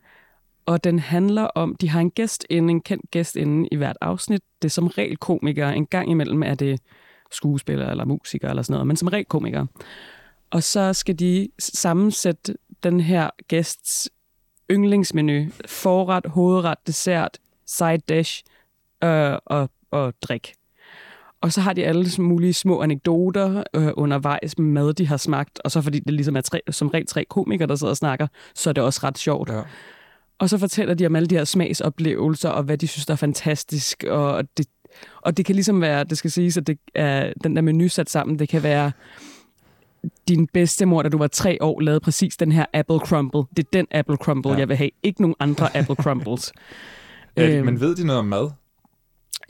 Og 0.65 0.83
den 0.83 0.99
handler 0.99 1.43
om, 1.43 1.75
de 1.75 1.89
har 1.89 1.99
en 1.99 2.11
gæst 2.11 2.45
inde, 2.49 2.71
en 2.71 2.81
kendt 2.81 3.11
gæst 3.11 3.35
inde 3.35 3.67
i 3.71 3.75
hvert 3.75 3.97
afsnit. 4.01 4.41
Det 4.61 4.67
er 4.67 4.71
som 4.71 4.87
regel 4.87 5.17
komikere. 5.17 5.75
En 5.75 5.85
gang 5.85 6.11
imellem 6.11 6.43
er 6.43 6.55
det 6.55 6.79
skuespillere 7.31 7.91
eller 7.91 8.05
musikere 8.05 8.49
eller 8.49 8.63
sådan 8.63 8.73
noget, 8.73 8.87
men 8.87 8.97
som 8.97 9.07
regel 9.07 9.25
komikere. 9.25 9.67
Og 10.51 10.63
så 10.63 10.93
skal 10.93 11.19
de 11.19 11.47
sammensætte 11.59 12.55
den 12.83 12.99
her 12.99 13.29
gæsts 13.47 14.09
yndlingsmenu. 14.71 15.45
Forret, 15.67 16.25
hovedret, 16.25 16.77
dessert, 16.87 17.37
side 17.65 18.01
dish, 18.09 18.43
øh, 19.03 19.37
og, 19.45 19.69
og 19.91 20.13
drik. 20.21 20.53
Og 21.41 21.53
så 21.53 21.61
har 21.61 21.73
de 21.73 21.85
alle 21.85 22.09
sådan 22.09 22.25
mulige 22.25 22.53
små 22.53 22.81
anekdoter 22.81 23.63
øh, 23.73 23.89
undervejs 23.93 24.57
med 24.57 24.67
mad, 24.67 24.93
de 24.93 25.07
har 25.07 25.17
smagt. 25.17 25.61
Og 25.63 25.71
så 25.71 25.81
fordi 25.81 25.99
det 25.99 26.13
ligesom 26.13 26.35
er 26.35 26.41
tre, 26.41 26.61
som 26.69 26.87
regel 26.87 27.07
tre 27.07 27.25
komikere, 27.25 27.67
der 27.67 27.75
sidder 27.75 27.91
og 27.91 27.97
snakker, 27.97 28.27
så 28.55 28.69
er 28.69 28.73
det 28.73 28.83
også 28.83 28.99
ret 29.03 29.17
sjovt. 29.17 29.49
Ja. 29.49 29.61
Og 30.41 30.49
så 30.49 30.57
fortæller 30.57 30.93
de 30.93 31.05
om 31.05 31.15
alle 31.15 31.27
de 31.27 31.35
her 31.35 31.43
smagsoplevelser, 31.43 32.49
og 32.49 32.63
hvad 32.63 32.77
de 32.77 32.87
synes, 32.87 33.05
der 33.05 33.11
er 33.13 33.17
fantastisk. 33.17 34.03
Og 34.09 34.43
det, 34.57 34.65
og 35.21 35.37
det 35.37 35.45
kan 35.45 35.55
ligesom 35.55 35.81
være, 35.81 36.03
det 36.03 36.17
skal 36.17 36.31
siges, 36.31 36.57
at 36.57 36.67
det 36.67 36.77
er 36.95 37.33
den 37.43 37.55
der 37.55 37.61
menu 37.61 37.87
sat 37.87 38.09
sammen, 38.09 38.39
det 38.39 38.49
kan 38.49 38.63
være 38.63 38.91
din 40.27 40.47
bedstemor, 40.47 41.01
da 41.01 41.09
du 41.09 41.17
var 41.17 41.27
tre 41.27 41.57
år, 41.61 41.79
lavede 41.79 41.99
præcis 41.99 42.37
den 42.37 42.51
her 42.51 42.65
apple 42.73 42.97
crumble. 42.99 43.41
Det 43.57 43.59
er 43.65 43.69
den 43.73 43.87
apple 43.91 44.15
crumble, 44.15 44.51
Ja. 44.51 44.57
jeg 44.57 44.69
vil 44.69 44.77
have. 44.77 44.89
Ikke 45.03 45.21
nogen 45.21 45.35
andre 45.39 45.69
apple 45.77 45.95
crumbles. 45.95 46.53
Ja, 47.37 47.49
Øhm. 47.49 47.65
men 47.65 47.79
ved 47.79 47.95
de 47.95 48.05
noget 48.05 48.19
om 48.19 48.25
mad? 48.25 48.49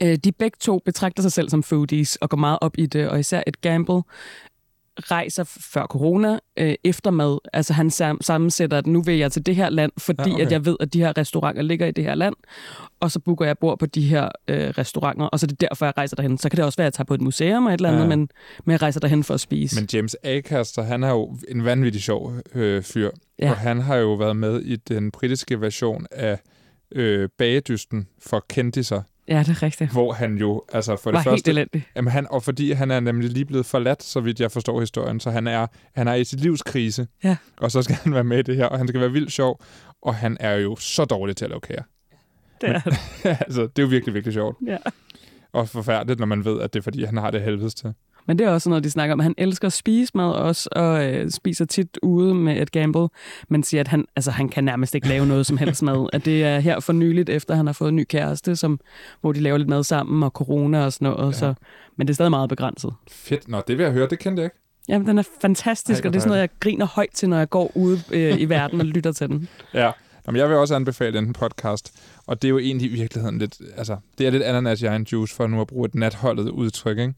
Øh, 0.02 0.16
de 0.16 0.32
begge 0.32 0.56
to 0.60 0.78
betragter 0.84 1.22
sig 1.22 1.32
selv 1.32 1.48
som 1.48 1.62
foodies 1.62 2.16
og 2.16 2.30
går 2.30 2.36
meget 2.36 2.58
op 2.60 2.78
i 2.78 2.86
det, 2.86 3.08
og 3.08 3.20
især 3.20 3.42
et 3.46 3.60
gamble 3.60 4.02
rejser 4.98 5.44
før 5.44 5.86
corona 5.86 6.38
øh, 6.58 6.74
efter 6.84 7.10
mad. 7.10 7.38
Altså 7.52 7.72
han 7.72 7.88
sam- 7.90 8.18
sammensætter, 8.20 8.78
at 8.78 8.86
nu 8.86 9.02
vil 9.02 9.18
jeg 9.18 9.32
til 9.32 9.46
det 9.46 9.56
her 9.56 9.70
land, 9.70 9.92
fordi 9.98 10.22
Ja, 10.30 10.34
okay. 10.34 10.44
at 10.46 10.52
jeg 10.52 10.64
ved, 10.66 10.76
at 10.80 10.92
de 10.92 10.98
her 10.98 11.18
restauranter 11.18 11.62
ligger 11.62 11.86
i 11.86 11.90
det 11.90 12.04
her 12.04 12.14
land, 12.14 12.34
og 13.00 13.10
så 13.10 13.18
booker 13.20 13.44
jeg 13.46 13.58
bord 13.58 13.78
på 13.78 13.86
de 13.86 14.02
her 14.02 14.28
øh, 14.48 14.68
restauranter, 14.68 15.26
og 15.26 15.40
så 15.40 15.46
er 15.46 15.48
det 15.48 15.60
derfor, 15.60 15.86
jeg 15.86 15.92
rejser 15.96 16.16
derhen. 16.16 16.38
Så 16.38 16.48
kan 16.48 16.56
det 16.56 16.64
også 16.64 16.76
være, 16.76 16.84
at 16.86 16.92
jeg 16.92 16.94
tager 16.94 17.04
på 17.06 17.14
et 17.14 17.20
museum 17.20 17.66
eller 17.66 17.74
et 17.74 17.78
eller 17.78 17.88
andet, 17.88 18.02
ja. 18.02 18.08
men, 18.08 18.28
men 18.64 18.72
jeg 18.72 18.82
rejser 18.82 19.00
derhen 19.00 19.24
for 19.24 19.34
at 19.34 19.40
spise. 19.40 19.80
Men 19.80 19.88
James 19.92 20.16
Acaster, 20.24 20.82
han 20.82 21.02
er 21.04 21.10
jo 21.10 21.36
en 21.48 21.64
vanvittig 21.64 22.02
sjov 22.02 22.32
øh, 22.54 22.82
fyr, 22.82 23.10
Ja. 23.38 23.50
og 23.50 23.56
han 23.56 23.80
har 23.80 23.96
jo 23.96 24.14
været 24.14 24.36
med 24.36 24.62
i 24.62 24.76
den 24.76 25.10
britiske 25.10 25.60
version 25.60 26.06
af 26.10 26.38
øh, 26.94 27.28
bagedysten 27.38 28.08
for 28.22 28.44
kendiser, 28.48 29.02
Ja, 29.32 29.38
det 29.42 29.48
er 29.48 29.62
rigtigt. 29.62 29.92
hvor 29.92 30.12
han 30.12 30.36
jo, 30.38 30.62
altså 30.72 30.96
for 30.96 31.10
Det 31.10 31.14
var 31.14 31.22
helt 31.22 31.30
første, 31.30 31.50
elendigt. 31.50 31.84
jamen 31.96 32.12
han, 32.12 32.26
og 32.30 32.42
fordi 32.42 32.72
han 32.72 32.90
er 32.90 33.00
nemlig 33.00 33.30
lige 33.30 33.44
blevet 33.44 33.66
forladt, 33.66 34.02
så 34.02 34.20
vidt 34.20 34.40
jeg 34.40 34.50
forstår 34.52 34.80
historien, 34.80 35.20
så 35.20 35.30
han 35.30 35.46
er, 35.46 35.66
han 35.94 36.08
er 36.08 36.14
i 36.14 36.24
sit 36.24 36.40
livs 36.40 36.62
krise, 36.62 37.06
Ja. 37.24 37.36
og 37.56 37.70
så 37.70 37.82
skal 37.82 37.96
han 38.04 38.14
være 38.14 38.24
med 38.24 38.38
i 38.38 38.42
det 38.42 38.56
her, 38.56 38.66
og 38.66 38.78
han 38.78 38.88
skal 38.88 39.00
være 39.00 39.12
vildt 39.12 39.32
sjov, 39.32 39.60
og 40.02 40.14
han 40.14 40.36
er 40.40 40.54
jo 40.54 40.76
så 40.76 41.04
dårlig 41.04 41.36
til 41.36 41.44
at 41.44 41.48
lave 41.50 41.60
kager. 41.60 41.82
Det 42.60 42.68
er 42.70 42.78
han. 42.78 42.92
altså, 43.46 43.62
det 43.62 43.78
er 43.78 43.82
jo 43.82 43.88
virkelig, 43.88 44.14
virkelig 44.14 44.32
sjovt. 44.34 44.56
Ja. 44.66 44.76
Og 45.52 45.68
forfærdeligt, 45.68 46.18
når 46.20 46.26
man 46.26 46.44
ved, 46.44 46.60
at 46.60 46.72
det 46.72 46.78
er, 46.78 46.82
fordi 46.82 47.04
han 47.04 47.16
har 47.16 47.30
det 47.30 47.42
helvedes 47.42 47.74
til. 47.74 47.94
Men 48.26 48.38
det 48.38 48.46
er 48.46 48.50
også 48.50 48.68
noget, 48.68 48.84
de 48.84 48.90
snakker 48.90 49.12
om. 49.12 49.18
Han 49.18 49.34
elsker 49.38 49.66
at 49.66 49.72
spise 49.72 50.12
mad 50.14 50.32
også, 50.32 50.68
og 50.72 51.04
øh, 51.04 51.30
spiser 51.30 51.64
tit 51.64 51.98
ude 52.02 52.34
med 52.34 52.62
et 52.62 52.72
gamble, 52.72 53.08
men 53.48 53.62
siger, 53.62 53.80
at 53.80 53.88
han, 53.88 54.04
altså, 54.16 54.30
han 54.30 54.48
kan 54.48 54.64
nærmest 54.64 54.94
ikke 54.94 55.08
lave 55.08 55.26
noget 55.26 55.46
som 55.46 55.56
helst 55.56 55.82
mad. 55.82 56.08
At 56.12 56.24
det 56.24 56.44
er 56.44 56.58
her 56.58 56.80
for 56.80 56.92
nyligt, 56.92 57.28
efter 57.28 57.54
han 57.54 57.66
har 57.66 57.72
fået 57.72 57.88
en 57.88 57.96
ny 57.96 58.04
kæreste, 58.04 58.56
som, 58.56 58.80
hvor 59.20 59.32
de 59.32 59.40
laver 59.40 59.58
lidt 59.58 59.68
mad 59.68 59.84
sammen, 59.84 60.22
og 60.22 60.30
corona 60.30 60.84
og 60.84 60.92
sådan 60.92 61.08
noget. 61.10 61.32
Ja. 61.32 61.38
Så, 61.38 61.54
men 61.96 62.06
det 62.06 62.12
er 62.12 62.14
stadig 62.14 62.30
meget 62.30 62.48
begrænset. 62.48 62.94
Fedt. 63.10 63.48
Nå, 63.48 63.62
det 63.66 63.78
vil 63.78 63.84
jeg 63.84 63.92
høre. 63.92 64.08
Det 64.10 64.18
kendte 64.18 64.40
jeg 64.40 64.46
ikke. 64.46 64.56
Jamen, 64.88 65.08
den 65.08 65.18
er 65.18 65.22
fantastisk, 65.40 66.04
Ej, 66.04 66.08
og 66.08 66.12
det 66.12 66.18
er 66.18 66.20
sådan 66.20 66.28
noget, 66.28 66.40
jeg 66.40 66.48
griner 66.60 66.86
højt 66.86 67.10
til, 67.14 67.28
når 67.28 67.38
jeg 67.38 67.50
går 67.50 67.72
ude 67.74 68.00
øh, 68.12 68.40
i 68.40 68.44
verden 68.44 68.80
og 68.80 68.86
lytter 68.86 69.12
til 69.12 69.28
den. 69.28 69.48
Ja, 69.74 69.90
Jamen, 70.26 70.38
jeg 70.38 70.48
vil 70.48 70.56
også 70.56 70.74
anbefale 70.74 71.18
den 71.18 71.32
podcast, 71.32 71.92
og 72.26 72.42
det 72.42 72.48
er 72.48 72.50
jo 72.50 72.58
egentlig 72.58 72.90
i 72.90 72.94
virkeligheden 72.94 73.38
lidt, 73.38 73.60
altså, 73.76 73.96
det 74.18 74.26
er 74.26 74.30
lidt 74.30 74.42
ananas 74.42 74.82
i 74.82 74.86
egen 74.86 75.06
juice, 75.12 75.34
for 75.34 75.46
nu 75.46 75.60
at 75.60 75.66
bruge 75.66 75.86
et 75.86 75.94
natholdet 75.94 76.48
udtryk, 76.48 76.98
ikke? 76.98 77.14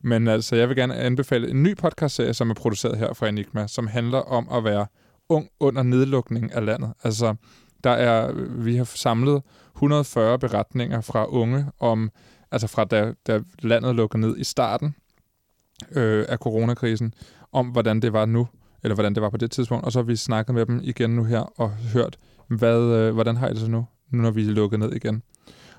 Men 0.00 0.28
altså, 0.28 0.56
jeg 0.56 0.68
vil 0.68 0.76
gerne 0.76 0.96
anbefale 0.96 1.50
en 1.50 1.62
ny 1.62 1.76
podcastserie, 1.76 2.34
som 2.34 2.50
er 2.50 2.54
produceret 2.54 2.98
her 2.98 3.12
fra 3.12 3.28
Enigma, 3.28 3.66
som 3.66 3.86
handler 3.86 4.18
om 4.18 4.48
at 4.52 4.64
være 4.64 4.86
ung 5.28 5.48
under 5.60 5.82
nedlukning 5.82 6.52
af 6.52 6.64
landet. 6.64 6.92
Altså, 7.04 7.34
der 7.84 7.90
er, 7.90 8.32
vi 8.48 8.76
har 8.76 8.84
samlet 8.84 9.42
140 9.74 10.38
beretninger 10.38 11.00
fra 11.00 11.26
unge 11.26 11.66
om, 11.78 12.10
altså 12.50 12.66
fra 12.66 12.84
da, 12.84 13.12
da 13.26 13.40
landet 13.62 13.94
lukker 13.96 14.18
ned 14.18 14.36
i 14.38 14.44
starten 14.44 14.94
øh, 15.90 16.24
af 16.28 16.38
coronakrisen, 16.38 17.14
om 17.52 17.66
hvordan 17.66 18.00
det 18.00 18.12
var 18.12 18.24
nu, 18.24 18.48
eller 18.82 18.94
hvordan 18.94 19.14
det 19.14 19.22
var 19.22 19.30
på 19.30 19.36
det 19.36 19.50
tidspunkt, 19.50 19.84
og 19.84 19.92
så 19.92 19.98
har 19.98 20.04
vi 20.04 20.16
snakket 20.16 20.54
med 20.54 20.66
dem 20.66 20.80
igen 20.82 21.10
nu 21.10 21.24
her 21.24 21.40
og 21.40 21.70
hørt, 21.70 22.16
hvad, 22.54 22.80
øh, 22.80 23.14
hvordan 23.14 23.36
har 23.36 23.48
I 23.48 23.50
det 23.50 23.60
så 23.60 23.68
nu, 23.68 23.86
nu 24.10 24.22
når 24.22 24.30
vi 24.30 24.42
er 24.42 24.50
lukket 24.50 24.80
ned 24.80 24.92
igen. 24.92 25.22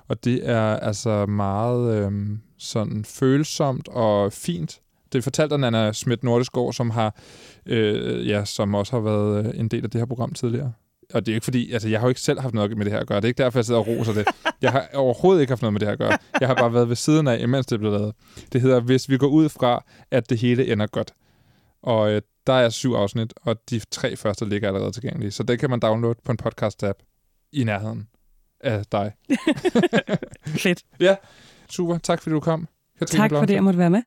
Og 0.08 0.24
det 0.24 0.48
er 0.48 0.76
altså 0.76 1.26
meget 1.26 1.94
øh, 1.94 2.12
sådan 2.58 3.04
følsomt 3.04 3.88
og 3.88 4.32
fint. 4.32 4.80
Det 5.12 5.24
fortalte 5.24 5.58
Nana 5.58 5.92
Schmidt 5.92 6.24
Nordeskov, 6.24 6.72
som 6.72 6.90
har, 6.90 7.16
øh, 7.66 8.28
ja, 8.28 8.44
som 8.44 8.74
også 8.74 8.92
har 8.92 9.00
været 9.00 9.46
øh, 9.46 9.60
en 9.60 9.68
del 9.68 9.84
af 9.84 9.90
det 9.90 10.00
her 10.00 10.06
program 10.06 10.32
tidligere. 10.32 10.72
Og 11.14 11.26
det 11.26 11.32
er 11.32 11.34
ikke 11.34 11.44
fordi, 11.44 11.72
altså 11.72 11.88
jeg 11.88 12.00
har 12.00 12.06
jo 12.06 12.08
ikke 12.08 12.20
selv 12.20 12.40
haft 12.40 12.54
noget 12.54 12.76
med 12.76 12.84
det 12.84 12.92
her 12.92 13.00
at 13.00 13.06
gøre. 13.06 13.16
Det 13.16 13.24
er 13.24 13.28
ikke 13.28 13.42
derfor, 13.42 13.58
jeg 13.58 13.64
sidder 13.64 13.80
og 13.80 13.86
roser 13.86 14.12
det. 14.12 14.26
Jeg 14.62 14.72
har 14.72 14.88
overhovedet 14.94 15.40
ikke 15.40 15.50
haft 15.50 15.62
noget 15.62 15.72
med 15.72 15.80
det 15.80 15.88
her 15.88 15.92
at 15.92 15.98
gøre. 15.98 16.18
Jeg 16.40 16.48
har 16.48 16.54
bare 16.54 16.74
været 16.74 16.88
ved 16.88 16.96
siden 16.96 17.28
af, 17.28 17.42
imens 17.42 17.66
det 17.66 17.78
blev 17.78 17.92
lavet. 17.92 18.14
Det 18.52 18.60
hedder, 18.60 18.80
hvis 18.80 19.10
vi 19.10 19.18
går 19.18 19.26
ud 19.26 19.48
fra, 19.48 19.84
at 20.10 20.30
det 20.30 20.38
hele 20.38 20.72
ender 20.72 20.86
godt. 20.86 21.12
Og 21.84 22.12
øh, 22.12 22.22
der 22.46 22.52
er 22.52 22.68
syv 22.68 22.92
afsnit, 22.92 23.34
og 23.42 23.70
de 23.70 23.80
tre 23.90 24.16
første 24.16 24.48
ligger 24.48 24.68
allerede 24.68 24.92
tilgængelige. 24.92 25.30
Så 25.30 25.42
det 25.42 25.58
kan 25.58 25.70
man 25.70 25.80
downloade 25.80 26.18
på 26.24 26.32
en 26.32 26.38
podcast-app 26.42 26.98
i 27.52 27.64
nærheden 27.64 28.08
af 28.60 28.84
dig. 28.92 29.12
Fedt. 30.46 30.84
Super, 31.70 31.98
tak 31.98 32.22
fordi 32.22 32.34
du 32.34 32.40
kom. 32.40 32.68
Katrine 32.98 33.16
Tak 33.16 33.20
fordi 33.20 33.28
Blomfeldt. 33.28 33.52
jeg 33.52 33.64
måtte 33.64 33.78
være 33.78 33.90
med. 33.90 34.02